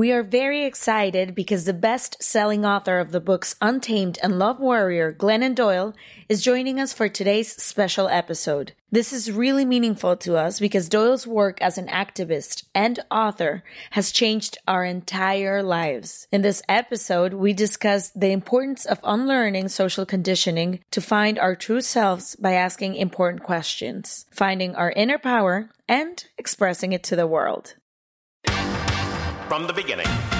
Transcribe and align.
We 0.00 0.12
are 0.12 0.22
very 0.22 0.64
excited 0.64 1.34
because 1.34 1.66
the 1.66 1.74
best 1.74 2.22
selling 2.22 2.64
author 2.64 3.00
of 3.00 3.12
the 3.12 3.20
books 3.20 3.54
Untamed 3.60 4.18
and 4.22 4.38
Love 4.38 4.58
Warrior, 4.58 5.12
Glennon 5.12 5.54
Doyle, 5.54 5.94
is 6.26 6.40
joining 6.40 6.80
us 6.80 6.94
for 6.94 7.06
today's 7.10 7.54
special 7.62 8.08
episode. 8.08 8.72
This 8.90 9.12
is 9.12 9.30
really 9.30 9.66
meaningful 9.66 10.16
to 10.16 10.38
us 10.38 10.58
because 10.58 10.88
Doyle's 10.88 11.26
work 11.26 11.60
as 11.60 11.76
an 11.76 11.86
activist 11.88 12.64
and 12.74 12.98
author 13.10 13.62
has 13.90 14.10
changed 14.10 14.56
our 14.66 14.86
entire 14.86 15.62
lives. 15.62 16.26
In 16.32 16.40
this 16.40 16.62
episode, 16.66 17.34
we 17.34 17.52
discuss 17.52 18.08
the 18.08 18.32
importance 18.32 18.86
of 18.86 19.00
unlearning 19.04 19.68
social 19.68 20.06
conditioning 20.06 20.80
to 20.92 21.02
find 21.02 21.38
our 21.38 21.54
true 21.54 21.82
selves 21.82 22.36
by 22.36 22.54
asking 22.54 22.94
important 22.94 23.42
questions, 23.42 24.24
finding 24.30 24.74
our 24.76 24.92
inner 24.92 25.18
power, 25.18 25.68
and 25.86 26.24
expressing 26.38 26.94
it 26.94 27.02
to 27.02 27.16
the 27.16 27.26
world. 27.26 27.74
From 29.50 29.66
the 29.66 29.72
beginning. 29.72 30.39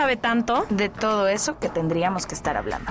sabe 0.00 0.16
tanto. 0.16 0.64
de 0.70 0.88
todo 0.88 1.28
eso 1.28 1.58
que 1.58 1.68
tendríamos 1.68 2.26
que 2.26 2.34
estar 2.34 2.56
hablando. 2.56 2.90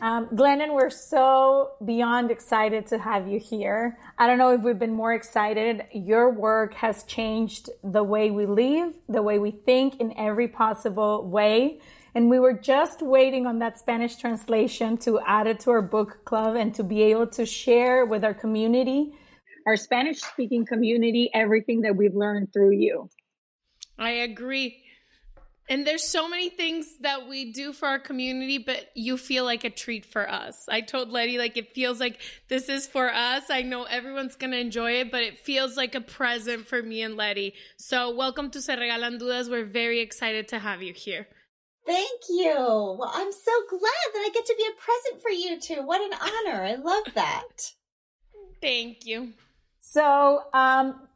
Um, 0.00 0.26
Glennon, 0.34 0.72
we're 0.72 0.88
so 0.88 1.72
beyond 1.84 2.30
excited 2.30 2.86
to 2.86 2.96
have 2.96 3.28
you 3.28 3.38
here. 3.38 3.98
I 4.16 4.26
don't 4.26 4.38
know 4.38 4.54
if 4.54 4.62
we've 4.62 4.78
been 4.78 4.94
more 4.94 5.12
excited. 5.12 5.84
Your 5.92 6.30
work 6.30 6.72
has 6.74 7.04
changed 7.04 7.68
the 7.84 8.02
way 8.02 8.30
we 8.30 8.46
live, 8.46 8.94
the 9.06 9.20
way 9.20 9.38
we 9.38 9.50
think 9.50 10.00
in 10.00 10.16
every 10.16 10.48
possible 10.48 11.28
way. 11.28 11.80
And 12.18 12.28
we 12.28 12.40
were 12.40 12.54
just 12.54 13.00
waiting 13.00 13.46
on 13.46 13.60
that 13.60 13.78
Spanish 13.78 14.16
translation 14.16 14.96
to 15.06 15.20
add 15.24 15.46
it 15.46 15.60
to 15.60 15.70
our 15.70 15.80
book 15.80 16.24
club 16.24 16.56
and 16.56 16.74
to 16.74 16.82
be 16.82 17.00
able 17.02 17.28
to 17.28 17.46
share 17.46 18.04
with 18.06 18.24
our 18.24 18.34
community, 18.34 19.12
our 19.68 19.76
Spanish 19.76 20.22
speaking 20.22 20.66
community, 20.66 21.30
everything 21.32 21.82
that 21.82 21.94
we've 21.94 22.16
learned 22.16 22.52
through 22.52 22.72
you. 22.72 23.08
I 24.00 24.10
agree. 24.10 24.82
And 25.68 25.86
there's 25.86 26.02
so 26.02 26.28
many 26.28 26.50
things 26.50 26.88
that 27.02 27.28
we 27.28 27.52
do 27.52 27.72
for 27.72 27.86
our 27.86 28.00
community, 28.00 28.58
but 28.58 28.86
you 28.96 29.16
feel 29.16 29.44
like 29.44 29.62
a 29.62 29.70
treat 29.70 30.04
for 30.04 30.28
us. 30.28 30.66
I 30.68 30.80
told 30.80 31.10
Lety, 31.10 31.38
like, 31.38 31.56
it 31.56 31.72
feels 31.72 32.00
like 32.00 32.18
this 32.48 32.68
is 32.68 32.88
for 32.88 33.14
us. 33.14 33.44
I 33.48 33.62
know 33.62 33.84
everyone's 33.84 34.34
going 34.34 34.50
to 34.50 34.58
enjoy 34.58 34.94
it, 34.94 35.12
but 35.12 35.22
it 35.22 35.38
feels 35.38 35.76
like 35.76 35.94
a 35.94 36.00
present 36.00 36.66
for 36.66 36.82
me 36.82 37.00
and 37.00 37.16
Lety. 37.16 37.54
So, 37.76 38.12
welcome 38.12 38.50
to 38.50 38.60
Se 38.60 38.74
Regalan 38.74 39.20
Dudas. 39.20 39.48
We're 39.48 39.64
very 39.64 40.00
excited 40.00 40.48
to 40.48 40.58
have 40.58 40.82
you 40.82 40.92
here. 40.92 41.28
Thank 41.88 42.20
you. 42.28 42.54
Well, 42.54 43.10
I'm 43.14 43.32
so 43.32 43.52
glad 43.70 43.80
that 44.12 44.18
I 44.18 44.30
get 44.34 44.44
to 44.44 44.54
be 44.58 44.64
a 44.64 44.78
present 44.78 45.22
for 45.22 45.30
you 45.30 45.58
two. 45.58 45.86
What 45.86 46.02
an 46.02 46.18
honor. 46.20 46.62
I 46.62 46.74
love 46.74 47.14
that. 47.14 47.72
Thank 48.60 49.06
you. 49.06 49.32
So, 49.80 50.42
um, 50.52 51.08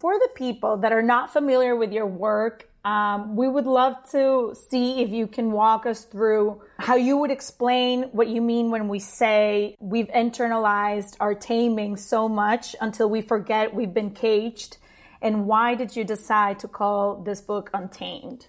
for 0.00 0.18
the 0.18 0.28
people 0.34 0.78
that 0.78 0.90
are 0.90 1.00
not 1.00 1.32
familiar 1.32 1.76
with 1.76 1.92
your 1.92 2.06
work, 2.06 2.68
um, 2.84 3.36
we 3.36 3.46
would 3.46 3.66
love 3.66 3.94
to 4.10 4.52
see 4.68 5.00
if 5.00 5.10
you 5.10 5.28
can 5.28 5.52
walk 5.52 5.86
us 5.86 6.02
through 6.02 6.60
how 6.78 6.96
you 6.96 7.18
would 7.18 7.30
explain 7.30 8.02
what 8.10 8.26
you 8.26 8.40
mean 8.40 8.72
when 8.72 8.88
we 8.88 8.98
say 8.98 9.76
we've 9.78 10.08
internalized 10.08 11.16
our 11.20 11.36
taming 11.36 11.96
so 11.96 12.28
much 12.28 12.74
until 12.80 13.08
we 13.08 13.22
forget 13.22 13.72
we've 13.72 13.94
been 13.94 14.10
caged. 14.10 14.78
And 15.22 15.46
why 15.46 15.76
did 15.76 15.94
you 15.94 16.02
decide 16.02 16.58
to 16.60 16.68
call 16.68 17.22
this 17.22 17.40
book 17.40 17.70
Untamed? 17.72 18.48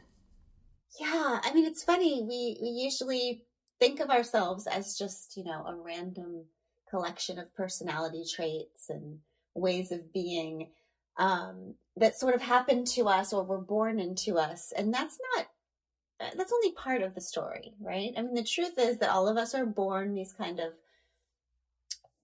Yeah, 1.00 1.40
I 1.44 1.54
mean, 1.54 1.66
it's 1.66 1.84
funny. 1.84 2.24
We, 2.24 2.58
we 2.62 2.70
usually 2.70 3.44
think 3.80 4.00
of 4.00 4.10
ourselves 4.10 4.68
as 4.68 4.98
just, 4.98 5.38
you 5.38 5.44
know, 5.44 5.64
a 5.66 5.76
random 5.76 6.46
collection 6.90 7.38
of 7.38 7.54
personality 7.56 8.24
traits 8.34 8.90
and 8.90 9.20
ways 9.54 9.92
of 9.92 10.14
being 10.14 10.70
um, 11.18 11.76
that 11.98 12.18
sort 12.18 12.36
of 12.36 12.42
happen 12.42 12.86
to 12.86 13.08
us 13.08 13.34
or 13.34 13.44
were 13.44 13.62
born 13.62 14.00
into 14.00 14.38
us. 14.38 14.72
And 14.76 14.94
that's 14.94 15.18
not, 15.36 15.48
uh, 16.20 16.32
that's 16.36 16.54
only 16.54 16.72
part 16.72 17.02
of 17.02 17.14
the 17.14 17.22
story, 17.22 17.74
right? 17.80 18.14
I 18.18 18.22
mean, 18.22 18.34
the 18.34 18.44
truth 18.44 18.78
is 18.78 19.00
that 19.00 19.12
all 19.12 19.28
of 19.28 19.38
us 19.38 19.54
are 19.54 19.66
born 19.66 20.14
these 20.14 20.34
kind 20.34 20.60
of 20.60 20.74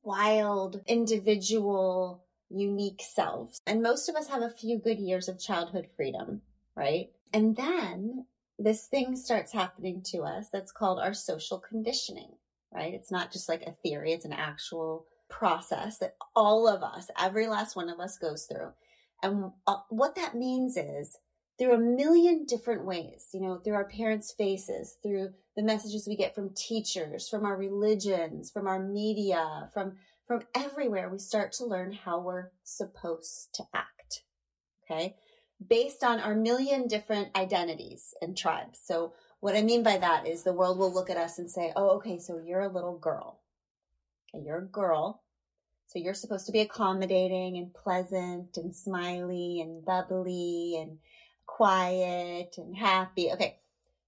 wild, 0.04 0.82
individual, 0.88 2.24
unique 2.50 3.02
selves. 3.02 3.62
And 3.66 3.82
most 3.82 4.10
of 4.10 4.16
us 4.16 4.28
have 4.30 4.42
a 4.42 4.50
few 4.50 4.78
good 4.78 5.00
years 5.00 5.28
of 5.28 5.40
childhood 5.40 5.88
freedom, 5.96 6.42
right? 6.76 7.10
And 7.32 7.56
then 7.56 8.26
this 8.64 8.88
thing 8.88 9.16
starts 9.16 9.52
happening 9.52 10.02
to 10.06 10.20
us 10.20 10.50
that's 10.50 10.72
called 10.72 11.00
our 11.00 11.14
social 11.14 11.60
conditioning, 11.60 12.32
right? 12.74 12.94
It's 12.94 13.12
not 13.12 13.32
just 13.32 13.50
like 13.50 13.64
a 13.64 13.76
theory, 13.84 14.14
it's 14.14 14.26
an 14.26 14.34
actual 14.34 15.06
process 15.30 15.98
that 15.98 16.16
all 16.36 16.68
of 16.68 16.84
us, 16.84 17.10
every 17.20 17.48
last 17.48 17.76
one 17.76 17.90
of 17.90 18.00
us 18.00 18.18
goes 18.18 18.46
through. 18.46 18.72
And 19.22 19.52
uh, 19.68 19.78
what 19.90 20.16
that 20.16 20.36
means 20.36 20.78
is 20.78 21.18
through 21.58 21.74
a 21.74 21.78
million 21.78 22.46
different 22.46 22.86
ways, 22.86 23.28
you 23.34 23.42
know, 23.42 23.58
through 23.58 23.76
our 23.76 23.88
parents' 23.88 24.34
faces, 24.38 24.98
through 25.02 25.30
the 25.56 25.64
messages 25.64 26.08
we 26.08 26.16
get 26.16 26.36
from 26.36 26.54
teachers, 26.56 27.30
from 27.30 27.46
our 27.46 27.56
religions, 27.56 28.52
from 28.52 28.68
our 28.68 28.80
media, 28.80 29.70
from 29.74 29.94
from 30.26 30.42
everywhere, 30.56 31.10
we 31.10 31.20
start 31.20 31.52
to 31.52 31.66
learn 31.66 31.92
how 31.92 32.20
we're 32.20 32.52
supposed 32.64 33.50
to 33.56 33.64
act. 33.74 34.24
Okay? 34.84 35.16
Based 35.70 36.04
on 36.04 36.20
our 36.20 36.36
million 36.36 36.88
different 36.88 37.36
identities 37.36 38.14
and 38.22 38.36
tribes. 38.36 38.80
So 38.84 39.14
what 39.40 39.56
I 39.56 39.62
mean 39.62 39.84
by 39.84 39.98
that 39.98 40.28
is 40.28 40.44
the 40.44 40.54
world 40.54 40.78
will 40.78 40.94
look 40.94 41.10
at 41.10 41.18
us 41.18 41.38
and 41.38 41.50
say, 41.50 41.72
"Oh, 41.76 41.90
okay, 41.98 42.18
so 42.18 42.40
you're 42.44 42.62
a 42.62 42.74
little 42.74 42.98
girl. 42.98 43.40
Okay, 44.34 44.44
you're 44.44 44.60
a 44.60 44.66
girl. 44.66 45.22
So 45.88 46.00
you're 46.00 46.16
supposed 46.16 46.48
to 46.48 46.52
be 46.52 46.62
accommodating 46.62 47.58
and 47.58 47.74
pleasant 47.74 48.58
and 48.58 48.76
smiley 48.76 49.62
and 49.62 49.86
bubbly 49.86 50.78
and 50.82 50.98
quiet 51.46 52.56
and 52.58 52.76
happy. 52.76 53.32
Okay. 53.32 53.60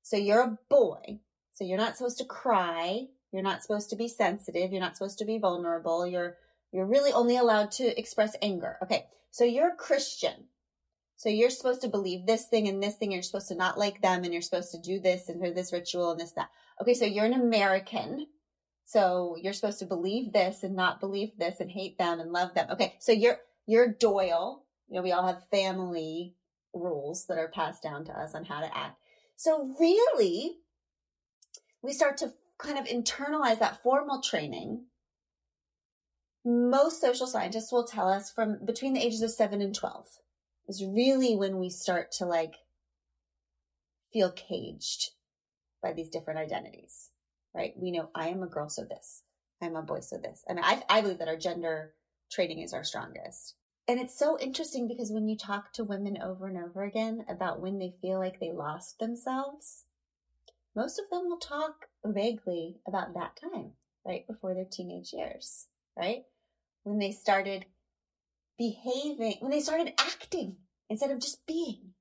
So 0.01 0.17
you're 0.17 0.41
a 0.41 0.57
boy. 0.69 1.19
So 1.53 1.63
you're 1.63 1.77
not 1.77 1.95
supposed 1.95 2.17
to 2.17 2.25
cry. 2.25 3.07
You're 3.31 3.43
not 3.43 3.61
supposed 3.61 3.89
to 3.91 3.95
be 3.95 4.07
sensitive. 4.07 4.71
You're 4.71 4.81
not 4.81 4.97
supposed 4.97 5.19
to 5.19 5.25
be 5.25 5.37
vulnerable. 5.37 6.07
You're, 6.07 6.37
you're 6.71 6.85
really 6.85 7.11
only 7.11 7.37
allowed 7.37 7.71
to 7.71 7.99
express 7.99 8.35
anger. 8.41 8.77
Okay. 8.81 9.05
So 9.29 9.43
you're 9.43 9.69
a 9.69 9.75
Christian. 9.75 10.45
So 11.17 11.29
you're 11.29 11.49
supposed 11.49 11.81
to 11.81 11.87
believe 11.87 12.25
this 12.25 12.45
thing 12.45 12.67
and 12.67 12.81
this 12.81 12.95
thing. 12.95 13.07
And 13.09 13.13
you're 13.13 13.23
supposed 13.23 13.47
to 13.49 13.55
not 13.55 13.77
like 13.77 14.01
them 14.01 14.23
and 14.23 14.33
you're 14.33 14.41
supposed 14.41 14.71
to 14.71 14.79
do 14.79 14.99
this 14.99 15.29
and 15.29 15.41
do 15.41 15.53
this 15.53 15.71
ritual 15.71 16.11
and 16.11 16.19
this, 16.19 16.31
that. 16.33 16.49
Okay. 16.81 16.93
So 16.93 17.05
you're 17.05 17.25
an 17.25 17.33
American. 17.33 18.27
So 18.85 19.35
you're 19.41 19.53
supposed 19.53 19.79
to 19.79 19.85
believe 19.85 20.33
this 20.33 20.63
and 20.63 20.75
not 20.75 20.99
believe 20.99 21.31
this 21.37 21.59
and 21.59 21.71
hate 21.71 21.97
them 21.97 22.19
and 22.19 22.31
love 22.31 22.53
them. 22.53 22.67
Okay. 22.71 22.95
So 22.99 23.11
you're, 23.11 23.39
you're 23.65 23.87
Doyle. 23.87 24.65
You 24.89 24.95
know, 24.97 25.01
we 25.01 25.11
all 25.11 25.25
have 25.25 25.47
family 25.49 26.35
rules 26.73 27.25
that 27.27 27.37
are 27.37 27.47
passed 27.47 27.81
down 27.81 28.05
to 28.05 28.11
us 28.11 28.35
on 28.35 28.45
how 28.45 28.59
to 28.59 28.77
act. 28.77 28.99
So 29.37 29.73
really, 29.79 30.57
we 31.81 31.93
start 31.93 32.17
to 32.17 32.33
kind 32.57 32.77
of 32.77 32.85
internalize 32.85 33.59
that 33.59 33.81
formal 33.81 34.21
training. 34.21 34.85
Most 36.43 37.01
social 37.01 37.25
scientists 37.25 37.71
will 37.71 37.85
tell 37.85 38.07
us 38.07 38.31
from 38.31 38.63
between 38.63 38.93
the 38.93 39.03
ages 39.03 39.21
of 39.21 39.31
7 39.31 39.61
and 39.61 39.73
12 39.73 40.07
is 40.67 40.83
really 40.83 41.35
when 41.35 41.57
we 41.59 41.69
start 41.69 42.11
to 42.13 42.25
like 42.25 42.55
feel 44.11 44.31
caged 44.31 45.11
by 45.81 45.93
these 45.93 46.09
different 46.09 46.39
identities, 46.39 47.11
right? 47.53 47.73
We 47.77 47.91
know 47.91 48.09
I 48.15 48.29
am 48.29 48.43
a 48.43 48.47
girl, 48.47 48.69
so 48.69 48.83
this. 48.83 49.23
I'm 49.61 49.75
a 49.75 49.81
boy, 49.81 50.01
so 50.01 50.17
this. 50.17 50.43
I 50.49 50.53
mean, 50.53 50.63
I, 50.63 50.83
I 50.89 51.01
believe 51.01 51.19
that 51.19 51.27
our 51.27 51.37
gender 51.37 51.93
training 52.31 52.59
is 52.59 52.73
our 52.73 52.83
strongest. 52.83 53.55
And 53.87 53.99
it's 53.99 54.17
so 54.17 54.37
interesting 54.39 54.87
because 54.87 55.11
when 55.11 55.27
you 55.27 55.37
talk 55.37 55.71
to 55.73 55.83
women 55.83 56.17
over 56.21 56.47
and 56.47 56.57
over 56.57 56.83
again 56.83 57.23
about 57.29 57.61
when 57.61 57.77
they 57.77 57.93
feel 58.01 58.17
like 58.17 58.39
they 58.39 58.51
lost 58.51 58.97
themselves, 58.99 59.85
most 60.75 60.99
of 60.99 61.09
them 61.09 61.29
will 61.29 61.37
talk 61.37 61.85
vaguely 62.03 62.77
about 62.87 63.13
that 63.13 63.39
time, 63.39 63.71
right 64.05 64.25
before 64.27 64.53
their 64.53 64.65
teenage 64.65 65.13
years, 65.13 65.67
right? 65.95 66.23
When 66.83 66.97
they 66.97 67.11
started 67.11 67.65
behaving, 68.57 69.37
when 69.39 69.51
they 69.51 69.59
started 69.59 69.93
acting 69.99 70.57
instead 70.89 71.11
of 71.11 71.19
just 71.19 71.45
being. 71.45 71.93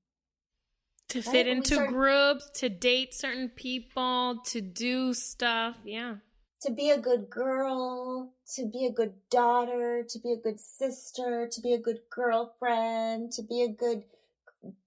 To 1.09 1.19
right? 1.19 1.27
fit 1.27 1.47
into 1.47 1.85
groups, 1.87 2.49
to 2.55 2.69
date 2.69 3.13
certain 3.13 3.49
people, 3.49 4.41
to 4.47 4.61
do 4.61 5.13
stuff. 5.13 5.77
Yeah. 5.85 6.15
To 6.61 6.71
be 6.71 6.89
a 6.89 6.97
good 6.97 7.29
girl, 7.29 8.33
to 8.55 8.65
be 8.65 8.85
a 8.85 8.91
good 8.91 9.13
daughter, 9.29 10.03
to 10.07 10.19
be 10.19 10.31
a 10.31 10.37
good 10.37 10.59
sister, 10.59 11.47
to 11.51 11.61
be 11.61 11.73
a 11.73 11.79
good 11.79 11.99
girlfriend, 12.09 13.33
to 13.33 13.43
be 13.43 13.61
a 13.61 13.67
good 13.67 14.05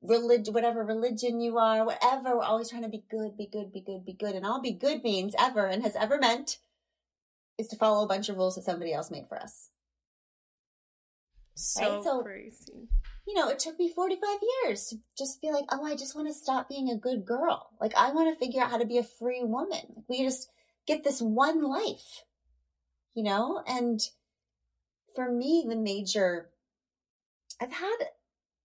religion, 0.03 0.55
whatever 0.55 0.85
religion 0.85 1.41
you 1.41 1.59
are, 1.59 1.85
whatever. 1.85 2.37
We're 2.37 2.43
always 2.43 2.71
trying 2.71 2.83
to 2.83 2.89
be 2.89 3.05
good, 3.09 3.37
be 3.37 3.47
good, 3.47 3.73
be 3.73 3.81
good, 3.81 4.05
be 4.05 4.13
good. 4.13 4.35
And 4.35 4.45
all 4.45 4.61
be 4.61 4.73
good 4.73 5.05
means 5.05 5.35
ever 5.39 5.67
and 5.67 5.83
has 5.85 5.95
ever 5.95 6.19
meant 6.19 6.59
is 7.59 7.69
to 7.69 7.77
follow 7.77 8.05
a 8.05 8.09
bunch 8.09 8.29
of 8.29 8.37
rules 8.37 8.57
that 8.57 8.65
somebody 8.65 8.93
else 8.93 9.11
made 9.11 9.29
for 9.29 9.41
us. 9.41 9.71
So, 11.59 11.97
right? 11.97 12.05
so 12.05 12.23
crazy. 12.23 12.89
You 13.27 13.35
know, 13.35 13.49
it 13.49 13.59
took 13.59 13.79
me 13.79 13.93
45 13.93 14.29
years 14.65 14.87
to 14.87 14.97
just 15.17 15.43
be 15.43 15.51
like, 15.51 15.67
oh, 15.71 15.85
I 15.85 15.97
just 15.97 16.15
want 16.15 16.29
to 16.29 16.35
stop 16.35 16.69
being 16.69 16.89
a 16.89 16.97
good 16.97 17.27
girl. 17.27 17.71
Like, 17.81 17.93
I 17.97 18.13
want 18.13 18.33
to 18.33 18.39
figure 18.39 18.63
out 18.63 18.71
how 18.71 18.79
to 18.79 18.87
be 18.87 18.99
a 18.99 19.03
free 19.03 19.43
woman. 19.43 20.05
We 20.09 20.23
just 20.23 20.49
get 20.87 21.05
this 21.05 21.21
one 21.21 21.63
life, 21.63 22.25
you 23.15 23.23
know? 23.23 23.63
And 23.67 24.01
for 25.15 25.31
me, 25.31 25.67
the 25.69 25.77
major, 25.77 26.49
I've 27.61 27.73
had 27.73 27.97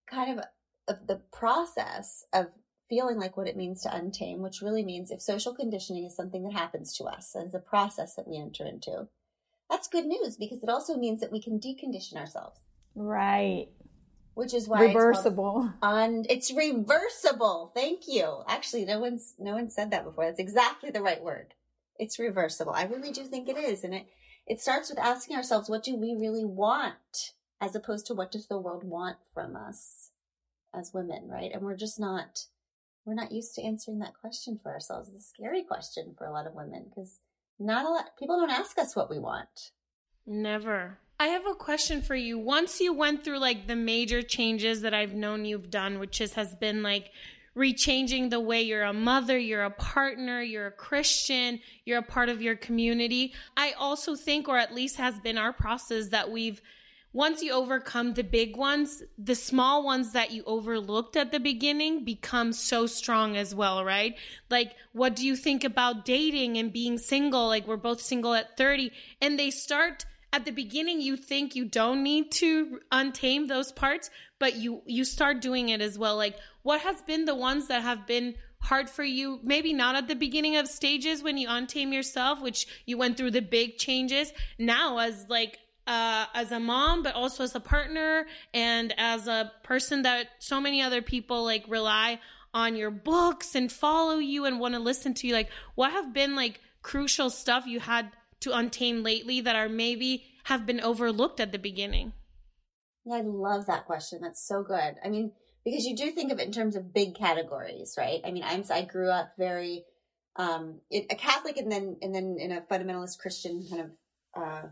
kind 0.08 0.40
of 0.40 0.46
of 0.88 1.08
the 1.08 1.22
process 1.32 2.26
of 2.34 2.48
feeling 2.90 3.18
like 3.18 3.38
what 3.38 3.48
it 3.48 3.58
means 3.58 3.82
to 3.82 3.90
untame, 3.90 4.40
which 4.40 4.62
really 4.62 4.84
means 4.84 5.12
if 5.12 5.22
social 5.22 5.54
conditioning 5.54 6.06
is 6.06 6.16
something 6.16 6.44
that 6.44 6.54
happens 6.54 6.96
to 6.98 7.06
us 7.06 7.36
it's 7.36 7.54
a 7.54 7.60
process 7.60 8.16
that 8.16 8.28
we 8.28 8.38
enter 8.38 8.66
into, 8.66 9.08
that's 9.70 9.88
good 9.88 10.06
news 10.06 10.38
because 10.38 10.62
it 10.62 10.70
also 10.70 10.98
means 10.98 11.22
that 11.22 11.32
we 11.32 11.42
can 11.42 11.60
decondition 11.60 12.16
ourselves. 12.16 12.60
Right. 12.96 13.68
Which 14.36 14.54
is 14.54 14.68
why 14.68 14.86
reversible. 14.86 15.66
It's 15.68 15.78
on 15.82 16.26
it's 16.30 16.54
reversible. 16.54 17.72
Thank 17.76 18.08
you. 18.08 18.44
Actually, 18.48 18.86
no 18.86 19.00
one's 19.00 19.36
no 19.38 19.54
one 19.54 19.70
said 19.70 19.92
that 19.92 20.04
before. 20.04 20.26
That's 20.26 20.40
exactly 20.40 20.90
the 20.90 21.02
right 21.02 21.22
word. 21.22 21.54
It's 22.00 22.18
reversible. 22.18 22.74
I 22.74 22.84
really 22.84 23.12
do 23.12 23.24
think 23.24 23.48
it 23.48 23.58
is. 23.58 23.84
And 23.84 23.94
it 23.94 24.08
it 24.48 24.60
starts 24.60 24.90
with 24.90 25.00
asking 25.00 25.38
ourselves, 25.38 25.70
what 25.70 25.84
do 25.84 25.96
we 25.96 26.16
really 26.20 26.46
want? 26.46 27.34
As 27.62 27.76
opposed 27.76 28.08
to 28.08 28.14
what 28.14 28.32
does 28.32 28.48
the 28.48 28.58
world 28.58 28.84
want 28.84 29.18
from 29.34 29.56
us? 29.56 30.04
as 30.74 30.94
women, 30.94 31.28
right? 31.30 31.52
And 31.54 31.62
we're 31.62 31.78
just 31.78 32.00
not 32.00 32.46
we're 33.06 33.14
not 33.14 33.32
used 33.32 33.54
to 33.56 33.64
answering 33.64 34.00
that 34.00 34.20
question 34.20 34.60
for 34.62 34.72
ourselves. 34.72 35.10
It's 35.10 35.26
a 35.26 35.30
scary 35.30 35.64
question 35.64 36.16
for 36.18 36.26
a 36.26 36.32
lot 36.32 36.48
of 36.48 36.54
women 36.54 36.86
because 36.90 37.20
not 37.60 37.86
a 37.86 37.90
lot 37.90 38.18
people 38.18 38.38
don't 38.38 38.50
ask 38.50 38.78
us 38.78 38.96
what 38.96 39.10
we 39.10 39.20
want. 39.20 39.72
Never. 40.26 41.00
I 41.24 41.28
have 41.28 41.48
a 41.48 41.56
question 41.56 42.02
for 42.02 42.16
you. 42.16 42.38
Once 42.38 42.82
you 42.82 42.92
went 42.92 43.24
through 43.24 43.40
like 43.40 43.66
the 43.66 43.78
major 43.78 44.22
changes 44.22 44.82
that 44.82 44.94
I've 44.94 45.14
known 45.14 45.46
you've 45.46 45.70
done, 45.70 46.00
which 46.00 46.20
is, 46.20 46.34
has 46.34 46.54
been 46.54 46.84
like 46.84 47.12
rechanging 47.56 48.30
the 48.30 48.42
way 48.42 48.62
you're 48.62 48.84
a 48.84 48.92
mother, 48.92 49.38
you're 49.38 49.64
a 49.64 49.72
partner, 49.72 50.42
you're 50.42 50.68
a 50.68 50.72
Christian, 50.72 51.62
you're 51.86 52.00
a 52.00 52.04
part 52.04 52.28
of 52.28 52.42
your 52.42 52.58
community. 52.58 53.34
I 53.56 53.72
also 53.72 54.18
think, 54.18 54.50
or 54.50 54.58
at 54.58 54.76
least 54.76 54.98
has 54.98 55.18
been 55.18 55.38
our 55.38 55.54
process, 55.54 56.10
that 56.10 56.30
we've 56.30 56.62
once 57.14 57.42
you 57.42 57.54
overcome 57.54 58.16
the 58.16 58.24
big 58.24 58.58
ones, 58.58 59.02
the 59.18 59.36
small 59.36 59.86
ones 59.86 60.12
that 60.12 60.32
you 60.32 60.44
overlooked 60.46 61.16
at 61.16 61.32
the 61.32 61.40
beginning 61.40 62.04
become 62.04 62.52
so 62.52 62.86
strong 62.86 63.38
as 63.38 63.56
well, 63.56 63.86
right? 63.86 64.18
Like, 64.50 64.76
what 64.92 65.16
do 65.16 65.26
you 65.26 65.38
think 65.38 65.64
about 65.64 66.04
dating 66.04 66.58
and 66.58 66.74
being 66.74 66.98
single? 66.98 67.48
Like, 67.48 67.66
we're 67.66 67.78
both 67.78 68.02
single 68.02 68.34
at 68.34 68.58
30 68.58 68.92
and 69.22 69.40
they 69.40 69.52
start 69.52 70.04
at 70.34 70.46
the 70.46 70.52
beginning 70.52 71.00
you 71.00 71.16
think 71.16 71.56
you 71.56 71.64
don't 71.64 72.04
need 72.04 72.32
to 72.32 72.80
untame 72.92 73.48
those 73.48 73.72
parts, 73.72 74.10
but 74.40 74.56
you 74.56 74.82
you 74.86 75.06
start 75.06 75.42
doing 75.42 75.70
it 75.70 75.80
as 75.80 75.98
well. 75.98 76.18
Like, 76.18 76.36
what 76.64 76.82
has 76.82 77.02
been 77.04 77.26
the 77.26 77.36
ones 77.36 77.68
that 77.68 77.84
have 77.84 78.06
been 78.08 78.36
hard 78.60 78.90
for 78.90 79.04
you 79.04 79.40
maybe 79.44 79.74
not 79.74 79.96
at 79.96 80.08
the 80.08 80.16
beginning 80.16 80.56
of 80.56 80.68
stages 80.68 81.22
when 81.22 81.38
you 81.38 81.50
untame 81.50 81.94
yourself 81.94 82.42
which 82.42 82.66
you 82.86 82.98
went 82.98 83.18
through 83.18 83.30
the 83.30 83.42
big 83.42 83.78
changes 83.78 84.32
now 84.58 85.00
as 85.00 85.26
like 85.28 85.60
uh, 85.86 86.26
as 86.34 86.52
a 86.54 86.60
mom, 86.62 87.04
but 87.04 87.14
also 87.14 87.44
as 87.44 87.56
a 87.56 87.60
partner 87.60 88.26
and 88.54 88.94
as 88.98 89.28
a 89.28 89.52
person 89.64 90.04
that 90.04 90.28
so 90.40 90.62
many 90.62 90.82
other 90.82 91.02
people 91.02 91.44
like 91.44 91.66
rely 91.68 92.20
on 92.54 92.76
your 92.76 92.92
books 92.92 93.56
and 93.56 93.72
follow 93.72 94.18
you 94.18 94.46
and 94.46 94.60
want 94.60 94.76
to 94.76 94.80
listen 94.80 95.14
to 95.14 95.28
you. 95.28 95.34
Like, 95.34 95.50
what 95.76 95.92
have 95.92 96.14
been 96.14 96.36
like 96.36 96.62
crucial 96.82 97.30
stuff 97.30 97.66
you 97.66 97.80
had 97.80 98.12
to 98.44 98.52
untame 98.52 99.04
lately 99.04 99.42
that 99.42 99.56
are 99.56 99.70
maybe 99.70 100.26
have 100.46 100.66
been 100.66 100.82
overlooked 100.82 101.40
at 101.40 101.52
the 101.52 101.60
beginning? 101.60 102.14
Yeah, 103.06 103.16
I 103.16 103.22
love 103.22 103.66
that 103.68 103.86
question. 103.86 104.20
That's 104.22 104.46
so 104.48 104.64
good. 104.64 104.96
I 105.04 105.10
mean, 105.10 105.32
because 105.66 105.86
you 105.86 105.96
do 105.96 106.12
think 106.12 106.32
of 106.32 106.40
it 106.40 106.46
in 106.46 106.54
terms 106.54 106.76
of 106.76 106.94
big 106.94 107.16
categories, 107.16 107.96
right? 107.98 108.22
I 108.26 108.32
mean, 108.32 108.44
I'm 108.46 108.64
I 108.72 108.84
grew 108.84 109.10
up 109.10 109.32
very 109.38 109.84
um 110.36 110.80
a 110.92 111.16
Catholic 111.16 111.58
and 111.58 111.72
then 111.72 111.98
and 112.02 112.14
then 112.14 112.38
in 112.40 112.52
a 112.52 112.62
fundamentalist 112.62 113.20
Christian 113.20 113.66
kind 113.70 113.82
of 113.82 113.92
uh 114.36 114.68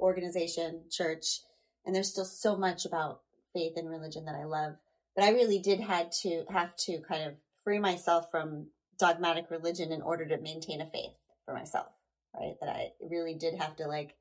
organization, 0.00 0.82
church, 0.90 1.40
and 1.84 1.94
there's 1.94 2.10
still 2.10 2.24
so 2.24 2.56
much 2.56 2.84
about 2.84 3.20
faith 3.52 3.74
and 3.76 3.88
religion 3.88 4.24
that 4.24 4.34
I 4.34 4.44
love. 4.44 4.74
But 5.14 5.24
I 5.24 5.30
really 5.30 5.58
did 5.58 5.80
had 5.80 6.10
to 6.22 6.44
have 6.50 6.74
to 6.86 7.00
kind 7.08 7.24
of 7.24 7.34
free 7.62 7.78
myself 7.78 8.30
from 8.30 8.68
dogmatic 8.98 9.50
religion 9.50 9.92
in 9.92 10.02
order 10.02 10.26
to 10.26 10.38
maintain 10.38 10.80
a 10.80 10.86
faith 10.86 11.12
for 11.44 11.54
myself, 11.54 11.88
right? 12.38 12.54
That 12.60 12.68
I 12.68 12.92
really 13.00 13.34
did 13.34 13.54
have 13.54 13.76
to 13.76 13.86
like 13.86 14.14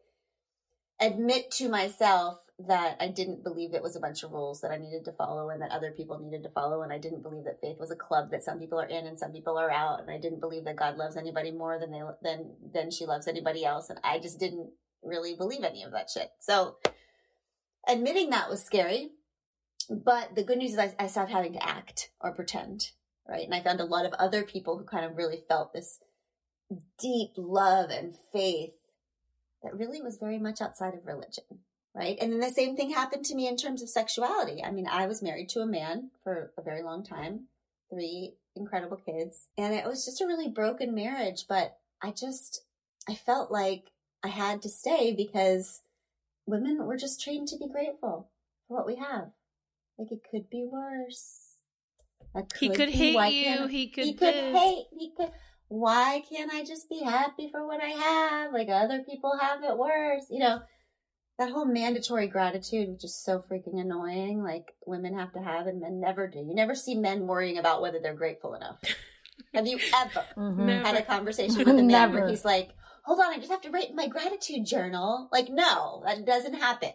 admit 0.99 1.51
to 1.51 1.69
myself 1.69 2.37
that 2.67 2.97
I 2.99 3.07
didn't 3.07 3.43
believe 3.43 3.73
it 3.73 3.81
was 3.81 3.95
a 3.95 3.99
bunch 3.99 4.23
of 4.23 4.31
rules 4.31 4.61
that 4.61 4.71
I 4.71 4.77
needed 4.77 5.05
to 5.05 5.11
follow 5.11 5.49
and 5.49 5.61
that 5.61 5.71
other 5.71 5.91
people 5.91 6.19
needed 6.19 6.43
to 6.43 6.49
follow. 6.49 6.83
And 6.83 6.93
I 6.93 6.99
didn't 6.99 7.23
believe 7.23 7.45
that 7.45 7.59
faith 7.59 7.79
was 7.79 7.91
a 7.91 7.95
club 7.95 8.29
that 8.31 8.43
some 8.43 8.59
people 8.59 8.79
are 8.79 8.85
in 8.85 9.07
and 9.07 9.17
some 9.17 9.31
people 9.31 9.57
are 9.57 9.71
out. 9.71 9.99
And 9.99 10.11
I 10.11 10.19
didn't 10.19 10.41
believe 10.41 10.65
that 10.65 10.75
God 10.75 10.97
loves 10.97 11.17
anybody 11.17 11.51
more 11.51 11.79
than 11.79 11.91
they, 11.91 12.01
than, 12.21 12.51
than 12.73 12.91
she 12.91 13.05
loves 13.05 13.27
anybody 13.27 13.65
else. 13.65 13.89
And 13.89 13.99
I 14.03 14.19
just 14.19 14.39
didn't 14.39 14.69
really 15.03 15.35
believe 15.35 15.63
any 15.63 15.83
of 15.83 15.91
that 15.91 16.09
shit. 16.09 16.29
So 16.39 16.77
admitting 17.87 18.29
that 18.29 18.49
was 18.49 18.63
scary. 18.63 19.11
But 19.89 20.35
the 20.35 20.43
good 20.43 20.59
news 20.59 20.73
is 20.73 20.79
I, 20.79 20.93
I 20.99 21.07
stopped 21.07 21.31
having 21.31 21.53
to 21.53 21.67
act 21.67 22.11
or 22.21 22.31
pretend, 22.31 22.91
right? 23.27 23.43
And 23.43 23.55
I 23.55 23.61
found 23.61 23.81
a 23.81 23.85
lot 23.85 24.05
of 24.05 24.13
other 24.13 24.43
people 24.43 24.77
who 24.77 24.85
kind 24.85 25.03
of 25.03 25.17
really 25.17 25.41
felt 25.49 25.73
this 25.73 25.99
deep 26.99 27.31
love 27.35 27.89
and 27.89 28.13
faith 28.31 28.73
that 29.63 29.77
really 29.77 30.01
was 30.01 30.17
very 30.17 30.39
much 30.39 30.61
outside 30.61 30.93
of 30.93 31.05
religion, 31.05 31.43
right? 31.93 32.17
And 32.19 32.31
then 32.31 32.39
the 32.39 32.49
same 32.49 32.75
thing 32.75 32.91
happened 32.91 33.25
to 33.25 33.35
me 33.35 33.47
in 33.47 33.57
terms 33.57 33.81
of 33.81 33.89
sexuality. 33.89 34.63
I 34.63 34.71
mean, 34.71 34.87
I 34.87 35.05
was 35.07 35.21
married 35.21 35.49
to 35.49 35.61
a 35.61 35.67
man 35.67 36.11
for 36.23 36.51
a 36.57 36.61
very 36.61 36.81
long 36.81 37.03
time, 37.03 37.47
three 37.89 38.33
incredible 38.55 38.97
kids, 38.97 39.47
and 39.57 39.73
it 39.73 39.85
was 39.85 40.05
just 40.05 40.21
a 40.21 40.27
really 40.27 40.49
broken 40.49 40.93
marriage, 40.93 41.45
but 41.47 41.77
I 42.01 42.11
just, 42.11 42.63
I 43.07 43.15
felt 43.15 43.51
like 43.51 43.91
I 44.23 44.29
had 44.29 44.61
to 44.63 44.69
stay 44.69 45.13
because 45.13 45.81
women 46.45 46.85
were 46.85 46.97
just 46.97 47.21
trained 47.21 47.47
to 47.49 47.57
be 47.57 47.67
grateful 47.67 48.29
for 48.67 48.77
what 48.77 48.87
we 48.87 48.95
have. 48.95 49.31
Like 49.97 50.11
it 50.11 50.21
could 50.29 50.49
be 50.49 50.67
worse. 50.69 51.55
Could 52.33 52.51
he 52.59 52.69
could 52.69 52.87
be. 52.87 53.13
hate 53.13 53.33
you. 53.33 53.67
He 53.67 53.87
could. 53.87 54.05
He 54.05 54.13
could 54.13 54.33
hate. 54.33 54.85
He 54.97 55.11
could. 55.15 55.31
Why 55.71 56.21
can't 56.29 56.51
I 56.53 56.65
just 56.65 56.89
be 56.89 57.01
happy 57.01 57.47
for 57.49 57.65
what 57.65 57.81
I 57.81 57.91
have? 57.91 58.51
Like 58.51 58.67
other 58.67 59.03
people 59.09 59.31
have 59.39 59.63
it 59.63 59.77
worse. 59.77 60.25
You 60.29 60.39
know, 60.39 60.59
that 61.39 61.49
whole 61.49 61.63
mandatory 61.63 62.27
gratitude, 62.27 62.89
which 62.89 63.05
is 63.05 63.15
so 63.15 63.39
freaking 63.39 63.79
annoying. 63.79 64.43
Like 64.43 64.65
women 64.85 65.17
have 65.17 65.31
to 65.31 65.39
have, 65.39 65.67
and 65.67 65.79
men 65.79 66.01
never 66.01 66.27
do. 66.27 66.39
You 66.39 66.53
never 66.53 66.75
see 66.75 66.95
men 66.95 67.25
worrying 67.25 67.57
about 67.57 67.81
whether 67.81 67.99
they're 68.03 68.13
grateful 68.13 68.53
enough. 68.53 68.79
have 69.53 69.65
you 69.65 69.79
ever 69.95 70.25
mm-hmm. 70.37 70.85
had 70.85 70.95
a 70.97 71.03
conversation 71.03 71.59
with 71.59 71.69
a 71.69 71.73
man 71.83 72.11
where 72.11 72.27
he's 72.27 72.43
like, 72.43 72.71
hold 73.05 73.21
on, 73.21 73.33
I 73.33 73.37
just 73.37 73.49
have 73.51 73.61
to 73.61 73.71
write 73.71 73.95
my 73.95 74.07
gratitude 74.07 74.65
journal. 74.65 75.29
Like, 75.31 75.47
no, 75.49 76.03
that 76.05 76.25
doesn't 76.25 76.55
happen. 76.55 76.91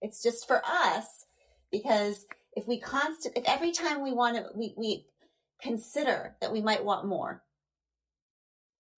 It's 0.00 0.22
just 0.22 0.48
for 0.48 0.62
us 0.64 1.26
because 1.70 2.24
if 2.54 2.66
we 2.66 2.80
constant, 2.80 3.36
if 3.36 3.44
every 3.46 3.72
time 3.72 4.02
we 4.02 4.12
want 4.12 4.36
to, 4.38 4.46
we, 4.56 4.74
we 4.78 5.04
consider 5.62 6.36
that 6.40 6.52
we 6.52 6.60
might 6.60 6.84
want 6.84 7.06
more, 7.06 7.42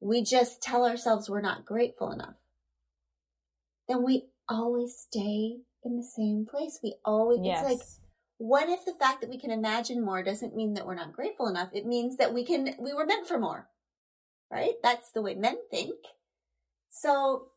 we 0.00 0.22
just 0.22 0.62
tell 0.62 0.84
ourselves 0.84 1.28
we're 1.28 1.40
not 1.40 1.64
grateful 1.64 2.10
enough, 2.10 2.36
then 3.88 4.02
we 4.02 4.24
always 4.48 4.96
stay 4.96 5.58
in 5.84 5.96
the 5.96 6.02
same 6.02 6.46
place. 6.50 6.80
We 6.82 6.96
always, 7.04 7.40
Yes. 7.42 7.60
it's 7.60 7.68
like, 7.70 7.88
what 8.38 8.68
if 8.68 8.84
the 8.84 8.94
fact 8.94 9.20
that 9.20 9.30
we 9.30 9.38
can 9.38 9.50
imagine 9.50 10.04
more 10.04 10.22
doesn't 10.22 10.56
mean 10.56 10.74
that 10.74 10.86
we're 10.86 10.94
not 10.94 11.12
grateful 11.12 11.46
enough? 11.46 11.70
It 11.72 11.86
means 11.86 12.16
that 12.16 12.34
we 12.34 12.44
can, 12.44 12.74
we 12.78 12.92
were 12.92 13.06
meant 13.06 13.26
for 13.26 13.38
more, 13.38 13.68
right? 14.50 14.74
That's 14.82 15.10
the 15.12 15.22
way 15.22 15.34
men 15.34 15.56
think. 15.70 15.94
So, 16.90 17.48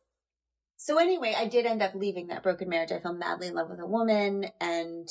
so 0.76 0.98
anyway, 0.98 1.34
I 1.36 1.46
did 1.46 1.66
end 1.66 1.82
up 1.82 1.94
leaving 1.94 2.28
that 2.28 2.42
broken 2.42 2.68
marriage. 2.68 2.92
I 2.92 3.00
fell 3.00 3.12
madly 3.12 3.48
in 3.48 3.54
love 3.54 3.68
with 3.70 3.80
a 3.80 3.86
woman 3.86 4.46
and 4.60 5.08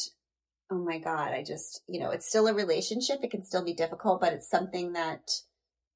oh 0.69 0.83
my 0.83 0.97
God, 0.97 1.31
I 1.31 1.43
just, 1.43 1.81
you 1.87 1.99
know, 1.99 2.11
it's 2.11 2.27
still 2.27 2.47
a 2.47 2.53
relationship. 2.53 3.19
It 3.23 3.31
can 3.31 3.43
still 3.43 3.63
be 3.63 3.73
difficult, 3.73 4.19
but 4.19 4.33
it's 4.33 4.49
something 4.49 4.93
that 4.93 5.31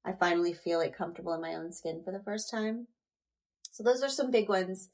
I 0.04 0.12
finally 0.12 0.54
feel 0.54 0.78
like 0.78 0.96
comfortable 0.96 1.34
in 1.34 1.40
my 1.40 1.54
own 1.54 1.72
skin 1.72 2.02
for 2.04 2.12
the 2.12 2.22
first 2.24 2.50
time. 2.50 2.86
So 3.70 3.82
those 3.82 4.02
are 4.02 4.08
some 4.08 4.30
big 4.30 4.48
ones. 4.48 4.90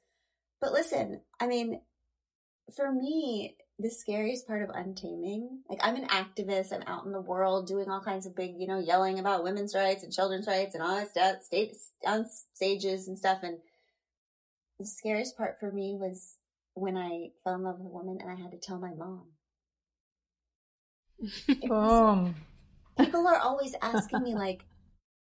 But 0.60 0.72
listen, 0.72 1.20
I 1.40 1.46
mean, 1.46 1.80
for 2.74 2.92
me, 2.92 3.56
the 3.78 3.90
scariest 3.90 4.46
part 4.46 4.62
of 4.62 4.70
untaming, 4.74 5.60
like 5.68 5.78
I'm 5.82 5.94
an 5.94 6.08
activist, 6.08 6.72
I'm 6.72 6.82
out 6.86 7.04
in 7.04 7.12
the 7.12 7.20
world 7.20 7.68
doing 7.68 7.88
all 7.88 8.00
kinds 8.00 8.26
of 8.26 8.34
big, 8.34 8.54
you 8.58 8.66
know, 8.66 8.80
yelling 8.80 9.20
about 9.20 9.44
women's 9.44 9.74
rights 9.74 10.02
and 10.02 10.12
children's 10.12 10.48
rights 10.48 10.74
and 10.74 10.82
all 10.82 10.96
that 10.96 11.12
stuff, 11.12 11.42
state 11.42 11.76
on 12.04 12.26
stages 12.54 13.06
and 13.06 13.16
stuff. 13.16 13.38
And 13.44 13.58
the 14.80 14.86
scariest 14.86 15.36
part 15.36 15.60
for 15.60 15.70
me 15.70 15.96
was 15.98 16.38
when 16.74 16.96
I 16.96 17.28
fell 17.44 17.54
in 17.54 17.62
love 17.62 17.78
with 17.78 17.86
a 17.86 17.90
woman 17.90 18.18
and 18.20 18.30
I 18.30 18.34
had 18.34 18.50
to 18.50 18.58
tell 18.58 18.78
my 18.78 18.94
mom. 18.94 19.22
Boom. 21.66 22.34
People 22.96 23.26
are 23.26 23.38
always 23.38 23.74
asking 23.80 24.22
me 24.22 24.34
like, 24.34 24.64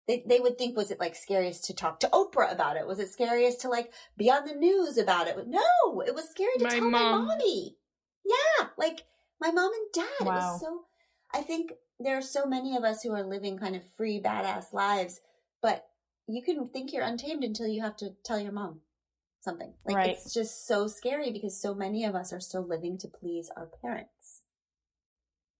they, 0.08 0.24
they 0.28 0.40
would 0.40 0.58
think, 0.58 0.76
was 0.76 0.92
it 0.92 1.00
like 1.00 1.16
scariest 1.16 1.66
to 1.66 1.74
talk 1.74 2.00
to 2.02 2.08
Oprah 2.08 2.52
about 2.52 2.78
it? 2.78 2.86
Was 2.86 3.00
it 3.00 3.10
scariest 3.10 3.62
to 3.62 3.70
like 3.70 3.92
be 4.18 4.30
on 4.30 4.46
the 4.46 4.54
news 4.54 4.98
about 4.98 5.28
it? 5.28 5.38
No, 5.48 6.02
it 6.06 6.14
was 6.14 6.30
scary 6.30 6.52
to 6.58 6.64
My 6.64 6.70
tell 6.80 6.90
my 6.90 7.04
mommy. 7.04 7.78
Yeah, 8.26 8.68
like 8.78 9.04
my 9.40 9.52
mom 9.52 9.72
and 9.74 9.94
dad. 9.94 10.06
It 10.22 10.26
was 10.26 10.62
so, 10.62 10.82
I 11.34 11.42
think 11.42 11.74
there 12.00 12.18
are 12.18 12.22
so 12.22 12.46
many 12.46 12.76
of 12.76 12.84
us 12.84 13.02
who 13.02 13.14
are 13.14 13.24
living 13.24 13.58
kind 13.58 13.76
of 13.76 13.82
free, 13.96 14.20
badass 14.20 14.74
lives, 14.74 15.22
but 15.62 15.86
you 16.28 16.42
can 16.42 16.68
think 16.70 16.92
you're 16.92 17.04
untamed 17.04 17.44
until 17.44 17.68
you 17.68 17.82
have 17.82 17.98
to 17.98 18.12
tell 18.26 18.40
your 18.40 18.52
mom 18.52 18.82
something. 19.42 19.74
Like 19.86 19.96
Right. 19.96 20.10
it's 20.10 20.34
just 20.34 20.68
so 20.68 20.88
scary 20.88 21.32
because 21.32 21.60
so 21.60 21.74
many 21.74 22.06
of 22.06 22.16
us 22.16 22.32
are 22.34 22.40
still 22.40 22.66
living 22.66 22.98
to 23.00 23.08
please 23.08 23.50
our 23.56 23.70
parents. 23.82 24.44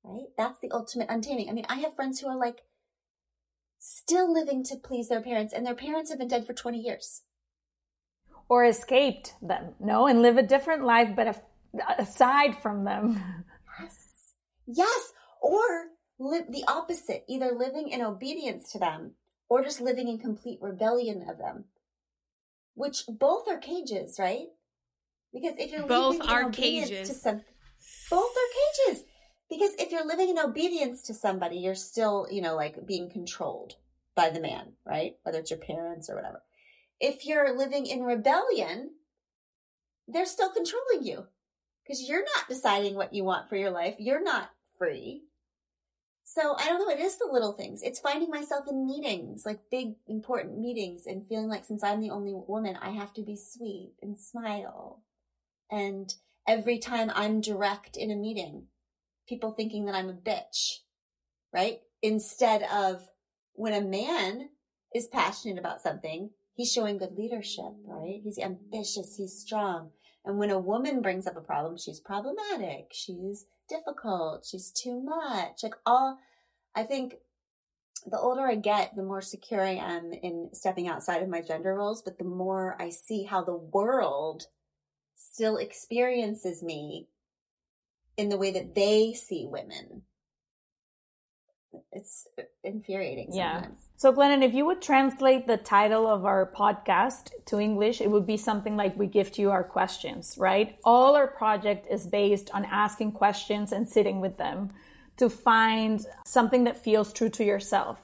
Right? 0.04 0.28
That's 0.38 0.60
the 0.60 0.72
ultimate 0.72 1.10
untaming. 1.10 1.50
I 1.50 1.54
mean, 1.54 1.66
I 1.70 1.76
have 1.76 1.96
friends 1.96 2.20
who 2.20 2.28
are 2.28 2.38
like 2.38 2.64
still 3.80 4.32
living 4.32 4.64
to 4.66 4.76
please 4.76 5.10
their 5.10 5.22
parents 5.22 5.54
and 5.54 5.66
their 5.66 5.76
parents 5.76 6.10
have 6.10 6.20
been 6.20 6.28
dead 6.28 6.46
for 6.46 6.54
20 6.54 6.80
years. 6.80 7.24
Or 8.50 8.66
escaped 8.66 9.34
them, 9.42 9.74
no, 9.80 10.08
and 10.08 10.22
live 10.22 10.38
a 10.38 10.44
different 10.44 10.84
life, 10.84 11.16
but 11.16 11.28
a, 11.28 11.36
aside 11.98 12.58
from 12.62 12.84
them. 12.84 13.24
Yes. 13.80 14.34
Yes. 14.68 15.14
Or 15.42 15.88
live 16.20 16.52
the 16.52 16.64
opposite, 16.68 17.24
either 17.28 17.52
living 17.58 17.90
in 17.90 18.02
obedience 18.02 18.72
to 18.74 18.80
them 18.80 19.14
or 19.50 19.64
just 19.64 19.82
living 19.82 20.08
in 20.08 20.18
complete 20.20 20.60
rebellion 20.62 21.26
of 21.30 21.38
them. 21.38 21.66
Which 22.76 23.04
both 23.08 23.48
are 23.48 23.58
cages, 23.58 24.18
right? 24.20 24.48
Because 25.34 25.54
if 25.58 25.72
you're 25.72 25.88
Both 25.88 26.18
living 26.20 26.30
are 26.30 26.42
in 26.42 26.48
obedience 26.48 26.90
cages. 26.90 27.10
to 27.10 27.16
some 27.16 27.42
both 28.10 28.32
are 28.32 28.88
cages. 28.88 29.04
Because 29.54 29.76
if 29.78 29.92
you're 29.92 30.08
living 30.08 30.30
in 30.30 30.40
obedience 30.40 31.04
to 31.04 31.14
somebody, 31.14 31.58
you're 31.58 31.76
still, 31.76 32.26
you 32.32 32.42
know, 32.42 32.56
like 32.56 32.88
being 32.88 33.08
controlled 33.08 33.76
by 34.16 34.32
the 34.32 34.40
man, 34.40 34.72
right? 34.84 35.18
Whether 35.22 35.40
it's 35.40 35.52
your 35.52 35.60
parents 35.60 36.10
or 36.10 36.16
whatever. 36.16 36.42
If 37.00 37.28
you're 37.28 37.56
living 37.56 37.86
in 37.86 38.02
rebellion, 38.02 38.90
they're 40.08 40.26
still 40.26 40.50
controlling 40.50 41.06
you 41.06 41.28
because 41.84 42.02
you're 42.02 42.24
not 42.24 42.50
deciding 42.50 42.96
what 42.96 43.14
you 43.14 43.24
want 43.24 43.48
for 43.48 43.56
your 43.56 43.70
life. 43.70 43.94
You're 44.00 44.24
not 44.24 44.50
free. 44.80 45.26
So 46.24 46.56
I 46.58 46.66
don't 46.66 46.80
know. 46.80 46.90
It 46.90 47.00
is 47.00 47.20
the 47.20 47.30
little 47.32 47.54
things. 47.54 47.84
It's 47.84 48.00
finding 48.00 48.32
myself 48.32 48.66
in 48.68 48.88
meetings, 48.88 49.46
like 49.46 49.60
big, 49.70 49.98
important 50.08 50.58
meetings 50.58 51.06
and 51.06 51.28
feeling 51.28 51.48
like 51.48 51.66
since 51.66 51.84
I'm 51.84 52.02
the 52.02 52.10
only 52.10 52.34
woman, 52.34 52.76
I 52.82 52.90
have 52.90 53.14
to 53.14 53.22
be 53.22 53.36
sweet 53.36 53.92
and 54.02 54.18
smile. 54.18 55.04
And 55.70 56.12
every 56.48 56.80
time 56.80 57.12
I'm 57.14 57.40
direct 57.40 57.98
in 57.98 58.10
a 58.10 58.16
meeting, 58.16 58.70
people 59.28 59.52
thinking 59.52 59.86
that 59.86 59.96
I'm 59.96 60.10
a 60.10 60.14
bitch, 60.14 60.80
right? 61.54 61.80
Instead 62.02 62.64
of 62.64 63.08
when 63.54 63.74
a 63.74 63.82
man 63.82 64.50
is 64.94 65.08
passionate 65.08 65.58
about 65.58 65.82
something, 65.82 66.32
he's 66.54 66.72
showing 66.72 66.98
good 66.98 67.16
leadership, 67.18 67.74
right? 67.86 68.22
He's 68.24 68.40
ambitious, 68.40 69.16
he's 69.18 69.40
strong. 69.40 69.92
And 70.26 70.38
when 70.38 70.50
a 70.50 70.60
woman 70.60 71.02
brings 71.02 71.28
up 71.28 71.36
a 71.36 71.42
problem, 71.42 71.78
she's 71.78 72.00
problematic, 72.00 72.92
she's 72.92 73.46
difficult, 73.70 74.46
she's 74.46 74.72
too 74.72 75.02
much. 75.02 75.64
Like 75.64 75.76
all, 75.86 76.20
I 76.76 76.84
think 76.84 77.16
the 78.06 78.20
older 78.20 78.42
I 78.48 78.56
get, 78.56 78.96
the 78.96 79.04
more 79.04 79.22
secure 79.22 79.62
I 79.62 79.76
am 79.76 80.14
in 80.14 80.50
stepping 80.54 80.88
outside 80.88 81.22
of 81.22 81.30
my 81.30 81.42
gender 81.42 81.74
roles, 81.74 82.02
but 82.02 82.18
the 82.18 82.26
more 82.26 82.76
I 82.80 82.90
see 82.90 83.24
how 83.24 83.44
the 83.44 83.56
world 83.56 84.48
still 85.16 85.58
experiences 85.58 86.62
me 86.64 87.08
in 88.18 88.30
the 88.30 88.38
way 88.38 88.52
that 88.52 88.76
they 88.76 89.14
see 89.14 89.48
women. 89.50 90.04
It's 91.92 92.28
uh, 92.38 92.44
infuriating 92.64 93.30
Yeah. 93.34 93.66
So, 93.98 94.14
Glennon, 94.14 94.44
if 94.44 94.54
you 94.54 94.66
would 94.66 94.82
translate 94.82 95.48
the 95.48 95.58
title 95.58 96.08
of 96.08 96.26
our 96.26 96.52
podcast 96.56 97.32
to 97.46 97.60
English, 97.60 98.02
it 98.02 98.10
would 98.10 98.28
be 98.28 98.38
something 98.38 98.76
like 98.76 98.98
We 98.98 99.08
Gift 99.08 99.40
You 99.40 99.52
Our 99.52 99.64
Questions, 99.64 100.36
right? 100.38 100.78
All 100.84 101.16
our 101.16 101.28
project 101.28 101.88
is 101.90 102.06
based 102.06 102.52
on 102.54 102.66
asking 102.66 103.14
questions 103.14 103.72
and 103.72 103.90
sitting 103.90 104.22
with 104.22 104.38
them 104.38 104.72
to 105.18 105.30
find 105.30 106.06
something 106.26 106.64
that 106.66 106.84
feels 106.84 107.14
true 107.14 107.30
to 107.30 107.44
yourself. 107.44 108.00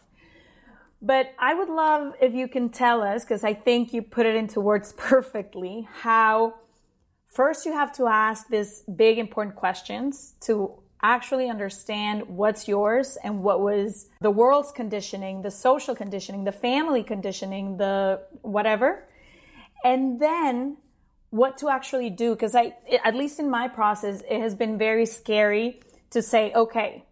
But 1.01 1.33
I 1.39 1.53
would 1.53 1.69
love 1.69 2.13
if 2.21 2.33
you 2.33 2.47
can 2.47 2.69
tell 2.69 3.01
us, 3.01 3.23
because 3.23 3.43
I 3.43 3.53
think 3.53 3.93
you 3.93 4.01
put 4.01 4.25
it 4.25 4.35
into 4.35 4.59
words 4.59 4.93
perfectly, 4.97 5.87
how 6.01 6.55
first 7.29 7.65
you 7.65 7.73
have 7.73 7.91
to 7.93 8.07
ask 8.07 8.47
these 8.49 8.83
big 8.95 9.17
important 9.17 9.55
questions 9.55 10.33
to 10.41 10.71
actually 11.01 11.49
understand 11.49 12.27
what's 12.27 12.67
yours 12.67 13.17
and 13.23 13.41
what 13.41 13.61
was 13.61 14.09
the 14.19 14.31
world's 14.31 14.71
conditioning, 14.71 15.41
the 15.41 15.51
social 15.51 15.95
conditioning, 15.95 16.43
the 16.43 16.51
family 16.51 17.03
conditioning, 17.03 17.77
the 17.77 18.21
whatever. 18.41 19.07
And 19.83 20.19
then 20.19 20.77
what 21.29 21.57
to 21.57 21.69
actually 21.69 22.09
do 22.09 22.33
because 22.33 22.55
I 22.55 22.75
at 23.05 23.15
least 23.15 23.39
in 23.39 23.49
my 23.49 23.67
process 23.67 24.21
it 24.29 24.41
has 24.41 24.55
been 24.55 24.77
very 24.77 25.05
scary 25.05 25.79
to 26.09 26.21
say 26.21 26.51
okay 26.53 27.05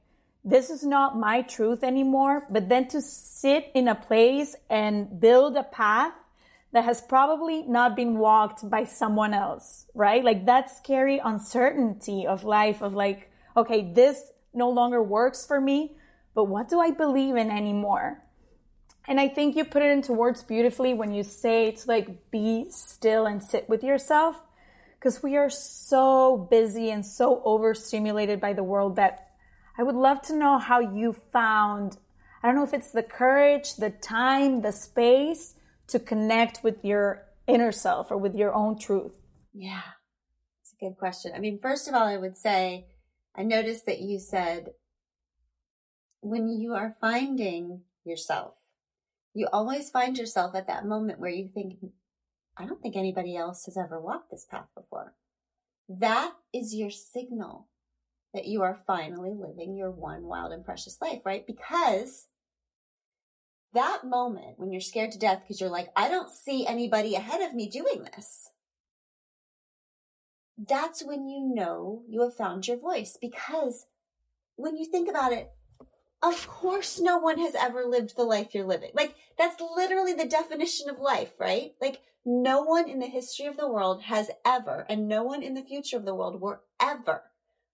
this 0.43 0.69
is 0.69 0.83
not 0.83 1.17
my 1.17 1.43
truth 1.43 1.83
anymore 1.83 2.43
but 2.49 2.67
then 2.67 2.87
to 2.87 3.01
sit 3.01 3.69
in 3.75 3.87
a 3.87 3.95
place 3.95 4.55
and 4.69 5.19
build 5.19 5.55
a 5.55 5.63
path 5.63 6.13
that 6.77 6.83
has 6.83 7.01
probably 7.01 7.63
not 7.63 7.95
been 7.95 8.19
walked 8.19 8.69
by 8.69 8.83
someone 8.83 9.33
else 9.33 9.87
right? 9.95 10.23
Like 10.23 10.45
that 10.45 10.69
scary 10.69 11.17
uncertainty 11.17 12.27
of 12.27 12.43
life 12.43 12.83
of 12.83 12.93
like 12.93 13.31
okay 13.55 13.91
this 13.91 14.21
no 14.53 14.69
longer 14.69 15.01
works 15.01 15.43
for 15.43 15.59
me 15.59 15.95
but 16.35 16.43
what 16.43 16.69
do 16.69 16.79
i 16.79 16.91
believe 16.91 17.35
in 17.35 17.49
anymore? 17.49 18.21
And 19.07 19.19
I 19.19 19.27
think 19.27 19.55
you 19.55 19.65
put 19.65 19.81
it 19.81 19.89
into 19.89 20.13
words 20.13 20.43
beautifully 20.43 20.93
when 20.93 21.15
you 21.15 21.23
say 21.23 21.71
to 21.71 21.87
like 21.87 22.29
be 22.29 22.67
still 22.69 23.25
and 23.25 23.41
sit 23.41 23.67
with 23.67 23.83
yourself 23.83 24.35
because 24.99 25.23
we 25.23 25.35
are 25.35 25.49
so 25.49 26.47
busy 26.51 26.91
and 26.91 27.03
so 27.03 27.41
overstimulated 27.43 28.39
by 28.39 28.53
the 28.53 28.63
world 28.63 28.97
that 28.97 29.31
I 29.79 29.81
would 29.81 29.95
love 29.95 30.21
to 30.27 30.35
know 30.35 30.59
how 30.59 30.79
you 30.79 31.13
found 31.33 31.97
I 32.43 32.47
don't 32.47 32.55
know 32.55 32.63
if 32.63 32.75
it's 32.75 32.91
the 32.91 33.01
courage, 33.01 33.77
the 33.77 33.89
time, 33.89 34.61
the 34.61 34.71
space 34.71 35.55
to 35.87 35.99
connect 35.99 36.63
with 36.63 36.83
your 36.83 37.25
inner 37.47 37.71
self 37.71 38.11
or 38.11 38.17
with 38.17 38.35
your 38.35 38.53
own 38.53 38.77
truth. 38.77 39.13
Yeah, 39.53 39.81
it's 40.61 40.73
a 40.73 40.85
good 40.85 40.97
question. 40.97 41.31
I 41.35 41.39
mean, 41.39 41.57
first 41.57 41.87
of 41.87 41.93
all, 41.93 42.05
I 42.05 42.17
would 42.17 42.37
say 42.37 42.87
I 43.35 43.43
noticed 43.43 43.85
that 43.85 44.01
you 44.01 44.19
said 44.19 44.71
when 46.21 46.49
you 46.49 46.73
are 46.73 46.95
finding 46.99 47.81
yourself, 48.03 48.55
you 49.33 49.47
always 49.53 49.89
find 49.89 50.17
yourself 50.17 50.55
at 50.55 50.67
that 50.67 50.85
moment 50.85 51.19
where 51.19 51.29
you 51.29 51.47
think, 51.47 51.75
I 52.57 52.65
don't 52.65 52.81
think 52.81 52.95
anybody 52.95 53.37
else 53.37 53.65
has 53.65 53.77
ever 53.77 53.99
walked 53.99 54.31
this 54.31 54.45
path 54.45 54.67
before. 54.75 55.13
That 55.87 56.33
is 56.53 56.73
your 56.73 56.89
signal 56.89 57.67
that 58.33 58.45
you 58.45 58.61
are 58.63 58.79
finally 58.85 59.33
living 59.33 59.75
your 59.75 59.91
one 59.91 60.23
wild 60.23 60.51
and 60.51 60.65
precious 60.65 60.97
life, 61.01 61.21
right? 61.23 61.45
Because 61.45 62.27
that 63.73 64.03
moment 64.03 64.57
when 64.57 64.71
you're 64.71 64.81
scared 64.81 65.11
to 65.11 65.19
death 65.19 65.41
because 65.41 65.59
you're 65.61 65.69
like, 65.69 65.89
I 65.95 66.09
don't 66.09 66.29
see 66.29 66.65
anybody 66.65 67.15
ahead 67.15 67.41
of 67.41 67.53
me 67.53 67.69
doing 67.69 68.03
this. 68.03 68.49
that's 70.57 71.03
when 71.03 71.27
you 71.27 71.39
know 71.39 72.01
you 72.09 72.21
have 72.21 72.33
found 72.35 72.67
your 72.67 72.77
voice 72.77 73.17
because 73.21 73.85
when 74.55 74.75
you 74.75 74.85
think 74.85 75.07
about 75.07 75.31
it, 75.31 75.51
of 76.23 76.47
course 76.47 76.99
no 76.99 77.17
one 77.17 77.37
has 77.37 77.53
ever 77.53 77.85
lived 77.85 78.15
the 78.15 78.23
life 78.23 78.55
you're 78.55 78.65
living. 78.65 78.91
Like 78.93 79.15
that's 79.37 79.61
literally 79.61 80.13
the 80.13 80.25
definition 80.25 80.89
of 80.89 80.99
life, 80.99 81.31
right? 81.39 81.73
Like 81.79 82.01
no 82.25 82.61
one 82.61 82.89
in 82.89 82.99
the 82.99 83.07
history 83.07 83.45
of 83.45 83.57
the 83.57 83.69
world 83.69 84.01
has 84.03 84.31
ever, 84.45 84.85
and 84.89 85.07
no 85.07 85.23
one 85.23 85.43
in 85.43 85.53
the 85.53 85.61
future 85.61 85.95
of 85.95 86.05
the 86.05 86.15
world 86.15 86.41
will 86.41 86.59
ever 86.81 87.21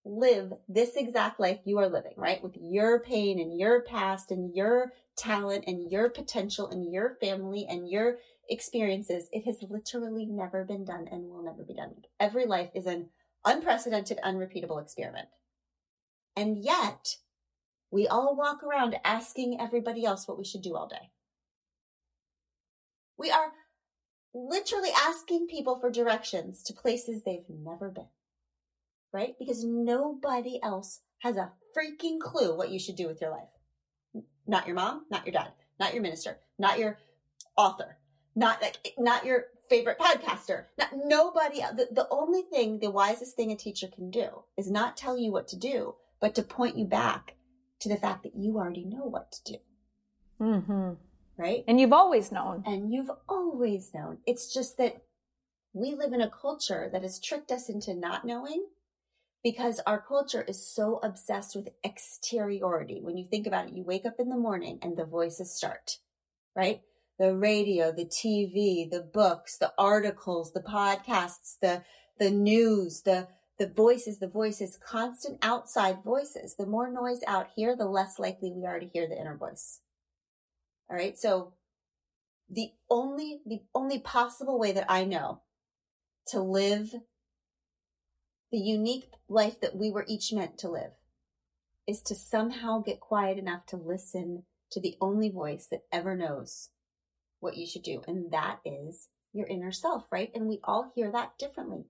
live 0.05 0.51
this 0.67 0.97
exact 0.97 1.39
life 1.39 1.59
you 1.63 1.77
are 1.79 1.87
living, 1.87 2.13
right? 2.17 2.43
With 2.43 2.57
your 2.59 2.99
pain 2.99 3.39
and 3.39 3.57
your 3.57 3.81
past 3.81 4.29
and 4.29 4.53
your 4.53 4.91
talent 5.15 5.65
and 5.67 5.91
your 5.91 6.09
potential 6.09 6.67
and 6.67 6.91
your 6.91 7.17
family 7.21 7.65
and 7.69 7.89
your 7.89 8.17
experiences. 8.49 9.29
It 9.31 9.45
has 9.45 9.63
literally 9.69 10.25
never 10.25 10.63
been 10.63 10.85
done 10.85 11.07
and 11.11 11.29
will 11.29 11.43
never 11.43 11.63
be 11.63 11.73
done. 11.73 11.95
Every 12.19 12.45
life 12.45 12.69
is 12.73 12.85
an 12.85 13.09
unprecedented, 13.45 14.19
unrepeatable 14.23 14.79
experiment. 14.79 15.27
And 16.35 16.63
yet, 16.63 17.17
we 17.91 18.07
all 18.07 18.35
walk 18.35 18.63
around 18.63 18.95
asking 19.05 19.59
everybody 19.59 20.03
else 20.03 20.27
what 20.27 20.37
we 20.37 20.45
should 20.45 20.63
do 20.63 20.75
all 20.75 20.87
day. 20.87 21.11
We 23.17 23.29
are 23.29 23.51
literally 24.33 24.89
asking 24.97 25.47
people 25.47 25.79
for 25.79 25.91
directions 25.91 26.63
to 26.63 26.73
places 26.73 27.23
they've 27.23 27.47
never 27.47 27.89
been, 27.89 28.09
right? 29.13 29.35
Because 29.37 29.63
nobody 29.63 30.59
else 30.63 31.01
has 31.19 31.37
a 31.37 31.51
freaking 31.77 32.19
clue 32.19 32.57
what 32.57 32.71
you 32.71 32.79
should 32.79 32.95
do 32.95 33.07
with 33.07 33.21
your 33.21 33.29
life. 33.29 33.52
Not 34.47 34.67
your 34.67 34.75
mom, 34.75 35.05
not 35.09 35.25
your 35.25 35.33
dad, 35.33 35.51
not 35.79 35.93
your 35.93 36.03
minister, 36.03 36.39
not 36.59 36.79
your 36.79 36.97
author, 37.57 37.97
not 38.35 38.61
like, 38.61 38.93
not 38.97 39.25
your 39.25 39.45
favorite 39.69 39.99
podcaster. 39.99 40.65
Not, 40.77 40.89
nobody, 41.05 41.61
the, 41.75 41.87
the 41.91 42.07
only 42.11 42.43
thing, 42.43 42.79
the 42.79 42.91
wisest 42.91 43.35
thing 43.35 43.51
a 43.51 43.55
teacher 43.55 43.87
can 43.87 44.11
do 44.11 44.43
is 44.57 44.69
not 44.69 44.97
tell 44.97 45.17
you 45.17 45.31
what 45.31 45.47
to 45.49 45.57
do, 45.57 45.95
but 46.19 46.35
to 46.35 46.43
point 46.43 46.77
you 46.77 46.85
back 46.85 47.35
to 47.79 47.89
the 47.89 47.97
fact 47.97 48.23
that 48.23 48.35
you 48.35 48.57
already 48.57 48.85
know 48.85 49.05
what 49.05 49.31
to 49.31 49.53
do. 49.53 49.57
Mm-hmm. 50.41 50.93
Right? 51.37 51.63
And 51.67 51.79
you've 51.79 51.93
always 51.93 52.31
known. 52.31 52.63
And 52.65 52.93
you've 52.93 53.11
always 53.27 53.91
known. 53.93 54.19
It's 54.27 54.53
just 54.53 54.77
that 54.77 55.01
we 55.73 55.95
live 55.95 56.13
in 56.13 56.21
a 56.21 56.29
culture 56.29 56.89
that 56.91 57.01
has 57.01 57.19
tricked 57.19 57.51
us 57.51 57.69
into 57.69 57.93
not 57.95 58.25
knowing 58.25 58.67
because 59.43 59.81
our 59.85 59.99
culture 59.99 60.41
is 60.41 60.65
so 60.65 60.99
obsessed 61.03 61.55
with 61.55 61.69
exteriority. 61.83 62.99
When 63.01 63.17
you 63.17 63.25
think 63.25 63.45
about 63.45 63.67
it, 63.67 63.73
you 63.73 63.83
wake 63.83 64.05
up 64.05 64.19
in 64.19 64.29
the 64.29 64.37
morning 64.37 64.79
and 64.81 64.95
the 64.95 65.05
voices 65.05 65.53
start, 65.53 65.97
right? 66.55 66.81
The 67.19 67.35
radio, 67.35 67.91
the 67.91 68.05
TV, 68.05 68.89
the 68.89 69.01
books, 69.01 69.57
the 69.57 69.73
articles, 69.77 70.53
the 70.53 70.61
podcasts, 70.61 71.57
the, 71.61 71.83
the 72.19 72.31
news, 72.31 73.01
the, 73.01 73.27
the 73.59 73.67
voices, 73.67 74.19
the 74.19 74.29
voices, 74.29 74.79
constant 74.83 75.39
outside 75.41 76.03
voices. 76.05 76.55
The 76.55 76.65
more 76.65 76.89
noise 76.89 77.21
out 77.27 77.49
here, 77.55 77.75
the 77.75 77.85
less 77.85 78.17
likely 78.17 78.51
we 78.51 78.65
are 78.65 78.79
to 78.79 78.87
hear 78.87 79.07
the 79.07 79.19
inner 79.19 79.35
voice. 79.35 79.81
All 80.89 80.95
right. 80.95 81.19
So 81.19 81.53
the 82.49 82.71
only, 82.89 83.41
the 83.45 83.61
only 83.75 83.99
possible 83.99 84.57
way 84.57 84.71
that 84.71 84.85
I 84.89 85.03
know 85.03 85.41
to 86.27 86.39
live 86.39 86.95
the 88.53 88.59
unique 88.59 89.09
life 89.27 89.59
that 89.61 89.75
we 89.75 89.89
were 89.89 90.05
each 90.07 90.31
meant 90.31 90.59
to 90.59 90.69
live 90.69 90.91
is 91.87 92.03
to 92.03 92.13
somehow 92.13 92.79
get 92.79 92.99
quiet 92.99 93.39
enough 93.39 93.65
to 93.65 93.75
listen 93.75 94.43
to 94.69 94.79
the 94.79 94.95
only 95.01 95.27
voice 95.27 95.65
that 95.71 95.81
ever 95.91 96.15
knows 96.15 96.69
what 97.39 97.57
you 97.57 97.65
should 97.65 97.81
do. 97.81 98.03
And 98.07 98.31
that 98.31 98.59
is 98.63 99.09
your 99.33 99.47
inner 99.47 99.71
self, 99.71 100.11
right? 100.11 100.31
And 100.35 100.47
we 100.47 100.59
all 100.63 100.91
hear 100.93 101.11
that 101.11 101.35
differently. 101.39 101.85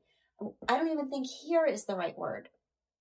I 0.69 0.77
don't 0.77 0.89
even 0.89 1.09
think 1.09 1.27
hear 1.27 1.65
is 1.65 1.83
the 1.83 1.97
right 1.97 2.17
word 2.17 2.47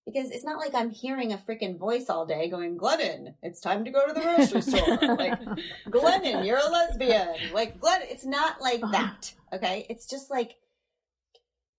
because 0.05 0.33
it's 0.33 0.45
not 0.45 0.59
like 0.59 0.75
I'm 0.75 0.91
hearing 0.91 1.33
a 1.33 1.39
freaking 1.39 1.79
voice 1.79 2.11
all 2.11 2.27
day 2.27 2.51
going, 2.51 2.77
Glennon, 2.77 3.35
it's 3.45 3.61
time 3.61 3.85
to 3.85 3.93
go 3.93 4.05
to 4.09 4.13
the 4.13 4.21
grocery 4.21 4.63
store. 4.63 4.99
like, 5.17 5.41
Glennon, 5.89 6.45
you're 6.45 6.59
a 6.59 6.69
lesbian. 6.69 7.29
Like, 7.55 7.79
Glennon, 7.79 8.11
it's 8.11 8.27
not 8.27 8.61
like 8.61 8.81
that. 8.91 9.35
Okay. 9.53 9.87
It's 9.89 10.07
just 10.07 10.33
like, 10.33 10.57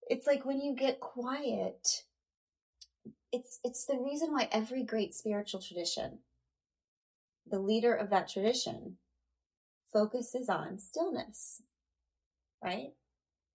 it's 0.10 0.28
like 0.28 0.46
when 0.46 0.62
you 0.62 0.76
get 0.76 1.00
quiet, 1.00 2.04
it's, 3.32 3.60
it's 3.64 3.86
the 3.86 3.98
reason 3.98 4.32
why 4.32 4.48
every 4.52 4.84
great 4.84 5.14
spiritual 5.14 5.62
tradition, 5.62 6.20
the 7.50 7.60
leader 7.60 7.94
of 7.94 8.10
that 8.10 8.28
tradition 8.28 8.98
focuses 9.92 10.50
on 10.50 10.80
stillness, 10.80 11.62
right? 12.64 12.94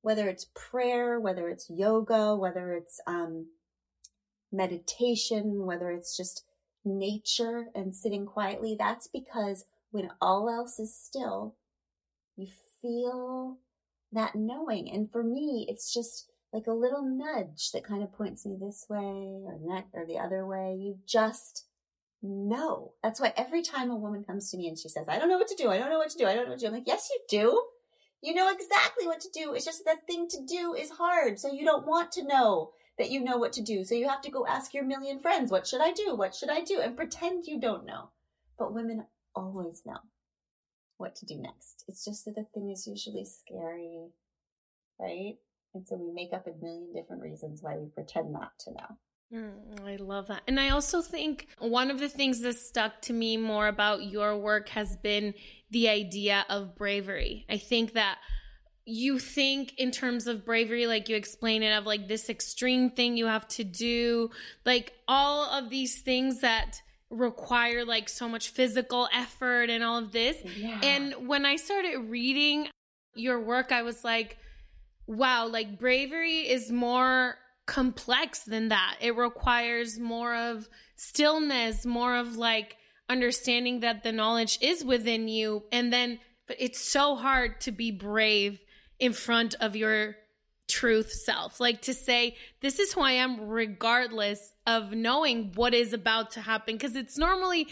whether 0.03 0.29
it's 0.29 0.47
prayer, 0.55 1.19
whether 1.19 1.49
it's 1.49 1.71
yoga, 1.71 2.35
whether 2.35 2.73
it's 2.73 3.01
um, 3.07 3.47
meditation, 4.53 5.67
whether 5.67 5.91
it's 5.91 6.17
just 6.17 6.45
nature 6.85 7.67
and 7.75 7.95
sitting 7.95 8.25
quietly, 8.25 8.77
that's 8.79 9.09
because 9.09 9.65
when 9.91 10.11
all 10.21 10.49
else 10.49 10.79
is 10.79 10.95
still, 10.95 11.55
you 12.37 12.47
feel 12.81 13.59
that 14.13 14.35
knowing. 14.35 14.91
And 14.91 15.11
for 15.11 15.23
me, 15.23 15.67
it's 15.69 15.93
just 15.93 16.31
like 16.53 16.67
a 16.67 16.73
little 16.73 17.03
nudge 17.03 17.73
that 17.73 17.85
kind 17.85 18.03
of 18.03 18.13
points 18.13 18.47
me 18.47 18.57
this 18.59 18.87
way 18.89 19.43
or 19.45 19.59
that 19.69 19.87
or 19.93 20.07
the 20.07 20.19
other 20.19 20.47
way. 20.47 20.77
You 20.79 20.99
just 21.07 21.67
know. 22.23 22.93
That's 23.03 23.21
why 23.21 23.33
every 23.37 23.63
time 23.63 23.91
a 23.91 23.97
woman 23.97 24.25
comes 24.25 24.51
to 24.51 24.57
me 24.57 24.69
and 24.69 24.79
she 24.79 24.89
says, 24.89 25.07
I 25.09 25.19
don't 25.19 25.29
know 25.29 25.39
what 25.39 25.49
to 25.49 25.57
do. 25.57 25.71
I 25.71 25.79
don't 25.79 25.91
know 25.91 25.99
what 25.99 26.11
to 26.11 26.19
do. 26.19 26.27
I 26.27 26.35
don't 26.35 26.45
know 26.45 26.51
what 26.51 26.59
to 26.61 26.65
do. 26.65 26.69
I'm 26.69 26.75
like, 26.75 26.87
yes, 26.87 27.11
you 27.11 27.21
do. 27.29 27.63
You 28.23 28.35
know 28.35 28.51
exactly 28.51 29.07
what 29.07 29.21
to 29.21 29.29
do. 29.33 29.53
It's 29.55 29.65
just 29.65 29.85
that 29.85 30.07
thing 30.07 30.27
to 30.29 30.39
do 30.47 30.75
is 30.75 30.91
hard. 30.91 31.39
So 31.39 31.53
you 31.53 31.65
don't 31.65 31.87
want 31.87 32.11
to 32.13 32.27
know 32.27 32.73
that 32.99 33.11
you 33.11 33.23
know 33.23 33.37
what 33.37 33.53
to 33.53 33.63
do. 33.63 33.85
So 33.85 33.95
you 33.95 34.09
have 34.09 34.23
to 34.23 34.31
go 34.31 34.45
ask 34.47 34.75
your 34.75 34.85
million 34.85 35.21
friends, 35.21 35.53
what 35.53 35.67
should 35.67 35.81
I 35.81 35.93
do? 35.93 36.17
What 36.17 36.35
should 36.35 36.51
I 36.51 36.63
do? 36.63 36.81
And 36.81 36.97
pretend 36.97 37.47
you 37.47 37.61
don't 37.61 37.87
know. 37.87 38.11
But 38.59 38.75
women 38.75 39.07
always 39.37 39.83
know 39.87 39.99
what 40.97 41.15
to 41.17 41.27
do 41.27 41.37
next. 41.37 41.85
It's 41.87 42.05
just 42.05 42.25
that 42.25 42.35
the 42.35 42.45
thing 42.53 42.71
is 42.71 42.89
usually 42.89 43.25
scary, 43.25 44.09
right? 44.99 45.37
And 45.75 45.87
so 45.87 45.97
we 45.97 46.13
make 46.13 46.33
up 46.33 46.47
a 46.47 46.65
million 46.65 46.93
different 46.95 47.23
reasons 47.23 47.63
why 47.63 47.77
we 47.77 47.89
pretend 47.89 48.33
not 48.33 48.53
to 48.61 48.73
know. 48.73 48.97
Mm, 49.33 49.87
I 49.87 49.97
love 49.97 50.29
that. 50.29 50.43
And 50.47 50.59
I 50.59 50.71
also 50.71 51.03
think 51.03 51.49
one 51.59 51.91
of 51.91 52.01
the 52.01 52.09
things 52.09 52.41
that 52.41 52.57
stuck 52.57 53.03
to 53.03 53.13
me 53.13 53.37
more 53.37 53.69
about 53.69 54.05
your 54.05 54.37
work 54.39 54.71
has 54.71 54.97
been 54.97 55.35
the 55.71 55.89
idea 55.89 56.47
of 56.49 56.75
bravery. 56.77 57.45
I 57.51 57.59
think 57.59 57.93
that 57.93 58.19
you 58.87 59.19
think 59.19 59.75
in 59.77 59.91
terms 59.91 60.27
of 60.27 60.47
bravery, 60.47 60.87
like 60.87 61.11
you 61.11 61.17
explain 61.17 61.63
it, 61.63 61.77
of 61.77 61.85
like 61.85 62.09
this 62.09 62.31
extreme 62.31 62.91
thing 62.91 63.19
you 63.19 63.27
have 63.27 63.47
to 63.49 63.65
do, 63.65 64.31
like 64.65 64.95
all 65.07 65.45
of 65.51 65.69
these 65.69 66.01
things 66.01 66.41
that 66.41 66.81
require 67.11 67.85
like 67.85 68.09
so 68.09 68.29
much 68.31 68.49
physical 68.49 69.07
effort 69.13 69.69
and 69.69 69.85
all 69.85 69.99
of 69.99 70.13
this. 70.13 70.39
Yeah. 70.57 70.81
And 70.83 71.29
when 71.29 71.45
I 71.45 71.57
started 71.57 71.99
reading 72.09 72.69
your 73.15 73.41
work, 73.41 73.73
I 73.73 73.83
was 73.83 74.05
like, 74.05 74.39
wow, 75.09 75.49
like 75.49 75.79
bravery 75.79 76.49
is 76.49 76.71
more 76.71 77.37
complex 77.67 78.45
than 78.45 78.69
that. 78.69 78.97
It 79.01 79.17
requires 79.17 79.99
more 79.99 80.35
of 80.35 80.69
stillness, 80.97 81.85
more 81.85 82.17
of 82.17 82.37
like 82.37 82.77
understanding 83.09 83.81
that 83.81 84.05
the 84.05 84.13
knowledge 84.13 84.59
is 84.61 84.85
within 84.85 85.27
you. 85.27 85.65
And 85.73 85.93
then 85.93 86.21
but 86.47 86.57
it's 86.61 86.81
so 86.81 87.15
hard 87.15 87.61
to 87.63 87.73
be 87.73 87.91
brave 87.91 88.59
in 88.99 89.13
front 89.13 89.55
of 89.61 89.77
your 89.77 90.17
truth 90.67 91.11
self. 91.11 91.61
Like 91.61 91.83
to 91.83 91.95
say 91.95 92.37
this 92.61 92.79
is 92.79 92.93
who 92.93 93.01
i 93.01 93.13
am 93.13 93.49
regardless 93.49 94.55
of 94.67 94.93
knowing 94.93 95.53
what 95.55 95.75
is 95.75 95.93
about 95.93 96.33
to 96.33 96.41
happen. 96.41 96.75
Because 96.75 96.97
it's 96.97 97.19
normally 97.19 97.69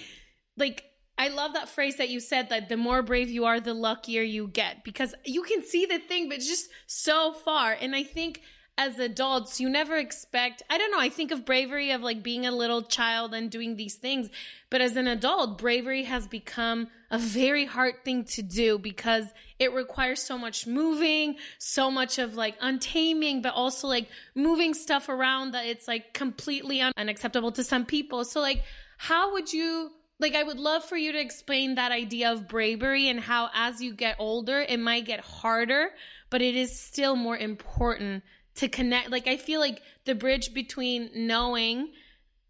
like 0.56 0.84
i 1.18 1.28
love 1.28 1.52
that 1.54 1.68
phrase 1.68 1.96
that 1.96 2.08
you 2.08 2.20
said 2.20 2.48
that 2.48 2.68
the 2.68 2.76
more 2.76 3.02
brave 3.02 3.28
you 3.28 3.44
are 3.44 3.60
the 3.60 3.74
luckier 3.74 4.22
you 4.22 4.48
get 4.48 4.84
because 4.84 5.14
you 5.24 5.42
can 5.42 5.62
see 5.62 5.86
the 5.86 5.98
thing 5.98 6.28
but 6.28 6.38
just 6.38 6.68
so 6.86 7.32
far 7.32 7.76
and 7.80 7.94
i 7.94 8.02
think 8.02 8.42
as 8.78 8.98
adults, 8.98 9.58
you 9.58 9.70
never 9.70 9.96
expect, 9.96 10.62
I 10.68 10.76
don't 10.76 10.90
know, 10.90 11.00
I 11.00 11.08
think 11.08 11.30
of 11.30 11.46
bravery 11.46 11.92
of 11.92 12.02
like 12.02 12.22
being 12.22 12.44
a 12.44 12.50
little 12.50 12.82
child 12.82 13.32
and 13.32 13.50
doing 13.50 13.76
these 13.76 13.94
things. 13.94 14.28
But 14.68 14.82
as 14.82 14.96
an 14.96 15.06
adult, 15.06 15.56
bravery 15.56 16.04
has 16.04 16.26
become 16.26 16.88
a 17.10 17.18
very 17.18 17.64
hard 17.64 18.04
thing 18.04 18.24
to 18.24 18.42
do 18.42 18.78
because 18.78 19.24
it 19.58 19.72
requires 19.72 20.22
so 20.22 20.36
much 20.36 20.66
moving, 20.66 21.36
so 21.58 21.90
much 21.90 22.18
of 22.18 22.34
like 22.34 22.56
untaming, 22.60 23.40
but 23.40 23.54
also 23.54 23.88
like 23.88 24.08
moving 24.34 24.74
stuff 24.74 25.08
around 25.08 25.52
that 25.52 25.64
it's 25.64 25.88
like 25.88 26.12
completely 26.12 26.82
un- 26.82 26.92
unacceptable 26.98 27.52
to 27.52 27.64
some 27.64 27.86
people. 27.86 28.26
So, 28.26 28.40
like, 28.40 28.62
how 28.98 29.32
would 29.32 29.52
you 29.54 29.90
like 30.18 30.34
i 30.34 30.42
would 30.42 30.58
love 30.58 30.84
for 30.84 30.96
you 30.96 31.12
to 31.12 31.20
explain 31.20 31.74
that 31.74 31.92
idea 31.92 32.32
of 32.32 32.48
bravery 32.48 33.08
and 33.08 33.20
how 33.20 33.50
as 33.54 33.80
you 33.80 33.94
get 33.94 34.16
older 34.18 34.60
it 34.60 34.78
might 34.78 35.04
get 35.04 35.20
harder 35.20 35.90
but 36.30 36.42
it 36.42 36.56
is 36.56 36.78
still 36.78 37.14
more 37.14 37.36
important 37.36 38.22
to 38.56 38.68
connect. 38.68 39.10
Like 39.10 39.26
i 39.26 39.36
feel 39.36 39.60
like 39.60 39.82
the 40.04 40.14
bridge 40.14 40.54
between 40.54 41.10
knowing 41.14 41.92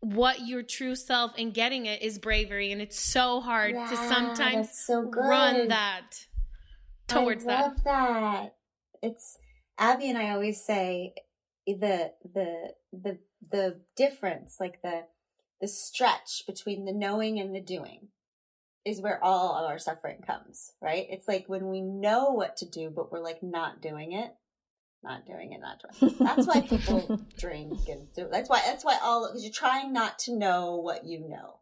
what 0.01 0.47
your 0.47 0.63
true 0.63 0.95
self 0.95 1.33
and 1.37 1.53
getting 1.53 1.87
it 1.87 2.03
is 2.03 2.19
bravery 2.19 2.71
and 2.71 2.81
it's 2.81 2.99
so 2.99 3.41
hard 3.41 3.75
yeah, 3.75 3.89
to 3.89 3.97
sometimes 3.97 4.69
so 4.73 5.01
run 5.03 5.69
that 5.69 6.27
towards 7.09 7.45
I 7.47 7.61
love 7.61 7.75
that. 7.77 7.85
that. 7.85 8.55
It's 9.03 9.39
abby 9.79 10.09
and 10.09 10.17
i 10.17 10.31
always 10.31 10.65
say 10.65 11.15
the 11.67 12.13
the 12.33 12.73
the 12.93 13.19
the 13.51 13.81
difference, 13.97 14.57
like 14.61 14.81
the 14.83 15.05
the 15.61 15.69
stretch 15.69 16.42
between 16.47 16.85
the 16.85 16.92
knowing 16.92 17.38
and 17.38 17.55
the 17.55 17.61
doing 17.61 18.09
is 18.85 19.01
where 19.01 19.23
all 19.23 19.55
of 19.57 19.69
our 19.69 19.79
suffering 19.79 20.23
comes, 20.25 20.73
right? 20.81 21.07
It's 21.11 21.27
like 21.27 21.49
when 21.49 21.69
we 21.69 21.81
know 21.81 22.31
what 22.31 22.57
to 22.59 22.66
do, 22.69 22.90
but 22.95 23.11
we're 23.11 23.23
like 23.23 23.42
not 23.42 23.83
doing 23.83 24.12
it, 24.12 24.33
not 25.03 25.27
doing 25.27 25.53
it, 25.53 25.61
not 25.61 25.81
doing 25.83 26.12
it. 26.12 26.19
That's 26.23 26.47
why 26.47 26.61
people 26.61 27.19
drink 27.38 27.88
and 27.88 28.12
do. 28.14 28.29
That's 28.31 28.49
why. 28.49 28.62
That's 28.64 28.85
why 28.85 28.99
all 29.03 29.27
because 29.27 29.42
you're 29.42 29.53
trying 29.53 29.92
not 29.92 30.19
to 30.21 30.37
know 30.37 30.77
what 30.77 31.05
you 31.05 31.21
know, 31.29 31.61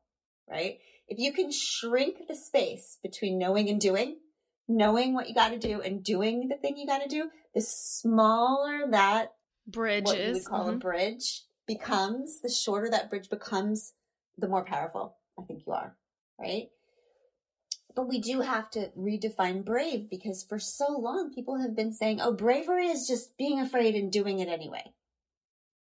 right? 0.50 0.78
If 1.08 1.18
you 1.18 1.32
can 1.32 1.50
shrink 1.50 2.26
the 2.28 2.34
space 2.34 2.98
between 3.02 3.38
knowing 3.38 3.68
and 3.68 3.80
doing, 3.80 4.18
knowing 4.68 5.14
what 5.14 5.28
you 5.28 5.34
got 5.34 5.50
to 5.50 5.58
do 5.58 5.80
and 5.80 6.02
doing 6.04 6.48
the 6.48 6.56
thing 6.56 6.76
you 6.76 6.86
got 6.86 7.02
to 7.02 7.08
do, 7.08 7.30
the 7.54 7.60
smaller 7.60 8.90
that 8.90 9.32
bridge 9.66 10.04
what 10.04 10.18
is. 10.18 10.34
would 10.34 10.44
call 10.44 10.66
Mhm. 10.66 10.74
a 10.74 10.76
bridge 10.78 11.42
becomes, 11.66 12.40
the 12.40 12.50
shorter 12.50 12.88
that 12.90 13.10
bridge 13.10 13.28
becomes, 13.28 13.94
the 14.38 14.48
more 14.48 14.64
powerful 14.64 15.16
I 15.38 15.42
think 15.42 15.64
you 15.66 15.72
are, 15.72 15.96
right? 16.38 16.68
But 17.94 18.08
we 18.08 18.18
do 18.18 18.40
have 18.40 18.70
to 18.70 18.90
redefine 18.98 19.64
brave 19.64 20.10
because 20.10 20.42
for 20.42 20.58
so 20.58 20.96
long 20.98 21.32
people 21.32 21.60
have 21.60 21.76
been 21.76 21.92
saying, 21.92 22.20
oh, 22.20 22.32
bravery 22.32 22.88
is 22.88 23.06
just 23.06 23.36
being 23.36 23.60
afraid 23.60 23.94
and 23.94 24.10
doing 24.10 24.40
it 24.40 24.48
anyway. 24.48 24.92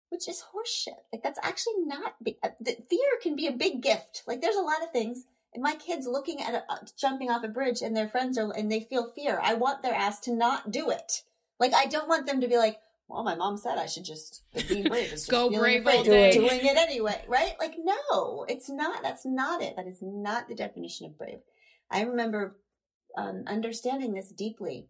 Which 0.10 0.28
is 0.30 0.44
horseshit. 0.54 1.00
Like 1.12 1.24
that's 1.24 1.40
actually 1.44 1.86
not, 1.86 2.16
uh, 2.44 2.50
fear 2.66 3.10
can 3.22 3.36
be 3.36 3.48
a 3.48 3.52
big 3.52 3.82
gift. 3.82 4.24
Like 4.26 4.42
there's 4.42 4.56
a 4.56 4.62
lot 4.62 4.82
of 4.82 4.92
things. 4.92 5.26
And 5.54 5.64
my 5.64 5.76
kids 5.76 6.08
looking 6.08 6.42
at 6.42 6.54
a, 6.54 6.64
uh, 6.72 6.78
jumping 6.98 7.30
off 7.30 7.44
a 7.44 7.48
bridge 7.48 7.82
and 7.82 7.96
their 7.96 8.08
friends 8.08 8.38
are, 8.38 8.52
and 8.52 8.72
they 8.72 8.80
feel 8.80 9.12
fear. 9.12 9.40
I 9.44 9.56
want 9.56 9.84
their 9.84 9.94
ass 9.94 10.20
to 10.22 10.34
not 10.34 10.72
do 10.72 10.90
it. 10.90 11.24
Like 11.60 11.74
I 11.74 11.86
don't 11.86 12.08
want 12.08 12.28
them 12.28 12.40
to 12.42 12.48
be 12.48 12.58
like, 12.58 12.80
well, 13.10 13.24
my 13.24 13.36
mom 13.36 13.58
said 13.58 13.80
I 13.80 13.88
should 13.88 14.06
just 14.06 14.44
be 14.70 14.88
brave 14.88 15.10
just 15.10 15.30
Go 15.32 15.50
brave 15.50 15.82
afraid 15.82 15.98
all 15.98 16.04
day. 16.04 16.32
doing 16.32 16.64
it 16.64 16.78
anyway, 16.78 17.24
right? 17.28 17.54
Like 17.60 17.74
no, 17.84 18.46
it's 18.48 18.70
not. 18.70 19.02
That's 19.02 19.26
not 19.26 19.64
it. 19.64 19.76
That 19.76 19.88
is 19.88 19.98
not 20.02 20.48
the 20.48 20.56
definition 20.56 21.08
of 21.08 21.18
brave. 21.18 21.40
I 21.90 22.04
remember 22.04 22.58
um, 23.18 23.44
understanding 23.48 24.14
this 24.14 24.30
deeply, 24.30 24.90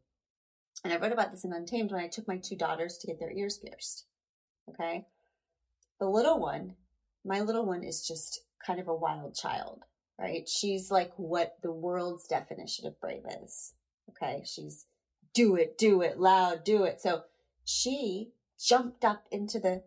and 0.84 0.92
I 0.92 0.98
wrote 0.98 1.14
about 1.14 1.32
this 1.32 1.46
in 1.46 1.54
Untamed 1.54 1.92
when 1.92 2.02
I 2.02 2.10
took 2.10 2.28
my 2.28 2.38
two 2.38 2.58
daughters 2.58 2.98
to 2.98 3.08
get 3.08 3.20
their 3.20 3.32
ears 3.32 3.58
pierced. 3.58 4.06
Okay, 4.70 5.06
the 6.00 6.10
little 6.10 6.40
one, 6.40 6.76
my 7.26 7.40
little 7.40 7.66
one, 7.66 7.84
is 7.84 8.06
just 8.06 8.42
kind 8.66 8.82
of 8.82 8.90
a 8.90 8.96
wild 8.96 9.34
child, 9.34 9.84
right? 10.20 10.48
She's 10.48 10.92
like 10.92 11.14
what 11.16 11.56
the 11.64 11.72
world's 11.72 12.28
definition 12.28 12.86
of 12.86 13.00
brave 13.00 13.24
is. 13.42 13.76
Okay, 14.10 14.44
she's 14.46 14.88
do 15.34 15.56
it, 15.56 15.78
do 15.78 16.02
it, 16.02 16.20
loud, 16.20 16.66
do 16.66 16.84
it. 16.84 17.00
So 17.00 17.22
she 17.70 18.32
jumped 18.60 19.06
up 19.06 19.26
into 19.32 19.60
the 19.60 19.84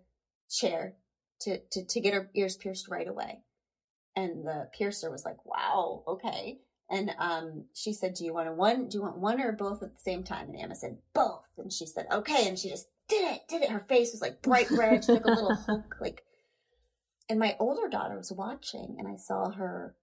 chair 0.48 0.94
to, 1.40 1.58
to, 1.72 1.84
to 1.84 2.00
get 2.00 2.14
her 2.14 2.30
ears 2.32 2.56
pierced 2.56 2.88
right 2.88 3.08
away. 3.08 3.40
And 4.14 4.46
the 4.46 4.68
piercer 4.72 5.10
was 5.10 5.24
like, 5.24 5.44
wow, 5.44 6.04
okay. 6.06 6.60
And 6.88 7.10
um, 7.18 7.64
she 7.74 7.92
said, 7.92 8.14
do 8.14 8.24
you 8.24 8.34
want 8.34 8.48
a 8.48 8.52
one, 8.52 8.88
do 8.88 8.98
you 8.98 9.02
want 9.02 9.18
one 9.18 9.40
or 9.40 9.50
both 9.50 9.82
at 9.82 9.94
the 9.94 10.00
same 10.00 10.22
time? 10.22 10.50
And 10.50 10.60
Amma 10.60 10.76
said, 10.76 10.98
both. 11.12 11.42
And 11.58 11.72
she 11.72 11.86
said, 11.86 12.06
okay. 12.12 12.46
And 12.46 12.56
she 12.56 12.68
just 12.68 12.86
did 13.08 13.34
it, 13.34 13.48
did 13.48 13.62
it. 13.62 13.70
Her 13.70 13.80
face 13.80 14.12
was 14.12 14.22
like 14.22 14.42
bright 14.42 14.70
red. 14.70 15.04
She 15.04 15.14
took 15.14 15.24
a 15.24 15.30
little 15.30 15.56
hook, 15.66 15.96
like, 16.00 16.22
and 17.28 17.40
my 17.40 17.56
older 17.58 17.88
daughter 17.88 18.16
was 18.16 18.30
watching 18.30 18.94
and 18.98 19.08
I 19.08 19.16
saw 19.16 19.50
her 19.50 19.96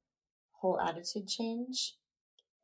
whole 0.52 0.82
attitude 0.82 1.30
change. 1.30 1.96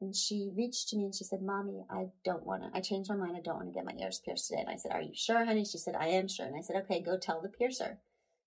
And 0.01 0.15
she 0.15 0.51
reached 0.55 0.89
to 0.89 0.97
me 0.97 1.05
and 1.05 1.15
she 1.15 1.23
said, 1.23 1.41
Mommy, 1.41 1.85
I 1.89 2.07
don't 2.25 2.45
want 2.45 2.63
to, 2.63 2.69
I 2.73 2.81
changed 2.81 3.09
my 3.09 3.15
mind. 3.15 3.37
I 3.37 3.41
don't 3.41 3.55
want 3.55 3.67
to 3.69 3.73
get 3.73 3.85
my 3.85 3.95
ears 4.01 4.21
pierced 4.23 4.49
today. 4.49 4.61
And 4.61 4.69
I 4.69 4.75
said, 4.75 4.91
Are 4.91 5.01
you 5.01 5.13
sure, 5.13 5.45
honey? 5.45 5.63
She 5.63 5.77
said, 5.77 5.95
I 5.95 6.07
am 6.07 6.27
sure. 6.27 6.45
And 6.45 6.55
I 6.55 6.61
said, 6.61 6.75
Okay, 6.83 7.01
go 7.01 7.17
tell 7.17 7.41
the 7.41 7.49
piercer. 7.49 7.99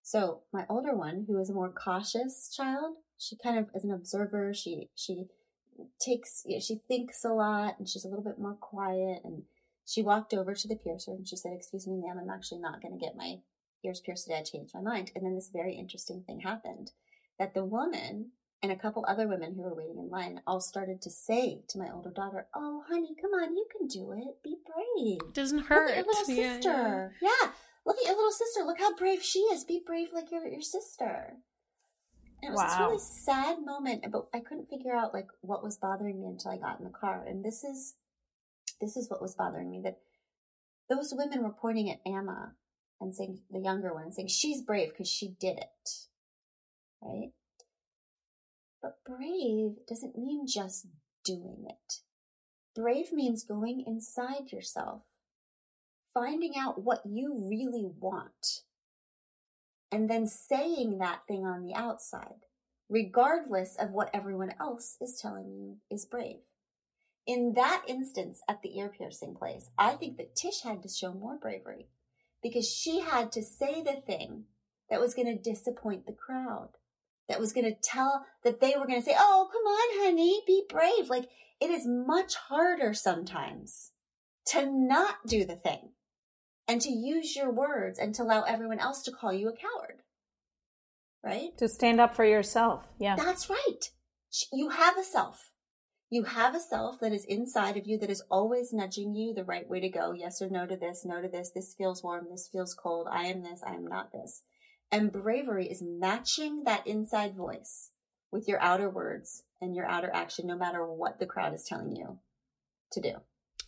So 0.02 0.42
my 0.52 0.66
older 0.68 0.94
one, 0.94 1.24
who 1.26 1.40
is 1.40 1.50
a 1.50 1.54
more 1.54 1.72
cautious 1.72 2.54
child, 2.54 2.96
she 3.18 3.36
kind 3.42 3.58
of, 3.58 3.66
as 3.74 3.84
an 3.84 3.92
observer, 3.92 4.52
she, 4.54 4.88
she 4.94 5.24
takes, 6.00 6.42
you 6.46 6.56
know, 6.56 6.60
she 6.60 6.80
thinks 6.86 7.24
a 7.24 7.30
lot 7.30 7.74
and 7.78 7.88
she's 7.88 8.04
a 8.04 8.08
little 8.08 8.24
bit 8.24 8.38
more 8.38 8.54
quiet. 8.54 9.22
And 9.24 9.42
she 9.86 10.02
walked 10.02 10.34
over 10.34 10.54
to 10.54 10.68
the 10.68 10.76
piercer 10.76 11.12
and 11.12 11.26
she 11.26 11.36
said, 11.36 11.52
Excuse 11.54 11.86
me, 11.86 11.96
ma'am, 11.96 12.18
I'm 12.20 12.30
actually 12.30 12.60
not 12.60 12.82
going 12.82 12.98
to 12.98 13.04
get 13.04 13.16
my 13.16 13.36
ears 13.84 14.00
pierced 14.00 14.24
today. 14.24 14.38
I 14.38 14.42
changed 14.42 14.74
my 14.74 14.82
mind. 14.82 15.12
And 15.14 15.24
then 15.24 15.34
this 15.34 15.50
very 15.52 15.74
interesting 15.74 16.22
thing 16.26 16.40
happened 16.40 16.92
that 17.38 17.54
the 17.54 17.64
woman 17.64 18.32
and 18.62 18.72
a 18.72 18.76
couple 18.76 19.04
other 19.06 19.28
women 19.28 19.54
who 19.54 19.62
were 19.62 19.74
waiting 19.74 19.98
in 19.98 20.10
line 20.10 20.40
all 20.46 20.60
started 20.60 21.00
to 21.02 21.10
say 21.10 21.62
to 21.68 21.78
my 21.78 21.90
older 21.92 22.10
daughter, 22.10 22.48
"Oh, 22.54 22.82
honey, 22.88 23.14
come 23.20 23.32
on, 23.32 23.56
you 23.56 23.66
can 23.76 23.86
do 23.86 24.12
it. 24.12 24.42
Be 24.42 24.56
brave. 24.66 25.20
It 25.28 25.34
Doesn't 25.34 25.58
Look 25.58 25.66
hurt. 25.66 25.90
at 25.90 25.96
your 25.98 26.06
little 26.06 26.34
Yeah, 26.34 26.54
sister. 26.54 27.16
Yeah, 27.22 27.52
look 27.86 27.96
at 27.98 28.04
your 28.04 28.16
little 28.16 28.32
sister. 28.32 28.64
Look 28.64 28.78
how 28.78 28.94
brave 28.96 29.22
she 29.22 29.40
is. 29.40 29.64
Be 29.64 29.80
brave 29.84 30.12
like 30.12 30.30
your 30.30 30.46
your 30.46 30.62
sister." 30.62 31.36
And 32.42 32.52
it 32.52 32.54
was 32.54 32.62
this 32.70 32.78
really 32.78 32.98
sad 32.98 33.64
moment, 33.64 34.04
but 34.12 34.28
I 34.32 34.40
couldn't 34.40 34.70
figure 34.70 34.94
out 34.94 35.12
like 35.12 35.26
what 35.40 35.62
was 35.64 35.76
bothering 35.76 36.20
me 36.20 36.26
until 36.26 36.52
I 36.52 36.56
got 36.56 36.78
in 36.78 36.84
the 36.84 36.90
car. 36.90 37.24
And 37.24 37.44
this 37.44 37.64
is 37.64 37.96
this 38.80 38.96
is 38.96 39.10
what 39.10 39.20
was 39.20 39.34
bothering 39.34 39.70
me 39.70 39.80
that 39.82 39.98
those 40.88 41.12
women 41.12 41.42
were 41.42 41.50
pointing 41.52 41.90
at 41.90 42.00
Amma 42.06 42.54
and 43.00 43.14
saying 43.14 43.40
the 43.50 43.58
younger 43.58 43.92
one 43.92 44.04
and 44.04 44.14
saying 44.14 44.28
she's 44.28 44.62
brave 44.62 44.90
because 44.90 45.08
she 45.08 45.28
did 45.40 45.58
it, 45.58 45.90
right? 47.02 47.32
But 48.80 48.98
brave 49.04 49.86
doesn't 49.88 50.16
mean 50.16 50.46
just 50.46 50.86
doing 51.24 51.64
it. 51.68 52.00
Brave 52.74 53.12
means 53.12 53.42
going 53.42 53.82
inside 53.86 54.52
yourself, 54.52 55.02
finding 56.14 56.52
out 56.56 56.82
what 56.82 57.02
you 57.04 57.48
really 57.48 57.90
want, 57.98 58.62
and 59.90 60.08
then 60.08 60.26
saying 60.26 60.98
that 60.98 61.26
thing 61.26 61.44
on 61.44 61.62
the 61.62 61.74
outside, 61.74 62.44
regardless 62.88 63.74
of 63.76 63.90
what 63.90 64.10
everyone 64.14 64.52
else 64.60 64.96
is 65.00 65.18
telling 65.20 65.50
you 65.50 65.78
is 65.90 66.06
brave. 66.06 66.40
In 67.26 67.54
that 67.54 67.82
instance 67.88 68.40
at 68.48 68.62
the 68.62 68.78
ear 68.78 68.88
piercing 68.88 69.34
place, 69.34 69.70
I 69.76 69.94
think 69.94 70.16
that 70.16 70.36
Tish 70.36 70.62
had 70.62 70.82
to 70.82 70.88
show 70.88 71.12
more 71.12 71.36
bravery 71.36 71.88
because 72.42 72.70
she 72.70 73.00
had 73.00 73.32
to 73.32 73.42
say 73.42 73.82
the 73.82 74.00
thing 74.00 74.44
that 74.88 75.00
was 75.00 75.14
going 75.14 75.26
to 75.26 75.50
disappoint 75.50 76.06
the 76.06 76.12
crowd 76.12 76.77
that 77.28 77.40
was 77.40 77.52
going 77.52 77.66
to 77.66 77.80
tell 77.80 78.24
that 78.44 78.60
they 78.60 78.74
were 78.78 78.86
going 78.86 79.00
to 79.00 79.04
say, 79.04 79.14
Oh, 79.18 79.48
come 79.52 79.62
on, 79.62 80.04
honey, 80.04 80.42
be 80.46 80.64
brave. 80.68 81.08
Like 81.08 81.28
it 81.60 81.70
is 81.70 81.86
much 81.86 82.34
harder 82.34 82.94
sometimes 82.94 83.92
to 84.46 84.66
not 84.66 85.16
do 85.26 85.44
the 85.44 85.56
thing 85.56 85.90
and 86.66 86.80
to 86.80 86.90
use 86.90 87.36
your 87.36 87.50
words 87.50 87.98
and 87.98 88.14
to 88.14 88.22
allow 88.22 88.42
everyone 88.42 88.78
else 88.78 89.02
to 89.02 89.12
call 89.12 89.32
you 89.32 89.48
a 89.48 89.52
coward. 89.52 90.02
Right? 91.24 91.56
To 91.58 91.68
stand 91.68 92.00
up 92.00 92.14
for 92.14 92.24
yourself. 92.24 92.84
Yeah. 92.98 93.16
That's 93.16 93.50
right. 93.50 93.90
You 94.52 94.70
have 94.70 94.96
a 94.96 95.02
self. 95.02 95.50
You 96.10 96.24
have 96.24 96.54
a 96.54 96.60
self 96.60 97.00
that 97.00 97.12
is 97.12 97.24
inside 97.26 97.76
of 97.76 97.86
you 97.86 97.98
that 97.98 98.10
is 98.10 98.22
always 98.30 98.72
nudging 98.72 99.14
you 99.14 99.34
the 99.34 99.44
right 99.44 99.68
way 99.68 99.80
to 99.80 99.88
go. 99.88 100.12
Yes 100.12 100.40
or 100.40 100.48
no 100.48 100.66
to 100.66 100.76
this, 100.76 101.04
no 101.04 101.20
to 101.20 101.28
this. 101.28 101.50
This 101.50 101.74
feels 101.76 102.02
warm. 102.02 102.28
This 102.30 102.48
feels 102.50 102.74
cold. 102.74 103.08
I 103.10 103.24
am 103.24 103.42
this. 103.42 103.62
I 103.66 103.74
am 103.74 103.86
not 103.86 104.12
this. 104.12 104.42
And 104.90 105.12
bravery 105.12 105.66
is 105.66 105.82
matching 105.82 106.64
that 106.64 106.86
inside 106.86 107.36
voice 107.36 107.90
with 108.30 108.48
your 108.48 108.60
outer 108.60 108.88
words 108.88 109.44
and 109.60 109.74
your 109.74 109.86
outer 109.86 110.10
action, 110.12 110.46
no 110.46 110.56
matter 110.56 110.86
what 110.86 111.18
the 111.18 111.26
crowd 111.26 111.54
is 111.54 111.64
telling 111.64 111.94
you 111.94 112.18
to 112.92 113.00
do. 113.00 113.12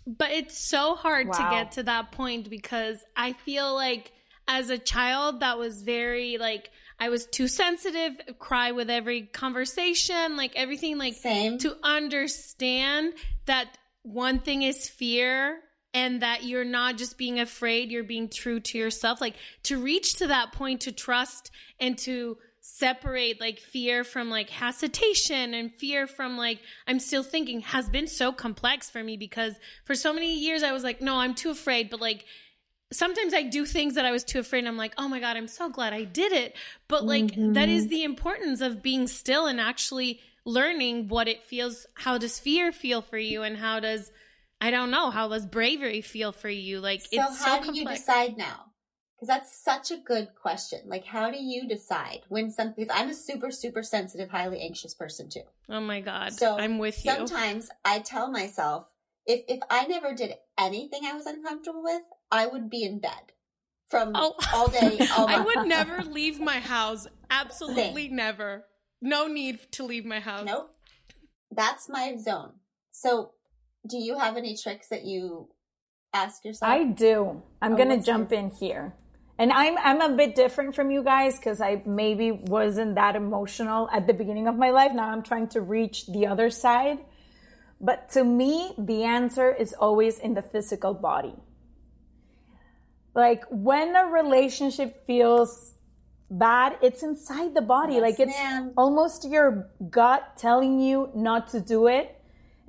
But 0.07 0.31
it's 0.31 0.59
so 0.59 0.95
hard 0.95 1.33
to 1.33 1.49
get 1.51 1.73
to 1.73 1.83
that 1.85 2.13
point 2.13 2.49
because 2.49 3.05
I 3.17 3.35
feel 3.35 3.75
like 3.75 4.13
as 4.49 4.71
a 4.71 4.79
child 4.79 5.41
that 5.41 5.59
was 5.59 5.83
very 5.83 6.39
like 6.39 6.71
I 6.99 7.09
was 7.09 7.27
too 7.27 7.49
sensitive, 7.49 8.21
cry 8.39 8.73
with 8.73 8.91
every 8.91 9.23
conversation, 9.23 10.37
like 10.37 10.53
everything 10.55 10.99
like 10.99 11.15
Same. 11.15 11.59
to 11.59 11.77
understand 11.83 13.15
that 13.47 13.79
one 14.03 14.39
thing 14.41 14.63
is 14.63 14.89
fear 14.89 15.61
and 15.93 16.23
that 16.23 16.45
you're 16.45 16.65
not 16.65 16.97
just 16.97 17.19
being 17.19 17.41
afraid, 17.41 17.91
you're 17.91 18.05
being 18.05 18.29
true 18.29 18.61
to 18.61 18.79
yourself. 18.79 19.21
Like 19.21 19.37
to 19.65 19.79
reach 19.79 20.15
to 20.15 20.29
that 20.29 20.53
point 20.53 20.83
to 20.83 20.93
trust 20.93 21.51
and 21.79 21.99
to 21.99 22.39
separate 22.61 23.41
like 23.41 23.59
fear 23.59 24.05
from 24.05 24.29
like 24.29 24.51
hesitation 24.51 25.55
and 25.55 25.73
fear 25.75 26.07
from 26.07 26.37
like 26.37 26.59
I'm 26.87 26.99
still 26.99 27.23
thinking 27.23 27.63
has 27.63 27.89
been 27.89 28.07
so 28.07 28.33
complex 28.33 28.91
for 28.91 29.03
me 29.03 29.17
because 29.17 29.55
for 29.85 29.95
so 29.95 30.13
many 30.13 30.39
years 30.39 30.63
I 30.63 30.73
was 30.73 30.85
like, 30.85 31.01
no, 31.01 31.17
I'm 31.17 31.35
too 31.35 31.51
afraid, 31.51 31.91
but 31.91 32.01
like 32.01 32.25
sometimes 32.93 33.33
I 33.33 33.45
do 33.45 33.65
things 33.65 33.95
that 33.95 34.05
I 34.05 34.11
was 34.11 34.25
too 34.25 34.41
afraid 34.41 34.61
and 34.61 34.69
I'm 34.69 34.77
like, 34.77 34.95
oh 34.99 35.09
my 35.09 35.21
God, 35.21 35.37
I'm 35.37 35.49
so 35.49 35.71
glad 35.71 35.93
I 35.93 36.05
did 36.05 36.33
it. 36.33 36.55
But 36.87 37.05
like 37.05 37.35
that 37.35 37.69
is 37.69 37.85
mm-hmm. 37.85 37.91
the 37.91 38.05
importance 38.05 38.61
of 38.61 38.83
being 38.83 39.07
still 39.07 39.47
and 39.47 39.61
actually 39.61 40.21
learning 40.45 41.09
what 41.09 41.29
it 41.29 41.45
feels 41.45 41.87
how 41.95 42.19
does 42.19 42.39
fear 42.39 42.73
feel 42.73 43.03
for 43.03 43.19
you 43.19 43.43
and 43.43 43.57
how 43.57 43.79
does 43.79 44.11
I 44.61 44.71
don't 44.71 44.91
know, 44.91 45.11
how 45.11 45.29
does 45.29 45.47
bravery 45.47 46.01
feel 46.03 46.33
for 46.33 46.49
you? 46.49 46.81
Like 46.81 47.01
So 47.03 47.09
it's 47.13 47.39
so 47.39 47.45
how 47.45 47.59
do 47.59 47.67
complex. 47.67 47.79
you 47.79 47.89
decide 47.89 48.37
now? 48.37 48.67
Because 49.17 49.29
that's 49.29 49.63
such 49.63 49.91
a 49.91 49.99
good 49.99 50.29
question. 50.41 50.81
Like, 50.87 51.05
how 51.05 51.31
do 51.31 51.37
you 51.37 51.69
decide 51.69 52.21
when 52.29 52.51
something? 52.51 52.75
Because 52.83 52.97
I'm 52.99 53.11
a 53.11 53.15
super, 53.15 53.51
super 53.51 53.83
sensitive, 53.83 54.31
highly 54.31 54.61
anxious 54.61 54.95
person 54.95 55.29
too. 55.29 55.43
oh 55.69 55.81
my 55.81 56.01
God. 56.01 56.33
So 56.33 56.59
I'm 56.59 56.79
with 56.79 57.05
you. 57.05 57.13
Sometimes 57.13 57.71
I 57.85 57.99
tell 57.99 58.31
myself 58.31 58.87
if 59.27 59.43
if 59.49 59.61
I 59.69 59.87
never 59.87 60.15
did 60.15 60.35
anything 60.59 61.03
I 61.05 61.13
was 61.13 61.27
uncomfortable 61.27 61.83
with, 61.83 62.03
I 62.31 62.47
would 62.47 62.71
be 62.71 62.83
in 62.83 62.99
bed 62.99 63.33
from 63.89 64.13
oh, 64.15 64.35
all 64.55 64.69
day. 64.69 64.99
All 65.17 65.29
I 65.29 65.41
would 65.41 65.67
never 65.67 66.03
leave 66.03 66.41
my 66.41 66.61
house. 66.61 67.07
Absolutely 67.29 68.07
Same. 68.07 68.17
never. 68.17 68.65
No 69.03 69.27
need 69.27 69.61
to 69.73 69.85
leave 69.85 70.05
my 70.05 70.21
house. 70.21 70.47
Nope. 70.47 70.75
That's 71.51 71.89
my 71.89 72.17
zone. 72.17 72.53
So, 72.93 73.33
do 73.89 73.97
you 73.99 74.19
have 74.19 74.37
any 74.37 74.57
tricks 74.57 74.89
that 74.89 75.05
you 75.05 75.49
ask 76.13 76.45
yourself? 76.45 76.71
I 76.71 76.85
do. 76.85 77.43
I'm 77.63 77.75
oh, 77.75 77.77
going 77.77 77.89
to 77.89 78.05
jump 78.05 78.33
in 78.33 78.51
here. 78.51 78.95
And 79.39 79.51
I'm 79.53 79.79
I'm 79.79 80.03
a 80.03 80.15
bit 80.15 80.35
different 80.35 80.75
from 80.75 80.91
you 80.91 81.03
guys 81.03 81.39
cuz 81.39 81.63
I 81.63 81.83
maybe 81.87 82.31
wasn't 82.31 82.95
that 82.97 83.17
emotional 83.17 83.89
at 83.91 84.07
the 84.07 84.13
beginning 84.13 84.47
of 84.47 84.57
my 84.57 84.69
life. 84.69 84.93
Now 84.93 85.09
I'm 85.09 85.23
trying 85.23 85.49
to 85.55 85.63
reach 85.63 86.07
the 86.09 86.27
other 86.27 86.51
side. 86.51 86.99
But 87.81 88.11
to 88.11 88.23
me, 88.23 88.75
the 88.77 89.05
answer 89.05 89.51
is 89.51 89.73
always 89.73 90.19
in 90.19 90.35
the 90.35 90.43
physical 90.43 90.93
body. 90.93 91.35
Like 93.15 93.45
when 93.49 93.97
a 93.97 94.05
relationship 94.09 95.07
feels 95.07 95.73
bad, 96.31 96.77
it's 96.83 97.03
inside 97.03 97.55
the 97.55 97.63
body. 97.63 97.95
Yes, 97.95 98.03
like 98.03 98.21
it's 98.21 98.37
ma'am. 98.37 98.75
almost 98.77 99.25
your 99.25 99.71
gut 99.89 100.37
telling 100.37 100.81
you 100.81 101.11
not 101.15 101.49
to 101.49 101.61
do 101.61 101.87
it. 101.87 102.20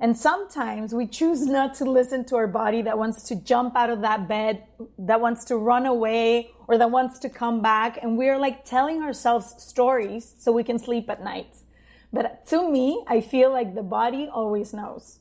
And 0.02 0.18
sometimes 0.18 0.92
we 0.92 1.06
choose 1.06 1.46
not 1.46 1.74
to 1.74 1.84
listen 1.84 2.24
to 2.24 2.34
our 2.34 2.48
body 2.48 2.82
that 2.82 2.98
wants 2.98 3.22
to 3.28 3.36
jump 3.36 3.76
out 3.76 3.88
of 3.88 4.00
that 4.02 4.26
bed, 4.26 4.64
that 4.98 5.20
wants 5.20 5.44
to 5.44 5.56
run 5.56 5.86
away, 5.86 6.50
or 6.66 6.76
that 6.76 6.90
wants 6.90 7.20
to 7.20 7.30
come 7.30 7.62
back. 7.62 8.02
And 8.02 8.18
we're 8.18 8.36
like 8.36 8.64
telling 8.64 9.00
ourselves 9.00 9.54
stories 9.58 10.34
so 10.40 10.50
we 10.50 10.64
can 10.64 10.80
sleep 10.80 11.08
at 11.08 11.22
night. 11.22 11.56
But 12.12 12.44
to 12.48 12.68
me, 12.68 13.04
I 13.06 13.20
feel 13.20 13.52
like 13.52 13.76
the 13.76 13.84
body 13.84 14.28
always 14.30 14.74
knows. 14.74 15.20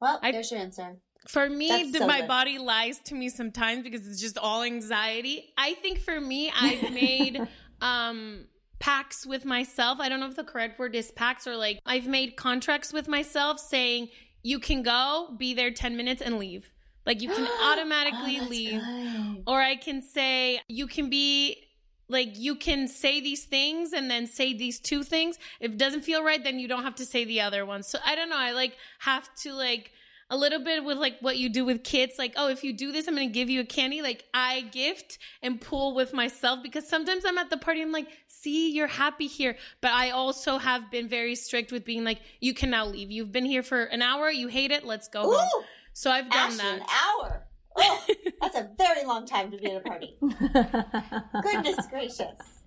Well, 0.00 0.18
I, 0.22 0.32
there's 0.32 0.50
your 0.50 0.60
answer. 0.60 0.96
For 1.28 1.50
me, 1.50 1.90
the, 1.92 1.98
so 1.98 2.06
my 2.06 2.20
good. 2.20 2.28
body 2.28 2.58
lies 2.58 3.00
to 3.00 3.14
me 3.14 3.28
sometimes 3.28 3.82
because 3.82 4.06
it's 4.08 4.20
just 4.20 4.38
all 4.38 4.62
anxiety. 4.62 5.52
I 5.58 5.74
think 5.74 6.00
for 6.00 6.18
me, 6.18 6.50
I've 6.58 6.90
made 6.90 7.38
um 7.82 8.46
pacts 8.82 9.24
with 9.24 9.44
myself. 9.44 10.00
I 10.00 10.08
don't 10.08 10.18
know 10.18 10.26
if 10.26 10.34
the 10.34 10.42
correct 10.42 10.76
word 10.76 10.96
is 10.96 11.12
pacts 11.12 11.46
or 11.46 11.56
like 11.56 11.78
I've 11.86 12.08
made 12.08 12.34
contracts 12.34 12.92
with 12.92 13.06
myself 13.06 13.60
saying 13.60 14.08
you 14.42 14.58
can 14.58 14.82
go, 14.82 15.36
be 15.38 15.54
there 15.54 15.70
10 15.70 15.96
minutes 15.96 16.20
and 16.20 16.36
leave. 16.36 16.68
Like 17.06 17.22
you 17.22 17.28
can 17.28 17.46
automatically 17.62 18.40
oh, 18.40 18.48
leave. 18.48 18.80
Good. 18.80 19.42
Or 19.46 19.62
I 19.62 19.76
can 19.76 20.02
say 20.02 20.60
you 20.66 20.88
can 20.88 21.08
be 21.08 21.62
like 22.08 22.30
you 22.34 22.56
can 22.56 22.88
say 22.88 23.20
these 23.20 23.44
things 23.44 23.92
and 23.92 24.10
then 24.10 24.26
say 24.26 24.52
these 24.52 24.80
two 24.80 25.04
things. 25.04 25.38
If 25.60 25.70
it 25.70 25.78
doesn't 25.78 26.02
feel 26.02 26.24
right, 26.24 26.42
then 26.42 26.58
you 26.58 26.66
don't 26.66 26.82
have 26.82 26.96
to 26.96 27.06
say 27.06 27.24
the 27.24 27.40
other 27.40 27.64
one. 27.64 27.84
So 27.84 28.00
I 28.04 28.16
don't 28.16 28.28
know. 28.28 28.36
I 28.36 28.50
like 28.50 28.76
have 28.98 29.32
to 29.42 29.52
like 29.52 29.92
a 30.32 30.36
little 30.36 30.64
bit 30.64 30.82
with 30.82 30.96
like 30.96 31.18
what 31.20 31.36
you 31.36 31.50
do 31.50 31.62
with 31.62 31.84
kids 31.84 32.14
like 32.18 32.32
oh 32.36 32.48
if 32.48 32.64
you 32.64 32.72
do 32.72 32.90
this 32.90 33.06
i'm 33.06 33.14
gonna 33.14 33.26
give 33.26 33.50
you 33.50 33.60
a 33.60 33.66
candy 33.66 34.00
like 34.00 34.24
i 34.32 34.62
gift 34.72 35.18
and 35.42 35.60
pull 35.60 35.94
with 35.94 36.14
myself 36.14 36.60
because 36.62 36.88
sometimes 36.88 37.24
i'm 37.26 37.36
at 37.36 37.50
the 37.50 37.56
party 37.58 37.82
i'm 37.82 37.92
like 37.92 38.08
see 38.42 38.72
you're 38.72 38.86
happy 38.86 39.26
here. 39.26 39.56
But 39.80 39.92
i 39.92 40.10
also 40.10 40.58
have 40.58 40.90
been 40.90 41.08
very 41.08 41.34
strict 41.34 41.72
with 41.72 41.84
being 41.84 42.04
like 42.04 42.20
you 42.40 42.54
can 42.54 42.70
now 42.70 42.86
leave. 42.86 43.10
You've 43.10 43.32
been 43.32 43.44
here 43.44 43.62
for 43.62 43.84
an 43.84 44.02
hour. 44.02 44.30
You 44.30 44.48
hate 44.48 44.70
it. 44.70 44.84
Let's 44.84 45.08
go 45.08 45.30
Ooh, 45.30 45.36
home 45.36 45.64
so 45.92 46.10
i've 46.10 46.30
done 46.30 46.56
that. 46.56 46.74
an 46.74 46.82
hour. 46.82 47.46
Oh 47.76 48.06
that's 48.40 48.56
a 48.56 48.68
very 48.76 49.04
long 49.06 49.26
time 49.26 49.50
to 49.50 49.56
be 49.56 49.70
at 49.70 49.76
a 49.76 49.80
party. 49.80 50.16
Goodness 51.42 51.86
gracious. 51.88 52.38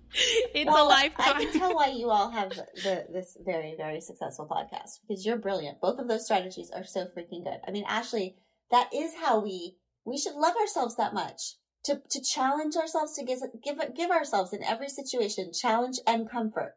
It's 0.54 0.70
well, 0.70 0.86
a 0.86 0.88
lifetime. 0.88 1.36
I 1.36 1.44
can 1.44 1.58
tell 1.58 1.74
why 1.74 1.88
you 1.88 2.08
all 2.10 2.30
have 2.30 2.50
the, 2.76 3.04
this 3.12 3.36
very, 3.44 3.74
very 3.76 4.00
successful 4.00 4.48
podcast 4.50 5.00
because 5.06 5.26
you're 5.26 5.36
brilliant. 5.36 5.80
Both 5.80 5.98
of 5.98 6.08
those 6.08 6.24
strategies 6.24 6.70
are 6.70 6.84
so 6.84 7.06
freaking 7.06 7.44
good. 7.44 7.58
I 7.66 7.70
mean, 7.70 7.84
Ashley, 7.86 8.36
that 8.70 8.88
is 8.94 9.14
how 9.20 9.40
we 9.40 9.76
we 10.06 10.16
should 10.16 10.34
love 10.34 10.54
ourselves 10.56 10.96
that 10.96 11.12
much 11.12 11.56
to 11.86 12.00
to 12.10 12.20
challenge 12.20 12.76
ourselves 12.76 13.14
to 13.14 13.24
give 13.24 13.40
give 13.62 13.78
give 13.94 14.10
ourselves 14.10 14.52
in 14.52 14.62
every 14.62 14.88
situation 14.88 15.52
challenge 15.52 15.98
and 16.06 16.30
comfort. 16.30 16.74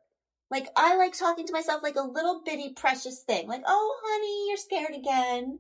Like 0.50 0.70
I 0.76 0.96
like 0.96 1.18
talking 1.18 1.46
to 1.46 1.54
myself 1.54 1.84
like 1.84 1.96
a 1.96 2.02
little 2.02 2.42
bitty 2.44 2.74
precious 2.74 3.22
thing. 3.22 3.48
Like, 3.48 3.64
oh, 3.68 4.00
honey, 4.04 4.48
you're 4.48 4.58
scared 4.58 4.96
again 4.96 5.60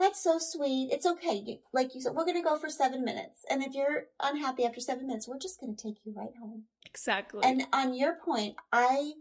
that's 0.00 0.22
so 0.22 0.38
sweet. 0.40 0.88
It's 0.90 1.04
okay. 1.04 1.60
Like 1.72 1.94
you 1.94 2.00
said, 2.00 2.14
we're 2.14 2.24
going 2.24 2.38
to 2.38 2.42
go 2.42 2.58
for 2.58 2.70
seven 2.70 3.04
minutes. 3.04 3.44
And 3.50 3.62
if 3.62 3.74
you're 3.74 4.06
unhappy 4.18 4.64
after 4.64 4.80
seven 4.80 5.06
minutes, 5.06 5.28
we're 5.28 5.38
just 5.38 5.60
going 5.60 5.76
to 5.76 5.80
take 5.80 5.98
you 6.04 6.14
right 6.16 6.34
home. 6.40 6.64
Exactly. 6.86 7.42
And 7.44 7.66
on 7.72 7.94
your 7.94 8.14
point, 8.14 8.56
I 8.72 9.12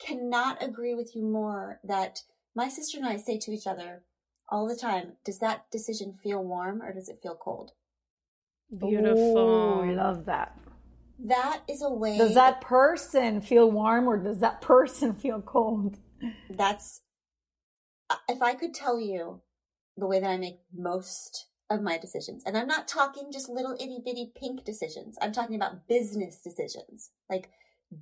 cannot 0.00 0.62
agree 0.62 0.94
with 0.94 1.14
you 1.14 1.24
more 1.24 1.80
that 1.84 2.20
my 2.56 2.68
sister 2.68 2.96
and 2.96 3.06
I 3.06 3.18
say 3.18 3.38
to 3.38 3.52
each 3.52 3.66
other 3.66 4.02
all 4.48 4.66
the 4.66 4.74
time, 4.74 5.12
does 5.24 5.38
that 5.40 5.70
decision 5.70 6.18
feel 6.22 6.42
warm 6.42 6.82
or 6.82 6.94
does 6.94 7.10
it 7.10 7.20
feel 7.22 7.38
cold? 7.40 7.72
Beautiful. 8.76 9.82
I 9.84 9.92
love 9.92 10.26
that. 10.26 10.56
That 11.18 11.62
is 11.68 11.82
a 11.82 11.90
way. 11.90 12.16
Does 12.16 12.34
that 12.34 12.60
person 12.60 13.40
feel 13.40 13.70
warm 13.70 14.08
or 14.08 14.16
does 14.16 14.40
that 14.40 14.60
person 14.62 15.14
feel 15.14 15.40
cold? 15.40 15.98
That's, 16.48 17.02
uh, 18.08 18.16
if 18.28 18.42
I 18.42 18.54
could 18.54 18.74
tell 18.74 19.00
you 19.00 19.42
the 19.96 20.06
way 20.06 20.20
that 20.20 20.30
I 20.30 20.36
make 20.36 20.60
most 20.74 21.46
of 21.70 21.82
my 21.82 21.98
decisions. 21.98 22.42
And 22.44 22.56
I'm 22.56 22.66
not 22.66 22.88
talking 22.88 23.30
just 23.32 23.48
little 23.48 23.76
itty 23.78 24.00
bitty 24.04 24.32
pink 24.34 24.64
decisions. 24.64 25.16
I'm 25.22 25.32
talking 25.32 25.54
about 25.54 25.86
business 25.86 26.40
decisions. 26.42 27.10
Like, 27.30 27.50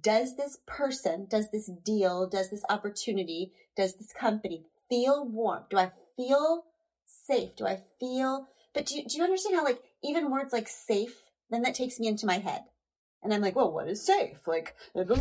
does 0.03 0.37
this 0.37 0.59
person, 0.67 1.27
does 1.29 1.51
this 1.51 1.71
deal, 1.85 2.27
does 2.27 2.51
this 2.51 2.65
opportunity, 2.69 3.53
does 3.77 3.95
this 3.95 4.13
company 4.13 4.65
feel 4.89 5.27
warm? 5.27 5.65
Do 5.71 5.79
I 5.79 5.93
feel 6.17 6.65
safe? 7.07 7.57
Do 7.57 7.67
I 7.67 7.81
feel, 8.01 8.47
but 8.75 8.87
do 8.87 8.97
you, 8.97 9.05
do 9.05 9.19
you 9.19 9.25
understand 9.25 9.57
how 9.57 9.65
like 9.65 9.83
even 10.03 10.31
words 10.31 10.53
like 10.53 10.69
safe, 10.69 11.17
then 11.51 11.63
that 11.63 11.75
takes 11.75 11.99
me 11.99 12.07
into 12.07 12.27
my 12.27 12.39
head. 12.39 12.63
And 13.23 13.35
I'm 13.35 13.41
like, 13.41 13.57
well, 13.57 13.73
what 13.73 13.89
is 13.89 14.05
safe? 14.05 14.47
Like, 14.47 14.77
like 14.95 15.09
the 15.09 15.17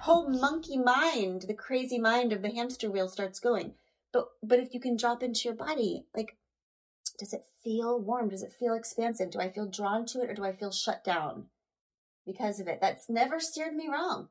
whole 0.00 0.28
monkey 0.28 0.76
mind, 0.76 1.42
the 1.42 1.54
crazy 1.54 1.98
mind 1.98 2.32
of 2.32 2.42
the 2.42 2.50
hamster 2.50 2.90
wheel 2.90 3.08
starts 3.08 3.38
going. 3.38 3.74
But 4.12 4.26
but 4.42 4.58
if 4.58 4.74
you 4.74 4.80
can 4.80 4.96
drop 4.96 5.22
into 5.22 5.42
your 5.44 5.54
body, 5.54 6.06
like 6.14 6.36
does 7.18 7.32
it 7.32 7.44
feel 7.62 8.00
warm? 8.00 8.28
Does 8.28 8.42
it 8.42 8.52
feel 8.52 8.74
expansive? 8.74 9.30
Do 9.30 9.40
I 9.40 9.50
feel 9.50 9.66
drawn 9.66 10.06
to 10.06 10.22
it 10.22 10.30
or 10.30 10.34
do 10.34 10.44
I 10.44 10.52
feel 10.52 10.72
shut 10.72 11.04
down 11.04 11.46
because 12.26 12.60
of 12.60 12.66
it? 12.66 12.80
That's 12.80 13.08
never 13.08 13.40
steered 13.40 13.74
me 13.74 13.88
wrong. 13.88 14.28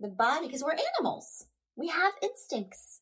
The 0.00 0.08
body, 0.08 0.46
because 0.46 0.62
we're 0.62 0.76
animals. 0.96 1.46
We 1.76 1.88
have 1.88 2.12
instincts. 2.22 3.00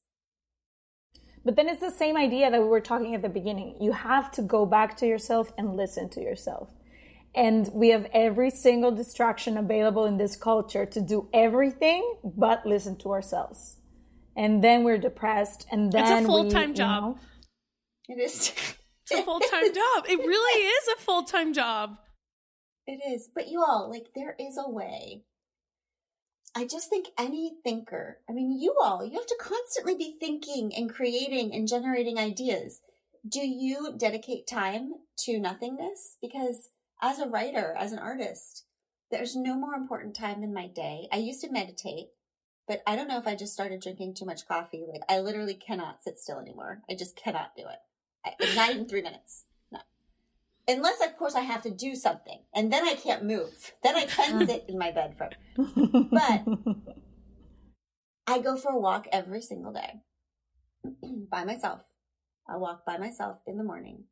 But 1.47 1.55
then 1.55 1.69
it's 1.69 1.81
the 1.81 1.93
same 1.93 2.17
idea 2.17 2.51
that 2.51 2.61
we 2.61 2.67
were 2.67 2.81
talking 2.81 3.15
at 3.15 3.23
the 3.23 3.29
beginning. 3.29 3.77
You 3.81 3.93
have 3.93 4.33
to 4.33 4.43
go 4.43 4.67
back 4.67 4.97
to 4.97 5.07
yourself 5.07 5.53
and 5.57 5.77
listen 5.77 6.09
to 6.11 6.21
yourself. 6.21 6.71
And 7.37 7.71
we 7.73 7.91
have 7.91 8.09
every 8.13 8.51
single 8.51 8.91
distraction 8.91 9.57
available 9.57 10.07
in 10.07 10.17
this 10.17 10.35
culture 10.35 10.85
to 10.87 11.01
do 11.01 11.29
everything 11.33 12.03
but 12.25 12.67
listen 12.67 12.97
to 12.97 13.13
ourselves. 13.13 13.77
And 14.37 14.65
then 14.65 14.83
we're 14.83 14.99
depressed 14.99 15.69
and 15.71 15.93
then 15.93 16.03
it's 16.03 16.25
a 16.25 16.27
full-time 16.27 16.75
job. 16.75 17.03
know, 17.05 17.19
it 18.09 18.21
is. 18.21 18.53
It's 19.09 19.21
a 19.21 19.23
full-time 19.23 19.73
job. 19.83 20.05
It 20.09 20.19
really 20.19 20.63
is 20.77 20.89
a 20.99 21.01
full-time 21.01 21.53
job. 21.53 21.97
It 22.89 22.99
is. 23.09 23.31
But 23.33 23.47
you 23.47 23.63
all 23.63 23.89
like 23.89 24.07
there 24.17 24.35
is 24.41 24.59
a 24.59 24.69
way 24.69 25.23
i 26.57 26.67
just 26.67 26.91
think 26.91 27.07
any 27.19 27.53
thinker 27.63 28.19
i 28.29 28.33
mean 28.33 28.59
you 28.59 28.75
all 28.83 29.05
you 29.05 29.13
have 29.13 29.27
to 29.27 29.39
constantly 29.41 29.95
be 29.95 30.17
thinking 30.19 30.73
and 30.75 30.93
creating 30.93 31.55
and 31.55 31.69
generating 31.69 32.19
ideas 32.19 32.81
do 33.29 33.41
you 33.41 33.95
dedicate 33.97 34.47
time 34.47 34.93
to 35.19 35.39
nothingness 35.39 36.17
because 36.21 36.71
as 37.03 37.19
a 37.21 37.29
writer 37.29 37.75
as 37.79 37.93
an 37.93 37.99
artist 37.99 38.65
there's 39.11 39.37
no 39.37 39.55
more 39.55 39.75
important 39.75 40.17
time 40.17 40.43
in 40.43 40.53
my 40.53 40.67
day 40.67 41.07
i 41.13 41.17
used 41.17 41.41
to 41.41 41.53
meditate 41.53 42.09
but 42.69 42.83
I 42.87 42.97
don't 42.97 43.09
know 43.09 43.19
if 43.19 43.27
I 43.27 43.37
just 43.37 43.53
started 43.53 43.81
drinking 43.81 44.15
too 44.15 44.25
much 44.25 44.49
coffee. 44.49 44.85
Like 44.91 45.03
I 45.09 45.21
literally 45.21 45.55
cannot 45.55 46.03
sit 46.03 46.19
still 46.19 46.39
anymore. 46.39 46.83
I 46.91 46.95
just 46.95 47.17
cannot 47.17 47.55
do 47.57 47.63
it. 47.63 47.79
I, 48.25 48.55
not 48.55 48.89
three 48.89 49.03
minutes. 49.03 49.45
Unless 50.69 51.01
of 51.05 51.17
course 51.17 51.35
I 51.35 51.41
have 51.41 51.63
to 51.63 51.71
do 51.71 51.95
something 51.95 52.41
and 52.55 52.73
then 52.73 52.85
I 52.87 52.95
can't 52.95 53.25
move. 53.25 53.73
Then 53.83 53.97
I 53.97 54.07
can 54.07 54.47
sit 54.47 54.65
in 54.69 54.79
my 54.79 54.91
bed 54.91 55.17
for, 55.17 55.31
but 56.11 56.45
I 58.27 58.41
go 58.41 58.57
for 58.57 58.73
a 58.73 58.79
walk 58.79 59.07
every 59.13 59.43
single 59.43 59.73
day 59.73 60.01
by 61.31 61.45
myself. 61.45 61.81
I 62.49 62.57
walk 62.57 62.85
by 62.85 62.99
myself 62.99 63.39
in 63.47 63.59
the 63.59 63.65
morning. 63.65 64.05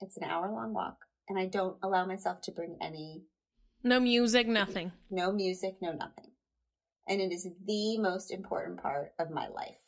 It's 0.00 0.16
an 0.16 0.24
hour 0.24 0.50
long 0.50 0.74
walk 0.74 0.96
and 1.28 1.38
I 1.38 1.46
don't 1.46 1.76
allow 1.82 2.06
myself 2.06 2.40
to 2.42 2.52
bring 2.52 2.76
any 2.80 3.24
no 3.84 4.00
music, 4.00 4.48
nothing. 4.48 4.90
No 5.10 5.30
music, 5.30 5.76
no 5.80 5.92
nothing 5.92 6.32
and 7.08 7.20
it 7.20 7.32
is 7.32 7.48
the 7.66 7.98
most 7.98 8.30
important 8.30 8.80
part 8.82 9.12
of 9.18 9.30
my 9.30 9.48
life. 9.48 9.78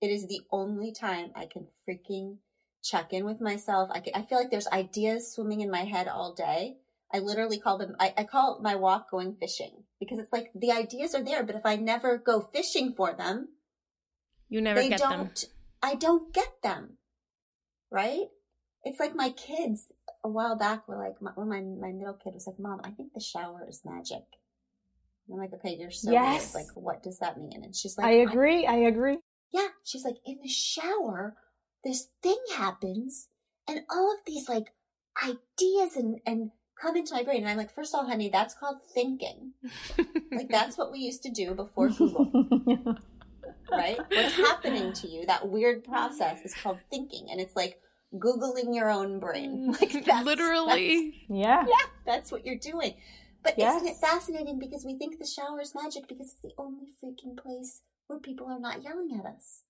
It 0.00 0.08
is 0.08 0.26
the 0.26 0.42
only 0.52 0.92
time 0.92 1.30
I 1.34 1.46
can 1.46 1.66
freaking 1.88 2.36
check 2.82 3.12
in 3.12 3.24
with 3.24 3.40
myself. 3.40 3.90
I, 3.92 4.00
can, 4.00 4.14
I 4.14 4.22
feel 4.22 4.38
like 4.38 4.50
there's 4.50 4.68
ideas 4.68 5.32
swimming 5.32 5.60
in 5.60 5.70
my 5.70 5.84
head 5.84 6.08
all 6.08 6.34
day. 6.34 6.76
I 7.12 7.18
literally 7.20 7.58
call 7.58 7.78
them, 7.78 7.96
I, 7.98 8.12
I 8.16 8.24
call 8.24 8.60
my 8.62 8.74
walk 8.74 9.10
going 9.10 9.34
fishing 9.40 9.84
because 9.98 10.18
it's 10.18 10.32
like 10.32 10.50
the 10.54 10.72
ideas 10.72 11.14
are 11.14 11.24
there, 11.24 11.42
but 11.42 11.54
if 11.56 11.64
I 11.64 11.76
never 11.76 12.18
go 12.18 12.40
fishing 12.52 12.94
for 12.96 13.14
them, 13.14 13.48
you 14.48 14.60
never 14.60 14.80
they 14.80 14.90
get 14.90 14.98
don't, 14.98 15.34
them. 15.34 15.50
I 15.82 15.94
don't 15.94 16.32
get 16.34 16.62
them. 16.62 16.98
Right? 17.90 18.26
it's 18.84 19.00
like 19.00 19.14
my 19.14 19.30
kids 19.30 19.92
a 20.24 20.28
while 20.28 20.56
back 20.56 20.88
were 20.88 20.96
like, 20.96 21.20
my, 21.20 21.30
when 21.34 21.48
my, 21.48 21.60
my 21.88 21.92
middle 21.92 22.14
kid 22.14 22.32
was 22.34 22.46
like, 22.46 22.58
Mom, 22.58 22.80
I 22.84 22.90
think 22.90 23.12
the 23.12 23.20
shower 23.20 23.66
is 23.68 23.82
magic. 23.84 24.24
And 25.28 25.34
I'm 25.34 25.38
like, 25.38 25.52
okay, 25.54 25.76
you're 25.78 25.90
so 25.90 26.10
Yes. 26.10 26.54
weird. 26.54 26.66
Like, 26.66 26.76
what 26.76 27.02
does 27.02 27.18
that 27.18 27.38
mean? 27.38 27.64
And 27.64 27.74
she's 27.76 27.98
like, 27.98 28.06
I 28.06 28.12
agree. 28.12 28.66
I 28.66 28.76
agree. 28.76 29.18
yeah. 29.52 29.68
She's 29.84 30.04
like, 30.04 30.16
in 30.24 30.38
the 30.42 30.48
shower, 30.48 31.36
this 31.84 32.08
thing 32.22 32.38
happens, 32.56 33.28
and 33.66 33.82
all 33.90 34.12
of 34.12 34.18
these 34.26 34.48
like 34.48 34.72
ideas 35.22 35.96
and 35.96 36.20
and 36.26 36.50
come 36.80 36.96
into 36.96 37.14
my 37.14 37.22
brain. 37.22 37.38
And 37.38 37.48
I'm 37.48 37.56
like, 37.56 37.74
first 37.74 37.94
of 37.94 38.00
all, 38.00 38.06
honey, 38.06 38.28
that's 38.28 38.54
called 38.54 38.78
thinking. 38.94 39.52
like 40.32 40.48
that's 40.48 40.78
what 40.78 40.92
we 40.92 40.98
used 40.98 41.22
to 41.24 41.30
do 41.30 41.54
before 41.54 41.88
Google, 41.88 42.30
right? 43.70 43.98
What's 44.08 44.36
happening 44.36 44.92
to 44.94 45.08
you? 45.08 45.26
That 45.26 45.48
weird 45.48 45.84
process 45.84 46.40
is 46.44 46.54
called 46.54 46.78
thinking, 46.90 47.28
and 47.30 47.40
it's 47.40 47.56
like 47.56 47.80
googling 48.14 48.74
your 48.74 48.90
own 48.90 49.18
brain. 49.20 49.72
Mm, 49.72 49.80
like 49.80 50.04
that's, 50.04 50.24
Literally. 50.24 51.26
yeah. 51.28 51.64
yeah, 51.66 51.86
that's 52.06 52.32
what 52.32 52.46
you're 52.46 52.58
doing. 52.58 52.94
But 53.42 53.58
isn't 53.58 53.86
it 53.86 53.96
fascinating 53.96 54.58
because 54.58 54.84
we 54.84 54.98
think 54.98 55.18
the 55.18 55.26
shower 55.26 55.60
is 55.60 55.74
magic 55.74 56.08
because 56.08 56.32
it's 56.32 56.42
the 56.42 56.52
only 56.58 56.88
freaking 57.02 57.36
place 57.40 57.82
where 58.08 58.18
people 58.18 58.48
are 58.48 58.58
not 58.58 58.82
yelling 58.82 59.18
at 59.18 59.26
us. 59.26 59.62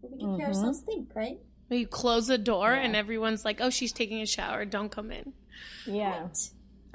Where 0.00 0.12
we 0.12 0.18
can 0.18 0.36
hear 0.36 0.46
Mhm. 0.46 0.48
ourselves 0.56 0.80
think, 0.80 1.14
right? 1.14 1.38
You 1.70 1.86
close 1.86 2.26
the 2.28 2.38
door 2.38 2.72
Yeah. 2.72 2.82
and 2.84 2.96
everyone's 2.96 3.44
like, 3.44 3.60
"Oh, 3.60 3.70
she's 3.70 3.92
taking 3.92 4.20
a 4.22 4.26
shower. 4.26 4.64
Don't 4.64 4.90
come 4.90 5.10
in." 5.10 5.32
Yeah. 5.86 6.28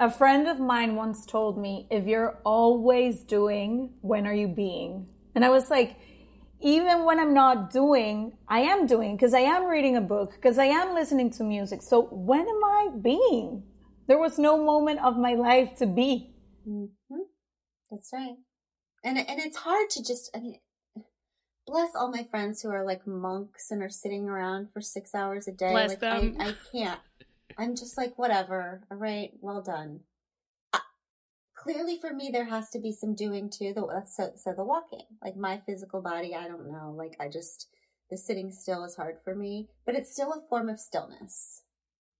A 0.00 0.10
friend 0.10 0.48
of 0.48 0.58
mine 0.58 0.96
once 0.96 1.24
told 1.24 1.56
me, 1.56 1.86
if 1.90 2.06
you're 2.06 2.40
always 2.44 3.22
doing, 3.22 3.94
when 4.00 4.26
are 4.26 4.34
you 4.34 4.48
being? 4.48 5.12
And 5.34 5.44
I 5.44 5.50
was 5.50 5.70
like, 5.70 5.96
even 6.60 7.04
when 7.04 7.20
I'm 7.20 7.32
not 7.34 7.70
doing, 7.70 8.36
I 8.48 8.60
am 8.60 8.86
doing 8.86 9.16
because 9.16 9.34
I 9.34 9.40
am 9.40 9.66
reading 9.66 9.96
a 9.96 10.00
book, 10.00 10.32
because 10.34 10.58
I 10.58 10.64
am 10.66 10.94
listening 10.94 11.30
to 11.32 11.44
music. 11.44 11.82
So 11.82 12.02
when 12.10 12.40
am 12.40 12.64
I 12.64 12.88
being? 13.00 13.62
There 14.08 14.18
was 14.18 14.38
no 14.38 14.62
moment 14.62 15.00
of 15.00 15.16
my 15.16 15.34
life 15.34 15.76
to 15.76 15.86
be. 15.86 16.34
hmm 16.64 16.86
That's 17.90 18.10
right. 18.12 18.36
And 19.04 19.18
and 19.18 19.38
it's 19.40 19.58
hard 19.58 19.90
to 19.90 20.02
just. 20.02 20.30
I 20.34 20.40
mean, 20.40 20.58
bless 21.66 21.94
all 21.94 22.10
my 22.10 22.24
friends 22.30 22.62
who 22.62 22.70
are 22.70 22.84
like 22.84 23.06
monks 23.06 23.70
and 23.70 23.82
are 23.82 23.88
sitting 23.88 24.28
around 24.28 24.68
for 24.72 24.80
six 24.80 25.14
hours 25.14 25.48
a 25.48 25.52
day. 25.52 25.70
Bless 25.70 25.90
like 25.90 26.00
them. 26.00 26.36
I, 26.38 26.48
I 26.48 26.54
can't. 26.72 27.00
I'm 27.58 27.76
just 27.76 27.96
like 27.96 28.18
whatever. 28.18 28.82
All 28.90 28.96
right, 28.96 29.30
well 29.40 29.62
done. 29.62 30.00
Uh, 30.72 30.78
clearly, 31.56 31.98
for 32.00 32.12
me, 32.12 32.30
there 32.32 32.44
has 32.44 32.70
to 32.70 32.78
be 32.78 32.92
some 32.92 33.14
doing 33.14 33.50
too. 33.50 33.72
The 33.74 34.04
so, 34.06 34.32
so 34.36 34.52
the 34.52 34.64
walking, 34.64 35.06
like 35.22 35.36
my 35.36 35.60
physical 35.66 36.02
body. 36.02 36.34
I 36.34 36.48
don't 36.48 36.70
know. 36.70 36.94
Like 36.96 37.16
I 37.20 37.28
just 37.28 37.68
the 38.10 38.16
sitting 38.16 38.50
still 38.50 38.84
is 38.84 38.96
hard 38.96 39.16
for 39.24 39.34
me, 39.34 39.68
but 39.86 39.94
it's 39.94 40.12
still 40.12 40.32
a 40.32 40.48
form 40.48 40.68
of 40.68 40.78
stillness, 40.78 41.62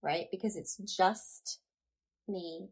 right? 0.03 0.27
Because 0.31 0.57
it's 0.57 0.77
just 0.77 1.61
me 2.27 2.71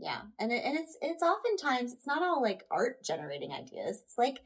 yeah, 0.00 0.20
and 0.38 0.52
it, 0.52 0.62
and 0.64 0.78
it's 0.78 0.96
it's 1.02 1.22
oftentimes 1.22 1.92
it's 1.92 2.06
not 2.06 2.22
all 2.22 2.40
like 2.40 2.62
art 2.70 3.02
generating 3.02 3.52
ideas. 3.52 4.00
It's 4.04 4.16
like 4.16 4.38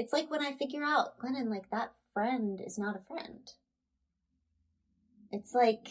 it's 0.00 0.14
like 0.14 0.30
when 0.30 0.42
I 0.42 0.54
figure 0.54 0.82
out 0.82 1.18
Glennon, 1.18 1.50
like 1.50 1.68
that 1.70 1.92
friend 2.14 2.58
is 2.58 2.78
not 2.78 2.96
a 2.96 3.00
friend. 3.00 3.52
It's 5.30 5.52
like 5.52 5.88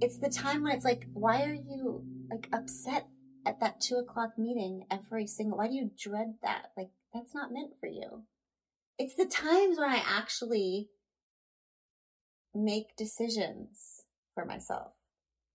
it's 0.00 0.18
the 0.18 0.30
time 0.30 0.62
when 0.62 0.70
it's 0.70 0.84
like, 0.84 1.08
why 1.12 1.42
are 1.42 1.52
you 1.52 2.04
like 2.30 2.48
upset 2.52 3.08
at 3.44 3.58
that 3.58 3.80
two 3.80 3.96
o'clock 3.96 4.38
meeting 4.38 4.86
every 4.88 5.26
single? 5.26 5.58
Why 5.58 5.66
do 5.66 5.74
you 5.74 5.90
dread 6.00 6.34
that? 6.44 6.66
Like 6.76 6.90
that's 7.12 7.34
not 7.34 7.52
meant 7.52 7.72
for 7.80 7.88
you. 7.88 8.22
It's 9.00 9.16
the 9.16 9.26
times 9.26 9.78
when 9.78 9.90
I 9.90 10.00
actually 10.06 10.90
make 12.54 12.94
decisions 12.94 14.02
for 14.32 14.44
myself. 14.44 14.92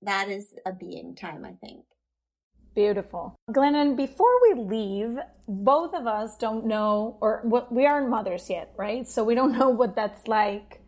That 0.02 0.28
is 0.28 0.54
a 0.65 0.74
being 0.74 1.15
time, 1.15 1.46
I 1.46 1.54
think. 1.54 1.86
Beautiful. 2.80 3.36
Glennon, 3.52 3.98
before 3.98 4.42
we 4.42 4.54
leave, 4.54 5.18
both 5.50 5.94
of 5.94 6.08
us 6.08 6.38
don't 6.38 6.65
know, 6.65 7.18
or 7.20 7.44
we 7.70 7.86
aren't 7.86 8.10
mothers 8.10 8.50
yet, 8.50 8.72
right? 8.78 9.06
So 9.06 9.22
we 9.26 9.36
don't 9.36 9.52
know 9.60 9.68
what 9.68 9.98
that's 9.98 10.30
like. 10.30 10.82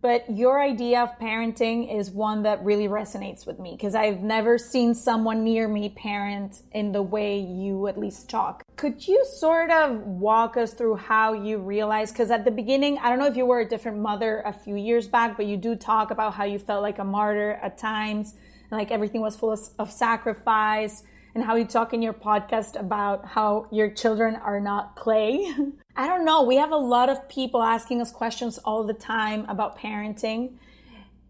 But 0.00 0.28
your 0.28 0.60
idea 0.60 1.00
of 1.00 1.10
parenting 1.20 1.96
is 1.96 2.10
one 2.10 2.42
that 2.42 2.64
really 2.64 2.88
resonates 2.88 3.46
with 3.46 3.60
me 3.60 3.76
because 3.76 3.94
I've 3.94 4.18
never 4.18 4.58
seen 4.58 4.96
someone 4.96 5.44
near 5.44 5.68
me 5.68 5.90
parent 5.90 6.62
in 6.72 6.90
the 6.90 7.02
way 7.02 7.38
you 7.38 7.86
at 7.86 7.96
least 7.96 8.28
talk. 8.28 8.64
Could 8.74 9.06
you 9.06 9.24
sort 9.24 9.70
of 9.70 10.00
walk 10.00 10.56
us 10.56 10.74
through 10.74 10.96
how 10.96 11.34
you 11.34 11.58
realized? 11.58 12.14
Because 12.14 12.32
at 12.32 12.44
the 12.44 12.50
beginning, 12.50 12.98
I 12.98 13.08
don't 13.08 13.20
know 13.20 13.28
if 13.28 13.36
you 13.36 13.46
were 13.46 13.60
a 13.60 13.68
different 13.68 13.98
mother 14.00 14.42
a 14.44 14.52
few 14.52 14.74
years 14.74 15.06
back, 15.06 15.36
but 15.36 15.46
you 15.46 15.56
do 15.56 15.76
talk 15.76 16.10
about 16.10 16.34
how 16.34 16.42
you 16.42 16.58
felt 16.58 16.82
like 16.82 16.98
a 16.98 17.04
martyr 17.04 17.60
at 17.62 17.78
times 17.78 18.34
like 18.72 18.90
everything 18.90 19.20
was 19.20 19.36
full 19.36 19.52
of, 19.52 19.60
of 19.78 19.92
sacrifice 19.92 21.04
and 21.34 21.44
how 21.44 21.56
you 21.56 21.64
talk 21.64 21.94
in 21.94 22.02
your 22.02 22.12
podcast 22.12 22.78
about 22.78 23.24
how 23.24 23.66
your 23.70 23.90
children 23.90 24.36
are 24.36 24.60
not 24.60 24.96
clay. 24.96 25.52
I 25.96 26.06
don't 26.06 26.24
know. 26.24 26.42
We 26.42 26.56
have 26.56 26.72
a 26.72 26.76
lot 26.76 27.08
of 27.08 27.28
people 27.28 27.62
asking 27.62 28.00
us 28.00 28.10
questions 28.10 28.58
all 28.58 28.84
the 28.84 28.94
time 28.94 29.44
about 29.48 29.78
parenting. 29.78 30.54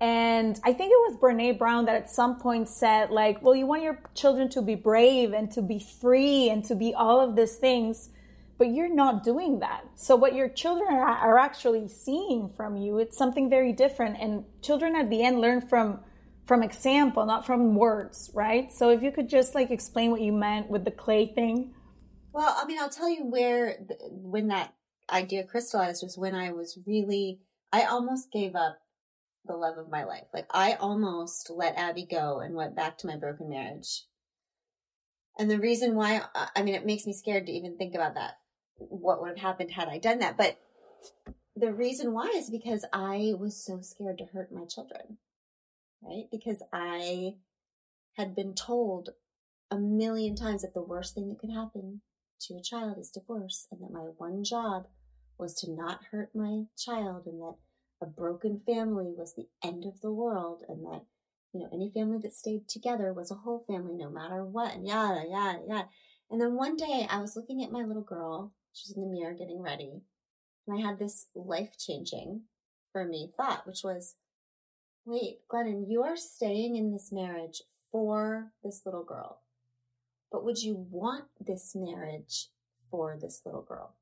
And 0.01 0.59
I 0.65 0.73
think 0.73 0.91
it 0.91 1.13
was 1.13 1.17
Brene 1.21 1.57
Brown 1.57 1.85
that 1.85 1.95
at 1.95 2.11
some 2.11 2.41
point 2.41 2.69
said, 2.69 3.11
like, 3.11 3.41
well, 3.41 3.55
you 3.55 3.67
want 3.67 3.85
your 3.85 4.01
children 4.15 4.49
to 4.51 4.61
be 4.61 4.75
brave 4.75 5.33
and 5.33 5.51
to 5.53 5.63
be 5.63 5.79
free 5.79 6.51
and 6.51 6.65
to 6.65 6.75
be 6.75 6.93
all 6.93 7.21
of 7.21 7.37
these 7.37 7.55
things, 7.55 8.11
but 8.59 8.73
you're 8.73 8.93
not 8.93 9.23
doing 9.23 9.61
that. 9.61 9.85
So 9.95 10.17
what 10.17 10.35
your 10.35 10.49
children 10.49 10.93
are, 10.93 11.39
actually 11.39 11.87
seeing 11.87 12.49
from 12.57 12.77
you, 12.77 12.99
it's 12.99 13.17
something 13.17 13.49
very 13.49 13.73
different. 13.73 14.17
And 14.19 14.45
children 14.61 14.97
at 14.97 15.09
the 15.09 15.23
end 15.23 15.41
learn 15.41 15.61
from 15.61 16.01
from 16.45 16.63
example, 16.63 17.25
not 17.25 17.47
from 17.47 17.75
words, 17.77 18.31
right? 18.35 18.73
So 18.73 18.91
if 18.91 19.03
you 19.03 19.13
could 19.13 19.29
just 19.29 19.55
like 19.55 19.71
explain 19.71 20.11
what 20.11 20.21
you 20.21 20.33
meant 20.33 20.71
with 20.71 20.85
the 20.85 20.91
clay 20.91 21.27
thing. 21.27 21.75
Well, 22.33 22.55
I 22.57 22.65
mean, 22.65 22.79
I'll 22.79 22.89
tell 22.89 23.09
you 23.09 23.25
where 23.27 23.77
when 24.11 24.49
that 24.49 24.75
idea 25.11 25.45
crystallized 25.45 26.03
was 26.03 26.19
when 26.19 26.35
I 26.35 26.53
was 26.53 26.79
really, 26.87 27.41
I 27.73 27.83
almost 27.83 28.33
gave 28.33 28.57
up 28.57 28.79
the 29.45 29.55
love 29.55 29.77
of 29.77 29.91
my 29.91 30.05
life. 30.05 30.27
Like 30.33 30.47
I 30.51 30.75
almost 30.75 31.51
let 31.51 31.77
Abby 31.77 32.07
go 32.11 32.41
and 32.41 32.55
went 32.55 32.77
back 32.77 32.99
to 32.99 33.07
my 33.07 33.17
broken 33.17 33.49
marriage. 33.49 34.05
And 35.39 35.51
the 35.51 35.59
reason 35.59 35.95
why, 35.95 36.23
I 36.55 36.63
mean, 36.63 36.75
it 36.75 36.87
makes 36.87 37.07
me 37.07 37.13
scared 37.13 37.47
to 37.47 37.53
even 37.53 37.77
think 37.77 37.95
about 37.95 38.15
that. 38.15 38.39
What 38.77 39.21
would 39.21 39.29
have 39.29 39.39
happened 39.39 39.71
had 39.71 39.89
I 39.89 39.99
done 39.99 40.19
that? 40.19 40.37
But 40.37 40.59
the 41.57 41.73
reason 41.73 42.13
why 42.13 42.33
is 42.35 42.51
because 42.51 42.85
I 42.93 43.35
was 43.39 43.57
so 43.57 43.81
scared 43.81 44.19
to 44.19 44.27
hurt 44.27 44.53
my 44.53 44.65
children, 44.65 45.19
right? 46.03 46.25
Because 46.31 46.63
I 46.73 47.35
had 48.17 48.35
been 48.35 48.55
told 48.55 49.11
a 49.71 49.79
million 49.79 50.37
times 50.37 50.63
that 50.63 50.75
the 50.75 50.83
worst 50.83 51.15
thing 51.15 51.29
that 51.29 51.39
could 51.39 51.51
happen 51.51 52.03
to 52.43 52.55
a 52.55 52.63
child 52.63 52.99
is 52.99 53.11
divorce, 53.11 53.67
and 53.71 53.81
that 53.81 53.93
my 53.93 54.01
one 54.19 54.45
job 54.45 54.87
was 55.39 55.55
to 55.55 55.71
not 55.71 56.05
hurt 56.11 56.31
my 56.35 56.65
child, 56.77 57.27
and 57.27 57.41
that 57.41 57.55
a 58.03 58.07
broken 58.07 58.61
family 58.67 59.15
was 59.17 59.35
the 59.35 59.47
end 59.65 59.85
of 59.85 60.01
the 60.01 60.13
world, 60.13 60.63
and 60.69 60.85
that 60.85 61.03
you 61.53 61.61
know 61.61 61.69
any 61.73 61.91
family 61.95 62.19
that 62.19 62.35
stayed 62.35 62.69
together 62.69 63.13
was 63.13 63.31
a 63.31 63.37
whole 63.37 63.65
family 63.67 63.95
no 63.95 64.11
matter 64.11 64.45
what, 64.45 64.75
and 64.75 64.87
yada 64.87 65.25
yada 65.29 65.61
yada. 65.67 65.89
And 66.31 66.41
then 66.41 66.55
one 66.55 66.77
day 66.77 67.07
I 67.09 67.21
was 67.21 67.37
looking 67.37 67.63
at 67.63 67.71
my 67.71 67.85
little 67.85 68.03
girl, 68.03 68.53
she's 68.73 68.97
in 68.97 69.03
the 69.03 69.09
mirror 69.09 69.35
getting 69.35 69.63
ready, 69.63 70.03
and 70.67 70.79
I 70.79 70.87
had 70.87 70.99
this 70.99 71.29
life 71.35 71.77
changing 71.79 72.43
for 72.93 73.05
me 73.05 73.31
thought, 73.37 73.67
which 73.67 73.83
was, 73.85 74.17
wait, 75.05 75.41
Glennon, 75.49 75.85
you 75.89 76.03
are 76.03 76.17
staying 76.17 76.77
in 76.77 76.93
this 76.93 77.13
marriage 77.13 77.63
for 77.91 78.53
this 78.63 78.83
little 78.85 79.05
girl 79.05 79.43
but 80.33 80.45
would 80.45 80.63
you 80.63 80.87
want 80.91 81.27
this 81.39 81.77
marriage 81.77 82.49
for 82.91 83.19
this 83.21 83.43
little 83.45 83.63
girl? 83.63 83.95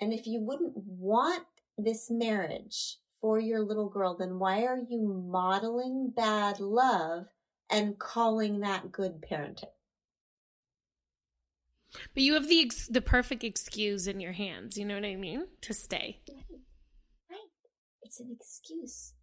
And 0.00 0.12
if 0.12 0.26
you 0.26 0.40
wouldn't 0.40 0.76
want 0.76 1.44
this 1.78 2.10
marriage 2.10 2.96
for 3.20 3.38
your 3.38 3.60
little 3.60 3.88
girl, 3.88 4.16
then 4.16 4.38
why 4.38 4.64
are 4.64 4.78
you 4.78 5.24
modeling 5.30 6.12
bad 6.14 6.58
love 6.60 7.28
and 7.70 7.98
calling 7.98 8.60
that 8.60 8.90
good 8.90 9.22
parenting? 9.22 9.70
But 12.12 12.24
you 12.24 12.34
have 12.34 12.48
the 12.48 12.62
ex- 12.62 12.88
the 12.88 13.00
perfect 13.00 13.42
excuse 13.42 14.06
in 14.06 14.20
your 14.20 14.32
hands. 14.32 14.76
You 14.76 14.84
know 14.84 14.96
what 14.96 15.04
I 15.04 15.14
mean? 15.14 15.46
To 15.62 15.72
stay. 15.72 16.20
Right. 17.30 17.38
It's 18.02 18.20
an 18.20 18.36
excuse. 18.38 19.14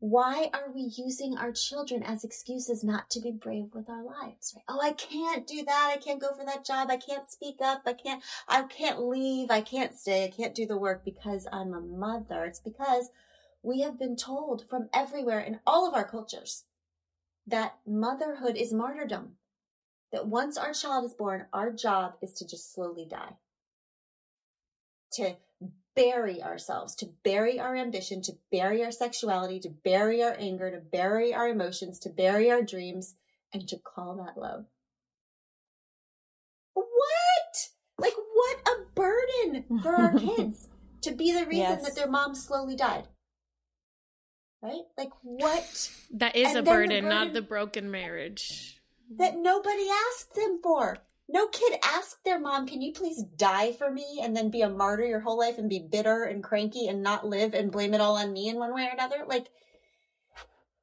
Why 0.00 0.50
are 0.54 0.72
we 0.72 0.80
using 0.96 1.36
our 1.36 1.52
children 1.52 2.02
as 2.02 2.24
excuses 2.24 2.82
not 2.82 3.10
to 3.10 3.20
be 3.20 3.30
brave 3.30 3.74
with 3.74 3.90
our 3.90 4.02
lives? 4.02 4.54
Right? 4.56 4.64
Oh, 4.66 4.80
I 4.82 4.92
can't 4.92 5.46
do 5.46 5.62
that. 5.64 5.92
I 5.94 5.98
can't 5.98 6.20
go 6.20 6.32
for 6.34 6.44
that 6.44 6.64
job. 6.64 6.90
I 6.90 6.96
can't 6.96 7.28
speak 7.28 7.56
up. 7.62 7.82
I 7.86 7.92
can't, 7.92 8.22
I 8.48 8.62
can't 8.62 9.02
leave. 9.02 9.50
I 9.50 9.60
can't 9.60 9.94
stay. 9.94 10.24
I 10.24 10.28
can't 10.28 10.54
do 10.54 10.66
the 10.66 10.78
work 10.78 11.04
because 11.04 11.46
I'm 11.52 11.74
a 11.74 11.80
mother. 11.80 12.44
It's 12.46 12.60
because 12.60 13.10
we 13.62 13.82
have 13.82 13.98
been 13.98 14.16
told 14.16 14.64
from 14.70 14.88
everywhere 14.94 15.40
in 15.40 15.60
all 15.66 15.86
of 15.86 15.94
our 15.94 16.08
cultures 16.08 16.64
that 17.46 17.76
motherhood 17.86 18.56
is 18.56 18.72
martyrdom. 18.72 19.36
That 20.12 20.26
once 20.26 20.56
our 20.56 20.72
child 20.72 21.04
is 21.04 21.14
born, 21.14 21.46
our 21.52 21.70
job 21.70 22.14
is 22.22 22.32
to 22.34 22.46
just 22.46 22.72
slowly 22.72 23.06
die. 23.08 23.34
to 25.12 25.36
bury 26.00 26.42
ourselves, 26.42 26.94
to 26.96 27.06
bury 27.24 27.60
our 27.60 27.76
ambition, 27.76 28.22
to 28.22 28.32
bury 28.50 28.82
our 28.82 28.90
sexuality, 28.90 29.60
to 29.60 29.68
bury 29.68 30.22
our 30.22 30.34
anger, 30.38 30.70
to 30.70 30.78
bury 30.78 31.34
our 31.34 31.48
emotions, 31.48 31.98
to 31.98 32.08
bury 32.08 32.50
our 32.50 32.62
dreams, 32.62 33.16
and 33.52 33.68
to 33.68 33.76
call 33.78 34.14
that 34.16 34.40
love. 34.40 34.64
What? 36.74 37.68
Like, 37.98 38.14
what 38.32 38.56
a 38.66 38.94
burden 38.94 39.80
for 39.82 39.94
our 39.94 40.18
kids 40.18 40.68
to 41.02 41.12
be 41.12 41.32
the 41.32 41.44
reason 41.46 41.56
Yes. 41.58 41.82
that 41.82 41.96
their 41.96 42.08
mom 42.10 42.34
slowly 42.34 42.76
died. 42.76 43.08
Right? 44.62 44.82
Like, 44.96 45.10
what? 45.22 45.90
That 46.14 46.36
is 46.36 46.48
And 46.48 46.58
a 46.58 46.62
the 46.62 46.70
burden, 46.70 47.08
not 47.08 47.32
the 47.32 47.42
broken 47.42 47.90
marriage. 47.90 48.80
that 49.18 49.36
nobody 49.36 49.86
asked 50.08 50.34
them 50.34 50.60
for. 50.62 50.98
No 51.32 51.46
kid 51.46 51.78
asked 51.84 52.24
their 52.24 52.40
mom, 52.40 52.66
Can 52.66 52.82
you 52.82 52.92
please 52.92 53.22
die 53.22 53.72
for 53.72 53.88
me 53.88 54.20
and 54.20 54.36
then 54.36 54.50
be 54.50 54.62
a 54.62 54.68
martyr 54.68 55.04
your 55.04 55.20
whole 55.20 55.38
life 55.38 55.58
and 55.58 55.68
be 55.68 55.78
bitter 55.78 56.24
and 56.24 56.42
cranky 56.42 56.88
and 56.88 57.04
not 57.04 57.26
live 57.26 57.54
and 57.54 57.70
blame 57.70 57.94
it 57.94 58.00
all 58.00 58.16
on 58.16 58.32
me 58.32 58.48
in 58.48 58.56
one 58.56 58.74
way 58.74 58.86
or 58.86 58.90
another? 58.92 59.24
Like, 59.26 59.46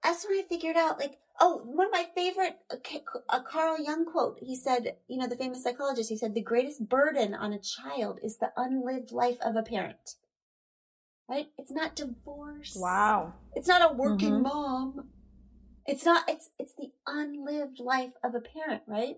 that's 0.02 0.26
when 0.26 0.39
I 0.39 0.43
figured 0.43 0.78
out, 0.78 1.00
like, 1.00 1.18
oh, 1.41 1.62
one 1.66 1.88
of 1.88 1.91
my 1.91 2.08
favorite, 2.16 2.60
uh, 2.72 3.41
Carl 3.41 3.78
Jung 3.78 4.06
quote. 4.06 4.38
He 4.41 4.56
said, 4.56 4.95
you 5.10 5.18
know, 5.18 5.28
the 5.28 5.36
famous 5.36 5.64
psychologist, 5.64 6.10
he 6.10 6.18
said, 6.18 6.34
the 6.34 6.41
greatest 6.41 6.88
burden 6.88 7.36
on 7.36 7.52
a 7.52 7.60
child 7.60 8.20
is 8.24 8.38
the 8.38 8.54
unlived 8.56 9.12
life 9.12 9.39
of 9.41 9.58
a 9.58 9.64
parent. 9.64 10.16
Right? 11.28 11.48
It's 11.58 11.72
not 11.72 11.98
divorce. 11.98 12.78
Wow. 12.78 13.34
It's 13.54 13.68
not 13.68 13.91
a 13.91 13.93
working 13.93 14.36
Mhm. 14.36 14.43
mom. 14.43 15.10
It's 15.86 16.06
not 16.06 16.30
it's 16.30 16.52
it's 16.58 16.74
the 16.76 16.91
unlived 17.06 17.80
life 17.80 18.14
of 18.24 18.34
a 18.34 18.41
parent, 18.41 18.84
right? 18.88 19.18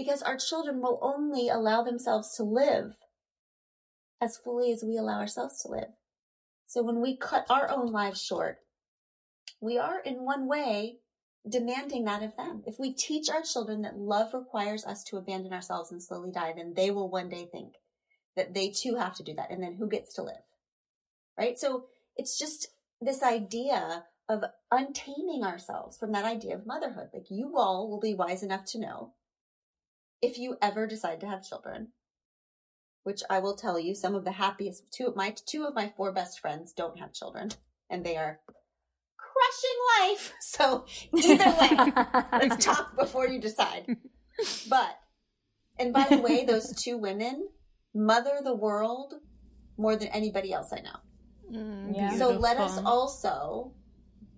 Because 0.00 0.22
our 0.22 0.38
children 0.38 0.80
will 0.80 0.98
only 1.02 1.50
allow 1.50 1.82
themselves 1.82 2.34
to 2.36 2.42
live 2.42 2.94
as 4.18 4.38
fully 4.38 4.72
as 4.72 4.82
we 4.82 4.96
allow 4.96 5.18
ourselves 5.20 5.60
to 5.60 5.68
live. 5.68 5.90
So 6.66 6.82
when 6.82 7.02
we 7.02 7.18
cut 7.18 7.44
our 7.50 7.70
own 7.70 7.92
lives 7.92 8.22
short, 8.22 8.60
we 9.60 9.76
are 9.76 10.00
in 10.00 10.24
one 10.24 10.48
way 10.48 11.00
demanding 11.46 12.04
that 12.04 12.22
of 12.22 12.34
them. 12.34 12.62
If 12.66 12.78
we 12.78 12.94
teach 12.94 13.28
our 13.28 13.42
children 13.42 13.82
that 13.82 13.98
love 13.98 14.32
requires 14.32 14.86
us 14.86 15.04
to 15.04 15.18
abandon 15.18 15.52
ourselves 15.52 15.92
and 15.92 16.02
slowly 16.02 16.30
die, 16.32 16.54
then 16.56 16.72
they 16.74 16.90
will 16.90 17.10
one 17.10 17.28
day 17.28 17.46
think 17.52 17.74
that 18.36 18.54
they 18.54 18.70
too 18.70 18.96
have 18.96 19.14
to 19.16 19.22
do 19.22 19.34
that. 19.34 19.50
And 19.50 19.62
then 19.62 19.74
who 19.74 19.86
gets 19.86 20.14
to 20.14 20.22
live? 20.22 20.46
Right? 21.38 21.58
So 21.58 21.84
it's 22.16 22.38
just 22.38 22.68
this 23.02 23.22
idea 23.22 24.04
of 24.30 24.44
untaming 24.70 25.44
ourselves 25.44 25.98
from 25.98 26.12
that 26.12 26.24
idea 26.24 26.54
of 26.54 26.64
motherhood. 26.64 27.10
Like 27.12 27.26
you 27.30 27.58
all 27.58 27.90
will 27.90 28.00
be 28.00 28.14
wise 28.14 28.42
enough 28.42 28.64
to 28.68 28.80
know 28.80 29.12
if 30.22 30.38
you 30.38 30.56
ever 30.60 30.86
decide 30.86 31.20
to 31.20 31.26
have 31.28 31.46
children, 31.46 31.88
which 33.02 33.22
I 33.30 33.38
will 33.38 33.56
tell 33.56 33.78
you, 33.78 33.94
some 33.94 34.14
of 34.14 34.24
the 34.24 34.32
happiest 34.32 34.92
two 34.92 35.06
of 35.06 35.16
my 35.16 35.34
two 35.46 35.64
of 35.64 35.74
my 35.74 35.92
four 35.96 36.12
best 36.12 36.40
friends 36.40 36.72
don't 36.72 36.98
have 36.98 37.12
children, 37.12 37.50
and 37.88 38.04
they 38.04 38.16
are 38.16 38.40
crushing 39.16 40.10
life. 40.10 40.32
So 40.40 40.84
either 41.16 41.56
way, 41.60 41.92
let's 42.32 42.64
talk 42.64 42.96
before 42.98 43.26
you 43.28 43.40
decide. 43.40 43.96
But 44.68 44.98
and 45.78 45.92
by 45.92 46.08
the 46.10 46.20
way, 46.20 46.44
those 46.44 46.74
two 46.84 46.98
women 46.98 47.48
mother 47.94 48.40
the 48.44 48.54
world 48.54 49.14
more 49.78 49.96
than 49.96 50.08
anybody 50.08 50.52
else 50.52 50.72
I 50.72 50.80
know. 50.80 51.58
Mm, 51.58 51.96
Yeah. 51.96 52.10
So 52.18 52.36
let 52.38 52.58
us 52.58 52.78
also 52.84 53.72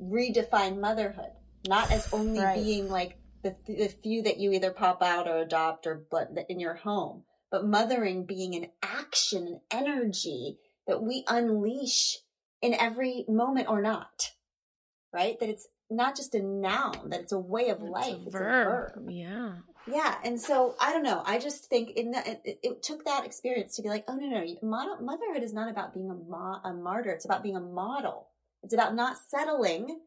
redefine 0.01 0.79
motherhood, 0.81 1.33
not 1.67 1.91
as 1.91 2.09
only 2.13 2.41
Right. 2.41 2.55
being 2.55 2.89
like 2.89 3.19
the, 3.43 3.57
the 3.67 3.89
few 3.89 4.23
that 4.23 4.39
you 4.39 4.53
either 4.53 4.71
pop 4.71 5.03
out 5.03 5.29
or 5.29 5.39
adopt 5.39 5.87
or 5.87 6.05
but 6.11 6.31
in 6.49 6.61
your 6.61 6.75
home, 6.75 7.25
but 7.51 7.67
mothering 7.67 8.25
being 8.25 8.55
an 8.55 8.69
action, 8.83 9.47
an 9.47 9.61
energy 9.71 10.59
that 10.87 11.03
we 11.03 11.25
unleash 11.29 12.19
in 12.61 12.75
every 12.75 13.25
moment 13.29 13.69
or 13.69 13.83
not, 13.83 14.31
right? 15.13 15.39
That 15.41 15.49
it's 15.49 15.69
not 15.91 16.17
just 16.17 16.35
a 16.35 16.41
noun, 16.43 17.11
that 17.11 17.21
it's 17.21 17.33
a 17.33 17.39
way 17.39 17.69
of 17.69 17.83
life. 17.83 18.17
It's 18.19 18.27
It's 18.27 18.35
a 18.35 18.39
a 18.39 18.41
verb. 18.41 18.95
verb. 18.95 19.11
Yeah. 19.11 19.53
Yeah, 19.87 20.15
and 20.25 20.41
so 20.41 20.77
I 20.81 20.93
don't 20.93 21.03
know. 21.03 21.23
I 21.27 21.39
just 21.41 21.65
think 21.67 21.91
in 21.97 22.13
that 22.13 22.27
it, 22.45 22.59
it 22.63 22.83
took 22.85 23.05
that 23.05 23.27
experience 23.27 23.75
to 23.77 23.83
be 23.83 23.89
like, 23.89 24.05
oh 24.07 24.15
no, 24.15 24.29
no, 24.29 24.47
model, 24.63 24.99
motherhood 25.01 25.43
is 25.43 25.53
not 25.53 25.69
about 25.69 25.93
being 25.93 26.09
a, 26.09 26.69
a 26.69 26.73
martyr. 26.73 27.11
It's 27.11 27.25
about 27.25 27.43
being 27.43 27.57
a 27.57 27.61
model. 27.61 28.29
It's 28.63 28.73
about 28.73 28.95
not 28.95 29.17
settling 29.19 29.99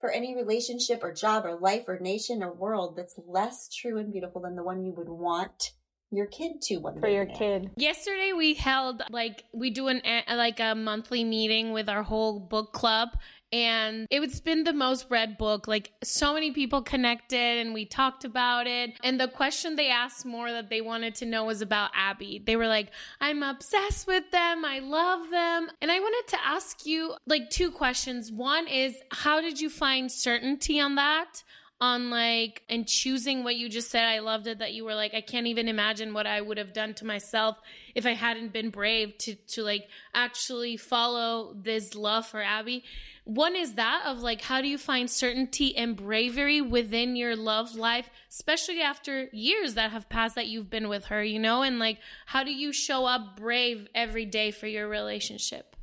for 0.00 0.10
any 0.10 0.34
relationship 0.34 1.00
or 1.02 1.12
job 1.12 1.44
or 1.44 1.58
life 1.58 1.84
or 1.86 1.98
nation 1.98 2.42
or 2.42 2.52
world 2.52 2.96
that's 2.96 3.18
less 3.26 3.68
true 3.68 3.98
and 3.98 4.12
beautiful 4.12 4.42
than 4.42 4.56
the 4.56 4.62
one 4.62 4.84
you 4.84 4.92
would 4.96 5.08
want 5.08 5.72
your 6.10 6.26
kid 6.26 6.60
to 6.62 6.78
one 6.78 6.94
For 6.98 7.06
day 7.06 7.14
your 7.14 7.26
be. 7.26 7.34
kid. 7.34 7.70
Yesterday 7.76 8.32
we 8.36 8.54
held 8.54 9.02
like 9.10 9.44
we 9.52 9.70
do 9.70 9.88
an 9.88 10.02
like 10.28 10.58
a 10.58 10.74
monthly 10.74 11.22
meeting 11.22 11.72
with 11.72 11.88
our 11.88 12.02
whole 12.02 12.40
book 12.40 12.72
club 12.72 13.10
and 13.52 14.06
it's 14.10 14.40
been 14.40 14.64
the 14.64 14.72
most 14.72 15.06
read 15.08 15.36
book 15.36 15.66
like 15.66 15.92
so 16.02 16.32
many 16.34 16.52
people 16.52 16.82
connected 16.82 17.58
and 17.58 17.74
we 17.74 17.84
talked 17.84 18.24
about 18.24 18.66
it 18.66 18.92
and 19.02 19.20
the 19.20 19.28
question 19.28 19.76
they 19.76 19.90
asked 19.90 20.24
more 20.24 20.50
that 20.50 20.70
they 20.70 20.80
wanted 20.80 21.14
to 21.16 21.26
know 21.26 21.44
was 21.44 21.62
about 21.62 21.90
Abby. 21.94 22.42
They 22.44 22.56
were 22.56 22.68
like 22.68 22.90
I'm 23.20 23.42
obsessed 23.42 24.06
with 24.06 24.30
them. 24.30 24.64
I 24.64 24.80
love 24.80 25.30
them. 25.30 25.70
And 25.80 25.90
I 25.90 25.98
wanted 25.98 26.28
to 26.30 26.44
ask 26.44 26.86
you 26.86 27.14
like 27.26 27.50
two 27.50 27.70
questions. 27.70 28.30
One 28.30 28.68
is 28.68 28.94
how 29.10 29.40
did 29.40 29.60
you 29.60 29.70
find 29.70 30.10
certainty 30.10 30.80
on 30.80 30.94
that? 30.96 31.42
On 31.80 32.10
like 32.10 32.62
and 32.68 32.86
choosing 32.86 33.42
what 33.42 33.56
you 33.56 33.68
just 33.68 33.90
said. 33.90 34.04
I 34.04 34.18
loved 34.18 34.46
it 34.46 34.58
that 34.58 34.74
you 34.74 34.84
were 34.84 34.94
like, 34.94 35.14
I 35.14 35.22
can't 35.22 35.46
even 35.46 35.66
imagine 35.66 36.12
what 36.12 36.26
I 36.26 36.40
would 36.40 36.58
have 36.58 36.74
done 36.74 36.92
to 36.94 37.06
myself 37.06 37.56
if 37.94 38.04
I 38.04 38.12
hadn't 38.12 38.52
been 38.52 38.70
brave 38.70 39.16
to 39.18 39.34
to 39.34 39.62
like 39.62 39.88
actually 40.14 40.76
follow 40.76 41.54
this 41.54 41.94
love 41.94 42.26
for 42.26 42.42
Abby. 42.42 42.84
One 43.24 43.56
is 43.56 43.74
that 43.74 44.02
of 44.06 44.20
like 44.20 44.42
how 44.42 44.60
do 44.60 44.68
you 44.68 44.76
find 44.76 45.10
certainty 45.10 45.74
and 45.74 45.96
bravery 45.96 46.60
within 46.60 47.16
your 47.16 47.34
love 47.34 47.74
life, 47.74 48.10
especially 48.28 48.82
after 48.82 49.28
years 49.32 49.74
that 49.74 49.90
have 49.90 50.08
passed 50.10 50.34
that 50.34 50.48
you've 50.48 50.70
been 50.70 50.88
with 50.88 51.06
her, 51.06 51.24
you 51.24 51.38
know? 51.38 51.62
And 51.62 51.78
like 51.78 51.98
how 52.26 52.44
do 52.44 52.52
you 52.52 52.72
show 52.72 53.06
up 53.06 53.36
brave 53.36 53.88
every 53.94 54.26
day 54.26 54.50
for 54.50 54.66
your 54.66 54.86
relationship? 54.86 55.76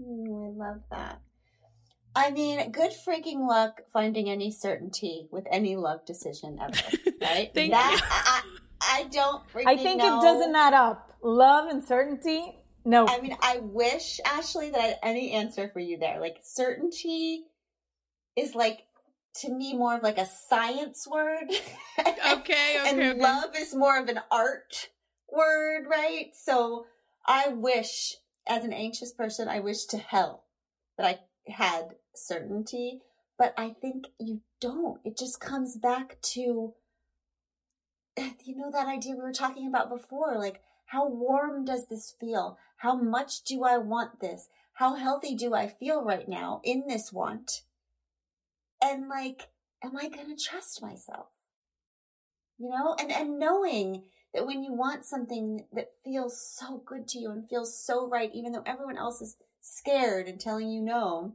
Mm, 0.00 0.48
I 0.48 0.68
love 0.68 0.80
that. 0.90 1.20
I 2.14 2.30
mean, 2.30 2.70
good 2.72 2.92
freaking 3.06 3.48
luck 3.48 3.80
finding 3.92 4.28
any 4.28 4.50
certainty 4.50 5.28
with 5.30 5.46
any 5.50 5.76
love 5.76 6.04
decision 6.04 6.58
ever, 6.60 6.72
right? 7.22 7.50
Thank 7.54 7.72
that, 7.72 7.92
you. 7.92 8.06
I, 8.10 8.42
I, 8.80 9.00
I 9.00 9.04
don't 9.04 9.42
freaking 9.48 9.66
I 9.66 9.76
think 9.76 9.98
know. 9.98 10.18
it 10.18 10.22
doesn't 10.22 10.54
add 10.54 10.74
up. 10.74 11.16
Love 11.22 11.68
and 11.68 11.82
certainty. 11.82 12.56
No. 12.84 13.06
I 13.08 13.20
mean, 13.20 13.36
I 13.40 13.58
wish, 13.62 14.20
Ashley, 14.26 14.70
that 14.70 14.78
I 14.78 14.82
had 14.82 14.98
any 15.02 15.32
answer 15.32 15.70
for 15.72 15.78
you 15.78 15.98
there. 15.98 16.20
Like, 16.20 16.38
certainty 16.42 17.44
is 18.36 18.54
like, 18.54 18.80
to 19.36 19.50
me, 19.50 19.74
more 19.74 19.96
of 19.96 20.02
like 20.02 20.18
a 20.18 20.26
science 20.26 21.06
word. 21.10 21.50
Okay, 21.98 22.32
okay, 22.32 22.76
and 22.86 23.00
okay. 23.00 23.20
love 23.20 23.50
is 23.56 23.74
more 23.74 23.98
of 23.98 24.08
an 24.08 24.18
art 24.30 24.88
word, 25.30 25.84
right? 25.88 26.30
So 26.32 26.86
I 27.26 27.48
wish, 27.48 28.16
as 28.48 28.64
an 28.64 28.72
anxious 28.72 29.12
person, 29.12 29.48
I 29.48 29.60
wish 29.60 29.84
to 29.86 29.98
hell 29.98 30.44
that 30.96 31.06
I 31.06 31.52
had 31.52 31.94
certainty, 32.14 33.00
but 33.38 33.54
I 33.56 33.70
think 33.70 34.06
you 34.18 34.40
don't. 34.60 35.00
It 35.04 35.18
just 35.18 35.40
comes 35.40 35.76
back 35.76 36.20
to, 36.22 36.74
you 38.44 38.56
know, 38.56 38.70
that 38.70 38.86
idea 38.86 39.14
we 39.14 39.22
were 39.22 39.32
talking 39.32 39.66
about 39.66 39.90
before. 39.90 40.36
Like, 40.38 40.62
how 40.86 41.08
warm 41.08 41.64
does 41.64 41.88
this 41.88 42.14
feel? 42.18 42.58
How 42.78 42.94
much 42.94 43.42
do 43.42 43.64
I 43.64 43.78
want 43.78 44.20
this? 44.20 44.48
How 44.74 44.94
healthy 44.94 45.34
do 45.34 45.54
I 45.54 45.68
feel 45.68 46.02
right 46.02 46.28
now 46.28 46.60
in 46.64 46.84
this 46.86 47.12
want? 47.12 47.62
And 48.82 49.08
like, 49.08 49.48
am 49.82 49.96
I 49.96 50.08
going 50.08 50.34
to 50.34 50.42
trust 50.42 50.82
myself? 50.82 51.26
You 52.58 52.70
know, 52.70 52.96
and, 52.98 53.10
and 53.10 53.38
knowing 53.38 54.04
that 54.34 54.46
when 54.46 54.62
you 54.62 54.72
want 54.72 55.04
something 55.04 55.64
that 55.72 55.90
feels 56.04 56.40
so 56.40 56.82
good 56.84 57.06
to 57.08 57.18
you 57.18 57.30
and 57.30 57.48
feels 57.48 57.78
so 57.78 58.08
right, 58.08 58.30
even 58.34 58.52
though 58.52 58.62
everyone 58.64 58.96
else 58.96 59.20
is 59.20 59.36
scared 59.60 60.26
and 60.26 60.40
telling 60.40 60.68
you 60.68 60.80
no, 60.80 61.34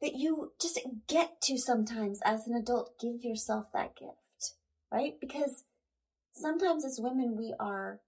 that 0.00 0.14
you 0.14 0.52
just 0.60 0.78
get 1.08 1.40
to 1.42 1.58
sometimes 1.58 2.20
as 2.24 2.46
an 2.46 2.54
adult 2.54 2.98
give 3.00 3.24
yourself 3.24 3.66
that 3.72 3.96
gift, 3.96 4.54
right? 4.92 5.14
Because 5.20 5.64
sometimes 6.32 6.84
as 6.84 7.00
women, 7.00 7.36
we 7.36 7.54
are 7.58 8.00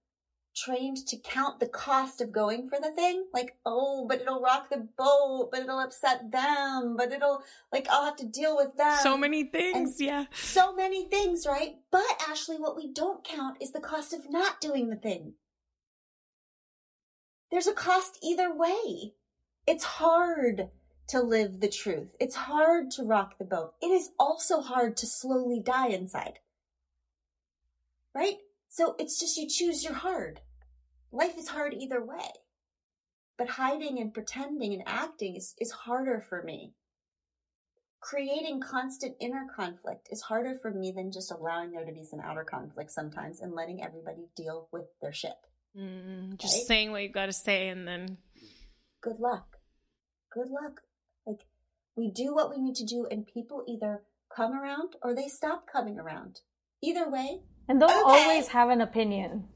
trained 0.55 0.97
to 1.07 1.17
count 1.17 1.59
the 1.59 1.67
cost 1.67 2.21
of 2.21 2.31
going 2.31 2.67
for 2.67 2.79
the 2.79 2.91
thing. 2.91 3.25
Like, 3.33 3.57
oh, 3.65 4.05
but 4.07 4.21
it'll 4.21 4.41
rock 4.41 4.69
the 4.69 4.87
boat, 4.97 5.49
but 5.51 5.61
it'll 5.61 5.79
upset 5.79 6.31
them, 6.31 6.95
but 6.97 7.11
it'll, 7.11 7.43
like, 7.71 7.87
I'll 7.89 8.05
have 8.05 8.17
to 8.17 8.25
deal 8.25 8.55
with 8.55 8.75
them. 8.75 8.97
So 9.01 9.17
many 9.17 9.43
things, 9.45 9.97
yeah. 9.99 10.25
So 10.33 10.73
many 10.73 11.05
things, 11.05 11.45
right? 11.47 11.75
But 11.91 12.03
Ashley, 12.27 12.57
what 12.57 12.75
we 12.75 12.91
don't 12.91 13.23
count 13.23 13.57
is 13.61 13.71
the 13.71 13.79
cost 13.79 14.13
of 14.13 14.29
not 14.29 14.59
doing 14.61 14.89
the 14.89 14.95
thing. 14.95 15.33
There's 17.51 17.67
a 17.67 17.73
cost 17.73 18.19
either 18.21 18.53
way. 18.53 19.13
It's 19.65 19.83
hard 19.83 20.69
to 21.09 21.21
live 21.21 21.59
the 21.59 21.69
truth. 21.69 22.09
It's 22.19 22.35
hard 22.35 22.91
to 22.91 23.03
rock 23.03 23.37
the 23.37 23.45
boat. 23.45 23.73
It 23.81 23.87
is 23.87 24.11
also 24.19 24.61
hard 24.61 24.97
to 24.97 25.05
slowly 25.07 25.59
die 25.59 25.87
inside. 25.89 26.39
Right? 28.15 28.37
So 28.69 28.95
it's 28.99 29.19
just 29.19 29.37
you 29.37 29.47
choose 29.47 29.83
your 29.83 29.93
hard. 29.93 30.41
life 31.11 31.37
is 31.37 31.49
hard 31.49 31.73
either 31.73 32.03
way. 32.03 32.29
But 33.37 33.49
hiding 33.49 33.99
and 33.99 34.13
pretending 34.13 34.73
and 34.73 34.83
acting 34.85 35.35
is, 35.35 35.55
is 35.59 35.71
harder 35.71 36.23
for 36.27 36.43
me. 36.43 36.73
Creating 38.01 38.61
constant 38.61 39.15
inner 39.19 39.45
conflict 39.55 40.07
is 40.11 40.21
harder 40.21 40.55
for 40.61 40.71
me 40.71 40.91
than 40.95 41.11
just 41.11 41.31
allowing 41.31 41.71
there 41.71 41.85
to 41.85 41.91
be 41.91 42.03
some 42.03 42.19
outer 42.21 42.43
conflict 42.43 42.91
sometimes 42.91 43.41
and 43.41 43.53
letting 43.53 43.83
everybody 43.83 44.27
deal 44.35 44.67
with 44.71 44.85
their 45.01 45.11
shit. 45.13 45.33
Mm, 45.77 46.37
just 46.37 46.55
Right? 46.55 46.65
saying 46.67 46.91
what 46.91 47.03
you've 47.03 47.11
got 47.13 47.25
to 47.27 47.33
say 47.33 47.67
and 47.69 47.87
then 47.87 48.17
Good 49.01 49.19
luck. 49.19 49.57
Good 50.33 50.49
luck. 50.49 50.81
We 51.99 52.09
do 52.09 52.33
what 52.33 52.49
we 52.49 52.61
need 52.61 52.75
to 52.75 52.85
do, 52.85 53.05
and 53.11 53.27
people 53.27 53.65
either 53.67 54.03
come 54.33 54.53
around 54.53 54.95
or 55.03 55.13
they 55.13 55.27
stop 55.27 55.67
coming 55.67 55.99
around. 55.99 56.39
Either 56.81 57.09
way, 57.09 57.41
And 57.67 57.81
they'll 57.81 57.89
Okay. 57.89 58.01
always 58.01 58.47
have 58.47 58.69
an 58.69 58.79
opinion. 58.79 59.49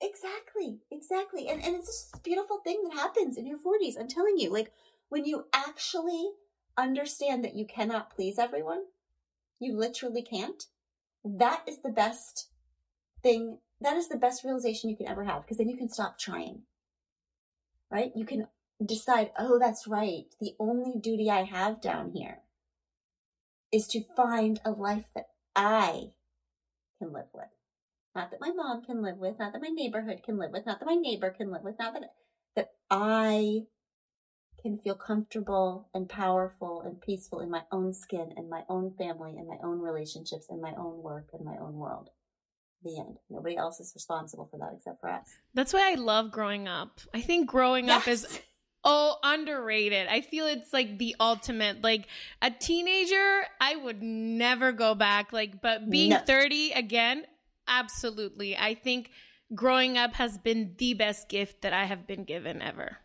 Exactly, 0.00 0.80
exactly. 0.90 1.48
And 1.48 1.62
and 1.62 1.76
it's 1.76 1.86
this 1.86 2.20
beautiful 2.24 2.60
thing 2.60 2.82
that 2.84 2.94
happens 2.94 3.36
in 3.36 3.46
your 3.46 3.58
40s. 3.58 4.00
I'm 4.00 4.08
telling 4.08 4.38
you, 4.38 4.50
like 4.50 4.72
when 5.10 5.26
you 5.26 5.48
actually 5.52 6.32
understand 6.78 7.44
that 7.44 7.54
you 7.54 7.66
cannot 7.66 8.08
please 8.08 8.38
everyone, 8.38 8.84
you 9.58 9.76
literally 9.76 10.22
can't. 10.22 10.64
That 11.22 11.62
is 11.68 11.82
the 11.82 11.90
best 11.90 12.48
thing. 13.22 13.58
That 13.82 13.98
is 13.98 14.08
the 14.08 14.16
best 14.16 14.44
realization 14.44 14.88
you 14.88 14.96
can 14.96 15.08
ever 15.08 15.24
have 15.24 15.42
because 15.42 15.58
then 15.58 15.68
you 15.68 15.76
can 15.76 15.90
stop 15.90 16.18
trying. 16.18 16.62
Right? 17.90 18.12
You 18.16 18.24
can 18.24 18.46
decide, 18.84 19.32
"Oh, 19.38 19.58
that's 19.58 19.86
right. 19.86 20.26
The 20.40 20.56
only 20.58 20.98
duty 20.98 21.30
I 21.30 21.44
have 21.44 21.80
down 21.80 22.12
here 22.12 22.42
is 23.72 23.86
to 23.88 24.04
find 24.16 24.60
a 24.64 24.70
life 24.70 25.10
that 25.14 25.30
I 25.54 26.12
can 26.98 27.12
live 27.12 27.28
with." 27.32 27.48
not 28.14 28.30
that 28.30 28.40
my 28.40 28.50
mom 28.50 28.82
can 28.82 29.02
live 29.02 29.18
with, 29.18 29.38
not 29.38 29.52
that 29.52 29.62
my 29.62 29.68
neighborhood 29.68 30.22
can 30.24 30.38
live 30.38 30.50
with, 30.50 30.66
not 30.66 30.80
that 30.80 30.86
my 30.86 30.94
neighbor 30.94 31.30
can 31.30 31.50
live 31.50 31.62
with, 31.62 31.78
not 31.78 31.94
that 31.94 32.12
that 32.56 32.72
I 32.90 33.66
can 34.60 34.76
feel 34.76 34.94
comfortable 34.94 35.88
and 35.94 36.08
powerful 36.08 36.82
and 36.82 37.00
peaceful 37.00 37.40
in 37.40 37.50
my 37.50 37.62
own 37.72 37.94
skin 37.94 38.32
and 38.36 38.50
my 38.50 38.64
own 38.68 38.92
family 38.98 39.36
and 39.38 39.48
my 39.48 39.56
own 39.62 39.78
relationships 39.80 40.46
and 40.50 40.60
my 40.60 40.74
own 40.76 41.02
work 41.02 41.28
and 41.32 41.44
my 41.44 41.56
own 41.58 41.74
world. 41.74 42.10
The 42.82 42.98
end. 42.98 43.18
Nobody 43.30 43.56
else 43.56 43.78
is 43.78 43.92
responsible 43.94 44.48
for 44.50 44.58
that 44.58 44.72
except 44.76 45.00
for 45.00 45.10
us. 45.10 45.28
That's 45.54 45.72
why 45.72 45.92
I 45.92 45.94
love 45.94 46.30
growing 46.30 46.66
up. 46.66 47.00
I 47.14 47.20
think 47.20 47.48
growing 47.48 47.88
up 47.88 48.08
is 48.08 48.22
Yes. 48.22 48.42
Oh 48.84 49.16
underrated. 49.22 50.08
I 50.08 50.20
feel 50.20 50.46
it's 50.46 50.72
like 50.72 50.98
the 50.98 51.16
ultimate. 51.20 51.82
Like 51.82 52.06
a 52.42 52.50
teenager, 52.50 53.42
I 53.60 53.76
would 53.76 54.02
never 54.02 54.72
go 54.72 54.94
back. 54.94 55.32
Like, 55.32 55.60
but 55.60 55.90
being 55.90 56.10
No. 56.10 56.18
30 56.18 56.72
again, 56.72 57.24
absolutely. 57.68 58.56
I 58.56 58.74
think 58.74 59.10
growing 59.54 59.98
up 59.98 60.14
has 60.14 60.38
been 60.38 60.74
the 60.78 60.94
best 60.94 61.28
gift 61.28 61.62
that 61.62 61.72
I 61.72 61.84
have 61.84 62.06
been 62.06 62.24
given 62.24 62.62
ever. 62.62 62.98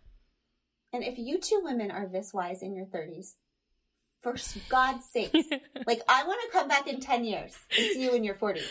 And 0.93 1.03
if 1.03 1.17
you 1.17 1.39
two 1.39 1.61
women 1.63 1.91
are 1.91 2.07
this 2.07 2.33
wise 2.33 2.61
in 2.61 2.73
your 2.73 2.85
30s, 2.85 3.33
for 4.21 4.35
God's 4.69 5.05
sakes, 5.05 5.47
like 5.87 6.01
I 6.07 6.23
want 6.25 6.39
to 6.45 6.57
come 6.57 6.67
back 6.67 6.87
in 6.87 6.99
10 6.99 7.25
years 7.25 7.53
and 7.77 7.87
see 7.91 8.03
you 8.03 8.13
in 8.13 8.23
your 8.23 8.35
40s. 8.35 8.63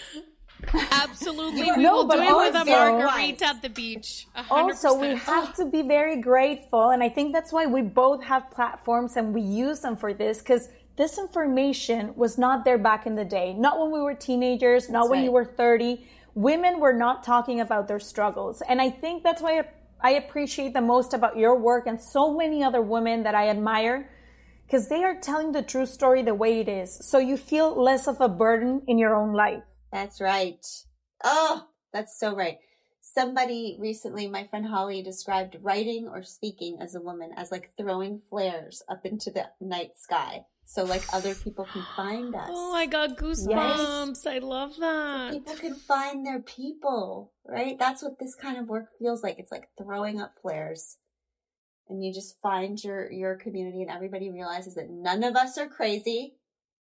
Absolutely. 0.90 1.62
We 1.62 1.82
No, 1.82 1.92
will 1.94 2.05
but 2.07 2.16
do 2.16 2.22
it 2.22 2.36
with 2.36 2.55
a 2.55 2.59
also- 2.59 2.98
margarita 2.98 3.46
at 3.46 3.62
the 3.62 3.68
beach. 3.68 4.26
A 4.34 4.42
hundred 4.42 4.72
Also, 4.72 4.94
we 4.94 5.14
have 5.16 5.55
to 5.57 5.64
be 5.66 5.82
very 5.82 6.16
grateful. 6.20 6.90
And 6.90 7.02
I 7.02 7.09
think 7.09 7.32
that's 7.32 7.52
why 7.52 7.66
we 7.66 7.82
both 7.82 8.22
have 8.24 8.50
platforms 8.50 9.16
and 9.16 9.34
we 9.34 9.40
use 9.40 9.80
them 9.80 9.96
for 9.96 10.12
this 10.14 10.38
because 10.38 10.68
this 10.96 11.18
information 11.18 12.12
was 12.16 12.38
not 12.38 12.64
there 12.64 12.78
back 12.78 13.07
in 13.07 13.14
the 13.16 13.24
day. 13.24 13.52
Not 13.52 13.78
when 13.80 13.90
we 13.90 14.00
were 14.00 14.14
teenagers, 14.14 14.88
not 14.88 15.02
That's 15.02 15.11
when 15.11 15.24
you 15.24 15.32
were 15.32 15.44
30. 15.44 16.07
Women 16.34 16.80
were 16.80 16.92
not 16.92 17.22
talking 17.24 17.61
about 17.61 17.88
their 17.88 18.00
struggles. 18.00 18.62
And 18.68 18.80
I 18.80 18.90
think 18.90 19.22
that's 19.22 19.42
why 19.42 19.59
I- 19.61 19.68
I 20.00 20.11
appreciate 20.12 20.74
the 20.74 20.80
most 20.82 21.14
about 21.14 21.36
your 21.36 21.55
work 21.57 21.86
and 21.86 22.00
so 22.00 22.32
many 22.34 22.62
other 22.62 22.82
women 22.82 23.22
that 23.22 23.34
I 23.34 23.48
admire 23.48 24.11
because 24.66 24.88
they 24.88 25.02
are 25.05 25.14
telling 25.14 25.52
the 25.52 25.62
true 25.62 25.86
story 25.86 26.22
the 26.22 26.34
way 26.34 26.61
it 26.61 26.68
is. 26.68 26.98
So 27.09 27.18
you 27.18 27.36
feel 27.36 27.74
less 27.74 28.07
of 28.07 28.20
a 28.20 28.28
burden 28.28 28.82
in 28.86 28.98
your 28.98 29.14
own 29.14 29.32
life. 29.32 29.62
That's 29.95 30.20
right. 30.20 30.66
Oh, 31.22 31.68
that's 31.92 32.18
so 32.18 32.34
right. 32.34 32.59
Somebody 33.01 33.76
recently, 33.78 34.26
my 34.26 34.45
friend 34.49 34.66
Holly, 34.66 35.03
described 35.03 35.57
writing 35.62 36.09
or 36.09 36.24
speaking 36.24 36.78
as 36.80 36.97
a 36.97 37.01
woman 37.01 37.30
as 37.36 37.53
like 37.53 37.70
throwing 37.78 38.20
flares 38.28 38.82
up 38.88 39.07
into 39.07 39.30
the 39.30 39.47
night 39.61 39.92
sky. 39.97 40.47
So 40.64 40.82
like 40.82 41.05
other 41.12 41.36
people 41.36 41.64
can 41.72 41.84
find 41.95 42.34
oh 42.36 42.38
us. 42.38 42.49
Oh, 42.51 42.74
I 42.74 42.86
got 42.86 43.16
goosebumps. 43.16 44.26
I 44.26 44.38
love 44.38 44.72
that. 44.80 45.32
People 45.32 45.55
can 45.55 45.76
find 45.76 46.26
their 46.26 46.40
people, 46.40 47.32
right? 47.47 47.78
That's 47.78 48.03
what 48.03 48.18
this 48.18 48.34
kind 48.34 48.59
of 48.59 48.66
work 48.66 48.88
feels 48.99 49.22
like. 49.22 49.38
It's 49.38 49.53
like 49.53 49.68
throwing 49.78 50.20
up 50.20 50.32
flares. 50.42 50.97
And 51.88 52.03
you 52.03 52.12
just 52.12 52.40
find 52.42 52.82
your 52.82 53.12
your 53.12 53.36
community 53.36 53.82
and 53.82 53.92
everybody 53.92 54.28
realizes 54.28 54.74
that 54.74 54.90
none 54.90 55.22
of 55.22 55.36
us 55.36 55.57
are 55.57 55.68
crazy. 55.68 56.34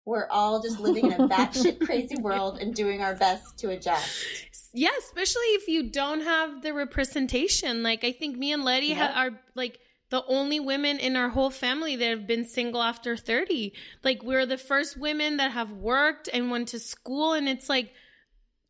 We're 0.08 0.30
all 0.30 0.62
just 0.62 0.80
living 0.80 1.12
in 1.12 1.20
a 1.20 1.28
batshit 1.28 1.82
crazy 1.86 2.16
world 2.16 2.60
and 2.60 2.74
doing 2.74 3.02
our 3.02 3.14
best 3.14 3.58
to 3.58 3.72
adjust. 3.72 4.72
Yeah, 4.74 4.92
especially 5.00 5.48
if 5.48 5.68
you 5.68 5.90
don't 5.90 6.22
have 6.22 6.62
the 6.62 6.74
representation. 6.74 7.84
Like 7.84 8.06
I 8.06 8.14
think 8.14 8.38
me 8.38 8.54
and 8.54 8.64
Lety 8.64 8.94
ha- 8.94 9.12
are 9.14 9.32
like 9.54 9.80
the 10.10 10.24
only 10.28 10.62
women 10.62 10.98
in 10.98 11.18
our 11.18 11.28
whole 11.28 11.50
family 11.50 11.98
that 11.98 12.10
have 12.10 12.26
been 12.26 12.46
single 12.46 12.82
after 12.82 13.18
30. 13.18 13.74
Like 14.02 14.24
we're 14.24 14.46
the 14.46 14.58
first 14.58 14.96
women 14.98 15.36
that 15.38 15.52
have 15.52 15.72
worked 15.74 16.30
and 16.32 16.52
went 16.52 16.70
to 16.70 16.80
school 16.80 17.34
and 17.34 17.50
it's 17.50 17.68
like 17.68 17.92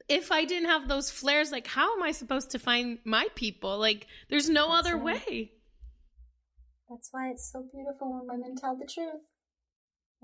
if 0.10 0.32
I 0.32 0.44
didn't 0.44 0.70
have 0.70 0.88
those 0.88 1.12
flares, 1.12 1.52
like 1.52 1.68
how 1.68 1.96
am 1.96 2.02
I 2.02 2.14
supposed 2.14 2.50
to 2.52 2.58
find 2.58 2.98
my 3.06 3.28
people? 3.36 3.78
Like 3.78 4.08
there's 4.28 4.50
no 4.50 4.70
That's 4.70 4.88
other 4.88 4.98
right. 4.98 5.30
way. 5.30 5.52
That's 6.90 7.10
why 7.12 7.30
it's 7.30 7.52
so 7.52 7.64
beautiful 7.72 8.12
when 8.12 8.40
women 8.40 8.56
tell 8.56 8.76
the 8.76 8.88
truth. 8.92 9.22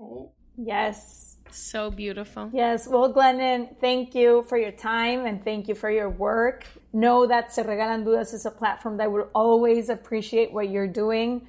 Right? 0.00 0.30
Yes. 0.56 1.36
So 1.50 1.90
beautiful. 1.90 2.50
Yes. 2.52 2.88
Well, 2.88 3.12
Glennon, 3.12 3.78
thank 3.80 4.14
you 4.14 4.44
for 4.48 4.58
your 4.58 4.72
time 4.72 5.24
and 5.24 5.42
thank 5.44 5.68
you 5.68 5.74
for 5.74 5.90
your 5.90 6.10
work. 6.10 6.66
Know 6.92 7.26
that 7.26 7.52
Se 7.52 7.62
Regalan 7.62 8.04
Dudas 8.04 8.34
is 8.34 8.44
a 8.44 8.50
platform 8.50 8.96
that 8.96 9.10
will 9.12 9.28
always 9.34 9.88
appreciate 9.88 10.52
what 10.52 10.68
you're 10.68 10.88
doing. 10.88 11.46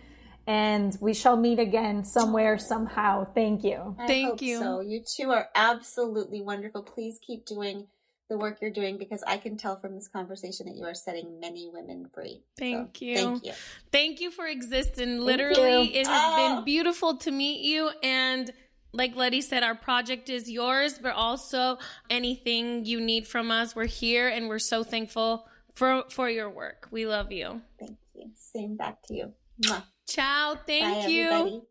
And 0.47 0.95
we 1.01 1.15
shall 1.15 1.37
meet 1.37 1.57
again 1.57 2.03
somewhere, 2.05 2.59
somehow. 2.59 3.25
Thank 3.33 3.63
you. 3.63 3.95
I 3.97 4.05
Thank 4.05 4.29
hope 4.29 4.41
you. 4.43 4.59
So 4.59 4.81
you 4.81 5.01
two 5.01 5.31
are 5.31 5.47
absolutely 5.55 6.41
wonderful. 6.41 6.83
Please 6.83 7.19
keep 7.25 7.47
doing 7.47 7.87
the 8.29 8.37
work 8.37 8.57
you're 8.61 8.71
doing 8.71 8.97
because 8.97 9.23
I 9.25 9.37
can 9.37 9.57
tell 9.57 9.79
from 9.79 9.95
this 9.95 10.07
conversation 10.07 10.67
that 10.67 10.75
you 10.75 10.85
are 10.85 10.93
setting 10.95 11.39
many 11.39 11.69
women 11.71 12.07
free. 12.13 12.41
So, 12.57 12.65
Thank 12.65 13.01
you. 13.01 13.15
Thank 13.15 13.45
you. 13.45 13.53
Thank 13.91 14.21
you 14.21 14.31
for 14.31 14.47
existing. 14.47 15.19
Literally, 15.19 15.93
you. 15.93 15.99
it 16.01 16.07
has 16.07 16.21
Oh. 16.23 16.35
been 16.35 16.57
ah! 16.59 16.61
beautiful 16.61 17.17
to 17.17 17.31
meet 17.31 17.61
you. 17.61 17.89
And 18.03 18.51
like 18.95 19.15
Lety 19.15 19.41
said, 19.41 19.63
our 19.63 19.75
project 19.75 20.29
is 20.29 20.49
yours, 20.49 20.97
but 20.97 21.13
also 21.13 21.77
anything 22.09 22.85
you 22.85 23.01
need 23.01 23.27
from 23.27 23.51
us, 23.51 23.75
we're 23.75 23.85
here 23.85 24.27
and 24.29 24.47
we're 24.47 24.59
so 24.59 24.83
thankful 24.83 25.47
for 25.75 26.05
for 26.09 26.29
your 26.29 26.49
work. 26.49 26.87
We 26.91 27.05
love 27.05 27.31
you. 27.31 27.61
Thank 27.79 27.97
you. 28.13 28.31
Same 28.35 28.77
back 28.77 29.01
to 29.07 29.13
you. 29.13 29.33
Mwah. 29.61 29.83
Ciao. 30.07 30.55
Thank 30.65 31.05
Bye, 31.05 31.09
you. 31.09 31.23
everybody. 31.25 31.61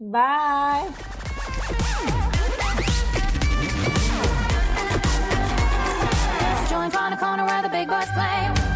Bye. 0.00 0.92
Join 6.68 6.94
on 6.94 7.16
corner 7.18 7.46
where 7.46 7.62
the 7.62 7.68
big 7.68 7.88
boys 7.88 8.10
play. 8.10 8.75